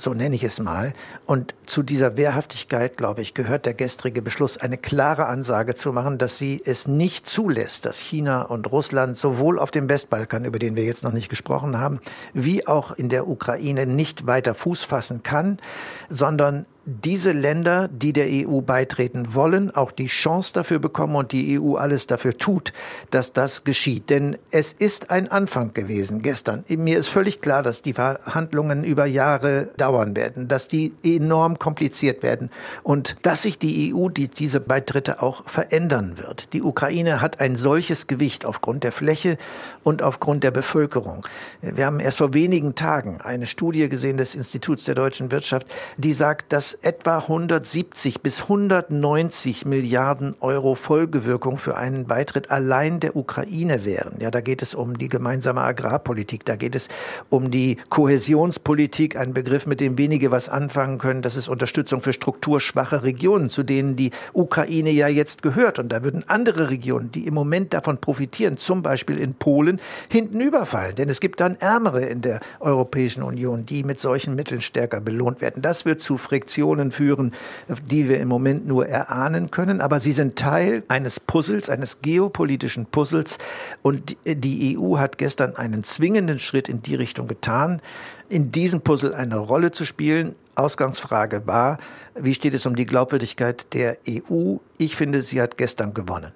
so 0.00 0.14
nenne 0.14 0.34
ich 0.34 0.44
es 0.44 0.58
mal. 0.60 0.94
Und 1.26 1.54
zu 1.66 1.82
dieser 1.82 2.16
Wehrhaftigkeit, 2.16 2.96
glaube 2.96 3.22
ich, 3.22 3.34
gehört 3.34 3.66
der 3.66 3.74
gestrige 3.74 4.22
Beschluss, 4.22 4.56
eine 4.56 4.78
klare 4.78 5.26
Ansage 5.26 5.74
zu 5.74 5.92
machen, 5.92 6.18
dass 6.18 6.38
sie 6.38 6.60
es 6.64 6.88
nicht 6.88 7.26
zulässt, 7.26 7.84
dass 7.84 7.98
China 7.98 8.42
und 8.42 8.70
Russland 8.72 9.16
sowohl 9.16 9.58
auf 9.58 9.70
dem 9.70 9.88
Westbalkan, 9.88 10.44
über 10.44 10.58
den 10.58 10.76
wir 10.76 10.84
jetzt 10.84 11.04
noch 11.04 11.12
nicht 11.12 11.28
gesprochen 11.28 11.78
haben, 11.78 12.00
wie 12.32 12.66
auch 12.66 12.92
in 12.92 13.08
der 13.08 13.28
Ukraine 13.28 13.86
nicht 13.86 14.26
weiter 14.26 14.54
Fuß 14.54 14.84
fassen 14.84 15.22
kann, 15.22 15.58
sondern 16.08 16.66
diese 16.86 17.32
Länder, 17.32 17.88
die 17.88 18.12
der 18.12 18.26
EU 18.28 18.60
beitreten 18.60 19.34
wollen, 19.34 19.74
auch 19.74 19.92
die 19.92 20.06
Chance 20.06 20.52
dafür 20.54 20.78
bekommen 20.78 21.14
und 21.14 21.32
die 21.32 21.60
EU 21.60 21.74
alles 21.74 22.06
dafür 22.06 22.36
tut, 22.36 22.72
dass 23.10 23.32
das 23.32 23.64
geschieht. 23.64 24.10
Denn 24.10 24.38
es 24.50 24.72
ist 24.72 25.10
ein 25.10 25.30
Anfang 25.30 25.74
gewesen 25.74 26.22
gestern. 26.22 26.64
Mir 26.68 26.98
ist 26.98 27.08
völlig 27.08 27.40
klar, 27.40 27.62
dass 27.62 27.82
die 27.82 27.92
Verhandlungen 27.92 28.82
über 28.84 29.04
Jahre 29.04 29.68
dauern 29.76 30.16
werden, 30.16 30.48
dass 30.48 30.68
die 30.68 30.92
enorm 31.04 31.58
kompliziert 31.58 32.22
werden 32.22 32.50
und 32.82 33.16
dass 33.22 33.42
sich 33.42 33.58
die 33.58 33.94
EU, 33.94 34.08
die 34.08 34.28
diese 34.28 34.60
Beitritte 34.60 35.22
auch 35.22 35.48
verändern 35.48 36.14
wird. 36.16 36.52
Die 36.54 36.62
Ukraine 36.62 37.20
hat 37.20 37.40
ein 37.40 37.56
solches 37.56 38.06
Gewicht 38.06 38.44
aufgrund 38.46 38.84
der 38.84 38.92
Fläche 38.92 39.36
und 39.84 40.02
aufgrund 40.02 40.44
der 40.44 40.50
Bevölkerung. 40.50 41.26
Wir 41.60 41.86
haben 41.86 42.00
erst 42.00 42.18
vor 42.18 42.34
wenigen 42.34 42.74
Tagen 42.74 43.20
eine 43.20 43.46
Studie 43.46 43.88
gesehen 43.88 44.16
des 44.16 44.34
Instituts 44.34 44.84
der 44.84 44.94
deutschen 44.94 45.30
Wirtschaft, 45.30 45.66
die 45.96 46.12
sagt, 46.12 46.52
dass 46.52 46.69
etwa 46.74 47.18
170 47.18 48.20
bis 48.20 48.42
190 48.42 49.64
Milliarden 49.66 50.36
Euro 50.40 50.74
Folgewirkung 50.74 51.58
für 51.58 51.76
einen 51.76 52.06
Beitritt 52.06 52.50
allein 52.50 53.00
der 53.00 53.16
Ukraine 53.16 53.84
wären. 53.84 54.14
Ja, 54.20 54.30
da 54.30 54.40
geht 54.40 54.62
es 54.62 54.74
um 54.74 54.98
die 54.98 55.08
gemeinsame 55.08 55.62
Agrarpolitik, 55.62 56.44
da 56.44 56.56
geht 56.56 56.74
es 56.74 56.88
um 57.28 57.50
die 57.50 57.76
Kohäsionspolitik, 57.88 59.16
ein 59.16 59.34
Begriff, 59.34 59.66
mit 59.66 59.80
dem 59.80 59.98
wenige 59.98 60.30
was 60.30 60.48
anfangen 60.48 60.98
können. 60.98 61.22
Das 61.22 61.36
ist 61.36 61.48
Unterstützung 61.48 62.00
für 62.00 62.12
strukturschwache 62.12 63.02
Regionen, 63.02 63.50
zu 63.50 63.62
denen 63.62 63.96
die 63.96 64.12
Ukraine 64.32 64.90
ja 64.90 65.08
jetzt 65.08 65.42
gehört. 65.42 65.78
Und 65.78 65.90
da 65.90 66.04
würden 66.04 66.24
andere 66.28 66.70
Regionen, 66.70 67.10
die 67.10 67.26
im 67.26 67.34
Moment 67.34 67.74
davon 67.74 67.98
profitieren, 67.98 68.56
zum 68.56 68.82
Beispiel 68.82 69.18
in 69.18 69.34
Polen, 69.34 69.80
hinten 70.08 70.40
überfallen. 70.40 70.94
Denn 70.94 71.08
es 71.08 71.20
gibt 71.20 71.40
dann 71.40 71.56
Ärmere 71.56 72.04
in 72.04 72.20
der 72.20 72.40
Europäischen 72.60 73.22
Union, 73.22 73.66
die 73.66 73.82
mit 73.82 73.98
solchen 73.98 74.34
Mitteln 74.34 74.60
stärker 74.60 75.00
belohnt 75.00 75.40
werden. 75.40 75.62
Das 75.62 75.84
wird 75.84 76.00
zu 76.00 76.16
Friktionen 76.16 76.59
Diskussionen 76.60 76.90
führen, 76.90 77.32
die 77.90 78.08
wir 78.08 78.20
im 78.20 78.28
Moment 78.28 78.66
nur 78.66 78.86
erahnen 78.86 79.50
können. 79.50 79.80
Aber 79.80 79.98
sie 79.98 80.12
sind 80.12 80.36
Teil 80.36 80.82
eines 80.88 81.18
Puzzles, 81.18 81.70
eines 81.70 82.02
geopolitischen 82.02 82.86
Puzzles. 82.86 83.38
Und 83.82 84.16
die 84.26 84.76
EU 84.78 84.98
hat 84.98 85.16
gestern 85.16 85.56
einen 85.56 85.84
zwingenden 85.84 86.38
Schritt 86.38 86.68
in 86.68 86.82
die 86.82 86.94
Richtung 86.94 87.26
getan, 87.28 87.80
in 88.28 88.52
diesem 88.52 88.82
Puzzle 88.82 89.14
eine 89.14 89.38
Rolle 89.38 89.70
zu 89.70 89.86
spielen. 89.86 90.34
Ausgangsfrage 90.54 91.46
war, 91.46 91.78
wie 92.14 92.34
steht 92.34 92.52
es 92.52 92.66
um 92.66 92.76
die 92.76 92.84
Glaubwürdigkeit 92.84 93.72
der 93.72 93.96
EU? 94.06 94.56
Ich 94.76 94.96
finde, 94.96 95.22
sie 95.22 95.40
hat 95.40 95.56
gestern 95.56 95.94
gewonnen. 95.94 96.32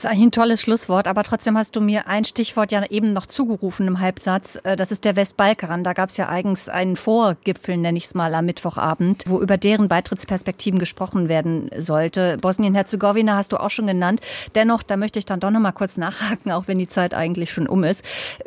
Ist 0.00 0.06
eigentlich 0.06 0.28
ein 0.28 0.32
tolles 0.32 0.62
Schlusswort, 0.62 1.06
aber 1.08 1.24
trotzdem 1.24 1.58
hast 1.58 1.76
du 1.76 1.82
mir 1.82 2.08
ein 2.08 2.24
Stichwort 2.24 2.72
ja 2.72 2.82
eben 2.86 3.12
noch 3.12 3.26
zugerufen 3.26 3.86
im 3.86 4.00
Halbsatz. 4.00 4.58
Äh, 4.62 4.74
das 4.74 4.92
ist 4.92 5.04
der 5.04 5.14
Westbalkan. 5.14 5.84
Da 5.84 5.92
gab 5.92 6.08
es 6.08 6.16
ja 6.16 6.26
eigens 6.26 6.70
einen 6.70 6.96
Vorgipfel, 6.96 7.76
nenne 7.76 7.98
ich 7.98 8.04
es 8.04 8.14
mal, 8.14 8.34
am 8.34 8.46
Mittwochabend, 8.46 9.24
wo 9.26 9.42
über 9.42 9.58
deren 9.58 9.88
Beitrittsperspektiven 9.88 10.78
gesprochen 10.78 11.28
werden 11.28 11.68
sollte. 11.76 12.38
Bosnien-Herzegowina 12.40 13.36
hast 13.36 13.52
du 13.52 13.58
auch 13.58 13.68
schon 13.68 13.88
genannt. 13.88 14.22
Dennoch, 14.54 14.82
da 14.82 14.96
möchte 14.96 15.18
ich 15.18 15.26
dann 15.26 15.38
doch 15.38 15.50
noch 15.50 15.60
mal 15.60 15.72
kurz 15.72 15.98
nachhaken, 15.98 16.50
auch 16.50 16.66
wenn 16.66 16.78
die 16.78 16.88
Zeit 16.88 17.12
eigentlich 17.12 17.52
schon 17.52 17.68
um 17.68 17.84
ist. 17.84 18.02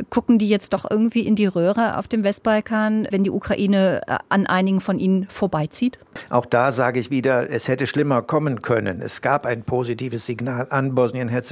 Gucken 0.09 0.39
die 0.39 0.49
jetzt 0.49 0.73
doch 0.73 0.89
irgendwie 0.89 1.21
in 1.21 1.35
die 1.35 1.45
Röhre 1.45 1.99
auf 1.99 2.07
dem 2.07 2.23
Westbalkan, 2.23 3.07
wenn 3.11 3.23
die 3.23 3.29
Ukraine 3.29 4.01
äh, 4.07 4.17
an 4.27 4.47
einigen 4.47 4.81
von 4.81 4.97
ihnen 4.97 5.27
vorbeizieht? 5.29 5.99
Auch 6.31 6.47
da 6.47 6.71
sage 6.71 6.99
ich 6.99 7.11
wieder, 7.11 7.51
es 7.51 7.67
hätte 7.67 7.85
schlimmer 7.85 8.23
kommen 8.23 8.63
können. 8.63 9.01
Es 9.01 9.21
gab 9.21 9.45
ein 9.45 9.61
positives 9.61 10.25
Signal 10.25 10.65
an 10.71 10.95
Bosnien-Herzegowina, 10.95 11.42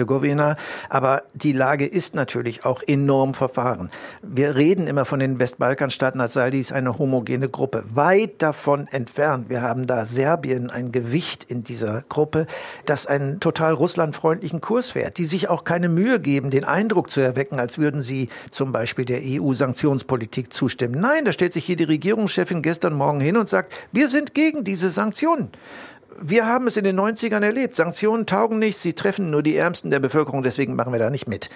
aber 0.90 1.24
die 1.34 1.54
Lage 1.54 1.86
ist 1.86 2.16
natürlich 2.16 2.66
auch 2.66 2.82
enorm 2.86 3.34
verfahren. 3.34 3.90
Wir 4.22 4.56
reden 4.56 4.88
immer 4.88 5.06
von 5.06 5.20
den 5.20 5.40
Westbalkanstaaten, 5.40 6.22
als 6.22 6.34
sei 6.34 6.50
dies 6.50 6.72
eine 6.72 6.98
homogene 6.98 7.50
Gruppe. 7.50 7.84
Weit 7.94 8.42
davon 8.42 8.88
entfernt. 8.88 9.50
Wir 9.50 9.62
haben 9.62 9.88
da 9.88 10.06
Serbien, 10.06 10.70
ein 10.70 10.92
Gewicht 10.92 11.44
in 11.44 11.64
dieser 11.64 12.04
Gruppe, 12.10 12.48
das 12.86 13.08
einen 13.08 13.40
total 13.40 13.74
russlandfreundlichen 13.74 14.62
Kurs 14.62 14.92
fährt, 14.92 15.18
die 15.18 15.26
sich 15.26 15.50
auch 15.50 15.64
keine 15.64 15.90
Mühe 15.90 16.20
geben, 16.20 16.50
den 16.50 16.66
Eindruck 16.66 17.12
zu 17.12 17.22
erwecken, 17.22 17.60
als 17.60 17.78
würden 17.78 18.02
sie 18.02 18.30
zum 18.50 18.72
Beispiel 18.72 19.06
der 19.06 19.22
EU-Sanktionspolitik 19.24 20.54
zustimmen. 20.54 21.00
Nein, 21.00 21.26
da 21.26 21.32
stellt 21.32 21.54
sich 21.54 21.66
hier 21.66 21.76
die 21.76 21.84
Regierungschefin 21.84 22.62
gestern 22.62 22.94
Morgen 22.94 23.20
hin 23.20 23.38
und 23.38 23.50
sagt, 23.50 23.74
wir 23.92 24.08
sind 24.08 24.34
gegen 24.34 24.64
diese 24.64 24.90
Sanktionen 24.90 25.50
wir 26.20 26.46
haben 26.46 26.68
es 26.68 26.78
in 26.78 26.84
den 26.84 27.00
90ern 27.00 27.44
erlebt. 27.44 27.76
Sanktionen 27.76 28.26
taugen 28.26 28.60
nicht, 28.60 28.78
sie 28.78 28.94
treffen 28.94 29.30
nur 29.30 29.44
die 29.44 29.56
Ärmsten 29.56 29.92
der 29.92 30.00
Bevölkerung, 30.00 30.44
deswegen 30.44 30.76
machen 30.76 30.92
wir 30.92 31.00
da 31.00 31.10
nicht 31.10 31.28
mit. 31.28 31.50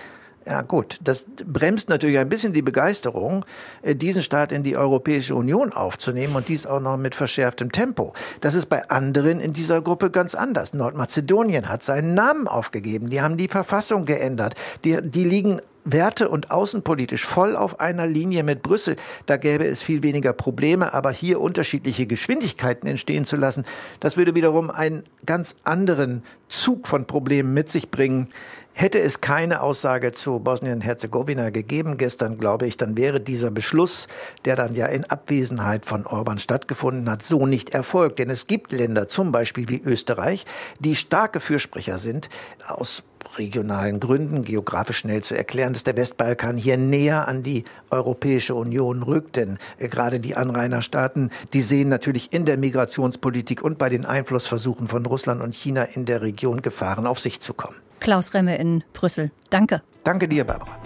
Ja 0.48 0.62
gut, 0.62 1.00
das 1.04 1.26
bremst 1.44 1.90
natürlich 1.90 2.20
ein 2.20 2.30
bisschen 2.30 2.54
die 2.54 2.62
Begeisterung, 2.62 3.46
äh, 3.82 3.96
diesen 3.96 4.22
Staat 4.22 4.52
in 4.52 4.62
die 4.62 4.78
Europäische 4.78 5.34
Union 5.34 5.74
aufzunehmen 5.74 6.36
und 6.36 6.50
dies 6.50 6.68
auch 6.68 6.80
noch 6.80 6.98
mit 6.98 7.16
verschärftem 7.16 7.72
Tempo. 7.72 8.14
Das 8.42 8.54
ist 8.54 8.68
bei 8.68 8.88
anderen 8.90 9.40
in 9.40 9.54
dieser 9.54 9.82
Gruppe 9.82 10.12
ganz 10.12 10.36
anders. 10.36 10.76
Nordmazedonien 10.76 11.68
hat 11.68 11.84
seinen 11.84 12.14
Namen 12.14 12.48
aufgegeben, 12.48 13.10
die 13.10 13.22
haben 13.22 13.38
die 13.38 13.48
Verfassung 13.48 14.06
geändert, 14.06 14.54
die, 14.84 15.02
die 15.02 15.24
liegen 15.24 15.62
werte- 15.86 16.30
und 16.30 16.52
außenpolitisch 16.52 17.26
voll 17.26 17.56
auf 17.56 17.80
einer 17.80 18.08
Linie 18.08 18.44
mit 18.44 18.62
Brüssel. 18.64 18.98
Da 19.26 19.38
gäbe 19.38 19.66
es 19.66 19.82
viel 19.82 20.04
weniger 20.04 20.34
Probleme, 20.34 20.94
aber 20.94 21.12
hier 21.12 21.40
unterschiedliche 21.40 22.08
Geschwindigkeiten 22.08 22.88
entstehen 22.88 23.24
zu 23.24 23.38
lassen, 23.38 23.66
das 24.00 24.18
würde 24.18 24.36
wiederum 24.36 24.72
einen 24.72 25.04
ganz 25.26 25.56
anderen 25.64 26.24
Zug 26.50 26.88
von 26.88 27.06
Problemen 27.06 27.54
mit 27.54 27.70
sich 27.72 27.90
bringen. 27.90 28.30
Hätte 28.78 29.00
es 29.00 29.22
keine 29.22 29.62
Aussage 29.62 30.12
zu 30.12 30.40
Bosnien-Herzegowina 30.40 31.50
gegeben 31.50 31.96
gestern, 31.96 32.38
glaube 32.38 32.68
ich, 32.68 32.76
dann 32.76 32.98
wäre 32.98 33.22
dieser 33.22 33.50
Beschluss, 33.50 34.10
der 34.44 34.58
dann 34.58 34.76
ja 34.76 34.88
in 34.88 35.06
Abwesenheit 35.06 35.86
von 35.86 36.06
Orban 36.06 36.40
stattgefunden 36.40 37.10
hat, 37.10 37.24
so 37.24 37.46
nicht 37.46 37.70
erfolgt. 37.70 38.20
Denn 38.20 38.30
es 38.30 38.48
gibt 38.48 38.74
Länder, 38.74 39.08
zum 39.08 39.32
Beispiel 39.32 39.70
wie 39.70 39.82
Österreich, 39.82 40.46
die 40.80 40.98
starke 40.98 41.40
Fürsprecher 41.40 41.98
sind 41.98 42.28
aus 42.68 43.04
regionalen 43.38 44.00
Gründen, 44.00 44.44
geografisch 44.44 44.98
schnell 44.98 45.22
zu 45.22 45.36
erklären, 45.36 45.74
dass 45.74 45.84
der 45.84 45.98
Westbalkan 45.98 46.58
hier 46.58 46.78
näher 46.78 47.28
an 47.28 47.44
die 47.44 47.64
Europäische 47.90 48.56
Union 48.56 49.04
rückt. 49.04 49.36
Denn 49.36 49.58
äh, 49.78 49.88
gerade 49.88 50.20
die 50.20 50.36
Anrainerstaaten, 50.36 51.32
die 51.54 51.62
sehen 51.62 51.90
natürlich 51.90 52.34
in 52.34 52.46
der 52.46 52.58
Migrationspolitik 52.58 53.64
und 53.64 53.78
bei 53.78 53.90
den 53.90 54.06
Einflussversuchen 54.06 54.88
von 54.88 55.06
Russland 55.06 55.42
und 55.42 55.56
China 55.56 55.84
in 55.84 56.06
der 56.06 56.22
Region 56.22 56.62
Gefahren 56.62 57.06
auf 57.06 57.20
sich 57.20 57.40
zu 57.40 57.54
kommen. 57.54 57.76
Klaus 58.00 58.34
Remme 58.34 58.58
in 58.58 58.84
Brüssel. 58.94 59.32
Danke. 59.50 59.82
Danke 60.04 60.28
dir, 60.28 60.44
Barbara. 60.44 60.78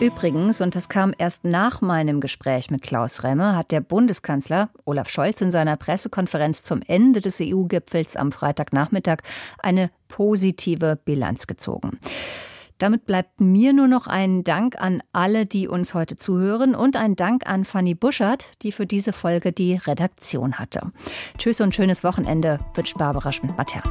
Übrigens, 0.00 0.62
und 0.62 0.74
das 0.74 0.88
kam 0.88 1.12
erst 1.18 1.44
nach 1.44 1.82
meinem 1.82 2.22
Gespräch 2.22 2.70
mit 2.70 2.80
Klaus 2.80 3.22
Remme, 3.22 3.54
hat 3.54 3.70
der 3.70 3.82
Bundeskanzler 3.82 4.70
Olaf 4.86 5.10
Scholz 5.10 5.42
in 5.42 5.50
seiner 5.50 5.76
Pressekonferenz 5.76 6.62
zum 6.62 6.80
Ende 6.80 7.20
des 7.20 7.38
EU-Gipfels 7.38 8.16
am 8.16 8.32
Freitagnachmittag 8.32 9.18
eine 9.58 9.90
positive 10.08 10.98
Bilanz 11.04 11.46
gezogen. 11.46 11.98
Damit 12.78 13.04
bleibt 13.04 13.42
mir 13.42 13.74
nur 13.74 13.88
noch 13.88 14.06
ein 14.06 14.42
Dank 14.42 14.80
an 14.80 15.02
alle, 15.12 15.44
die 15.44 15.68
uns 15.68 15.92
heute 15.92 16.16
zuhören 16.16 16.74
und 16.74 16.96
ein 16.96 17.14
Dank 17.14 17.46
an 17.46 17.66
Fanny 17.66 17.94
Buschert, 17.94 18.46
die 18.62 18.72
für 18.72 18.86
diese 18.86 19.12
Folge 19.12 19.52
die 19.52 19.74
Redaktion 19.74 20.58
hatte. 20.58 20.92
Tschüss 21.36 21.60
und 21.60 21.74
schönes 21.74 22.04
Wochenende 22.04 22.58
wünscht 22.72 22.96
Barbara 22.96 23.32
Schmidt-Matern. 23.32 23.82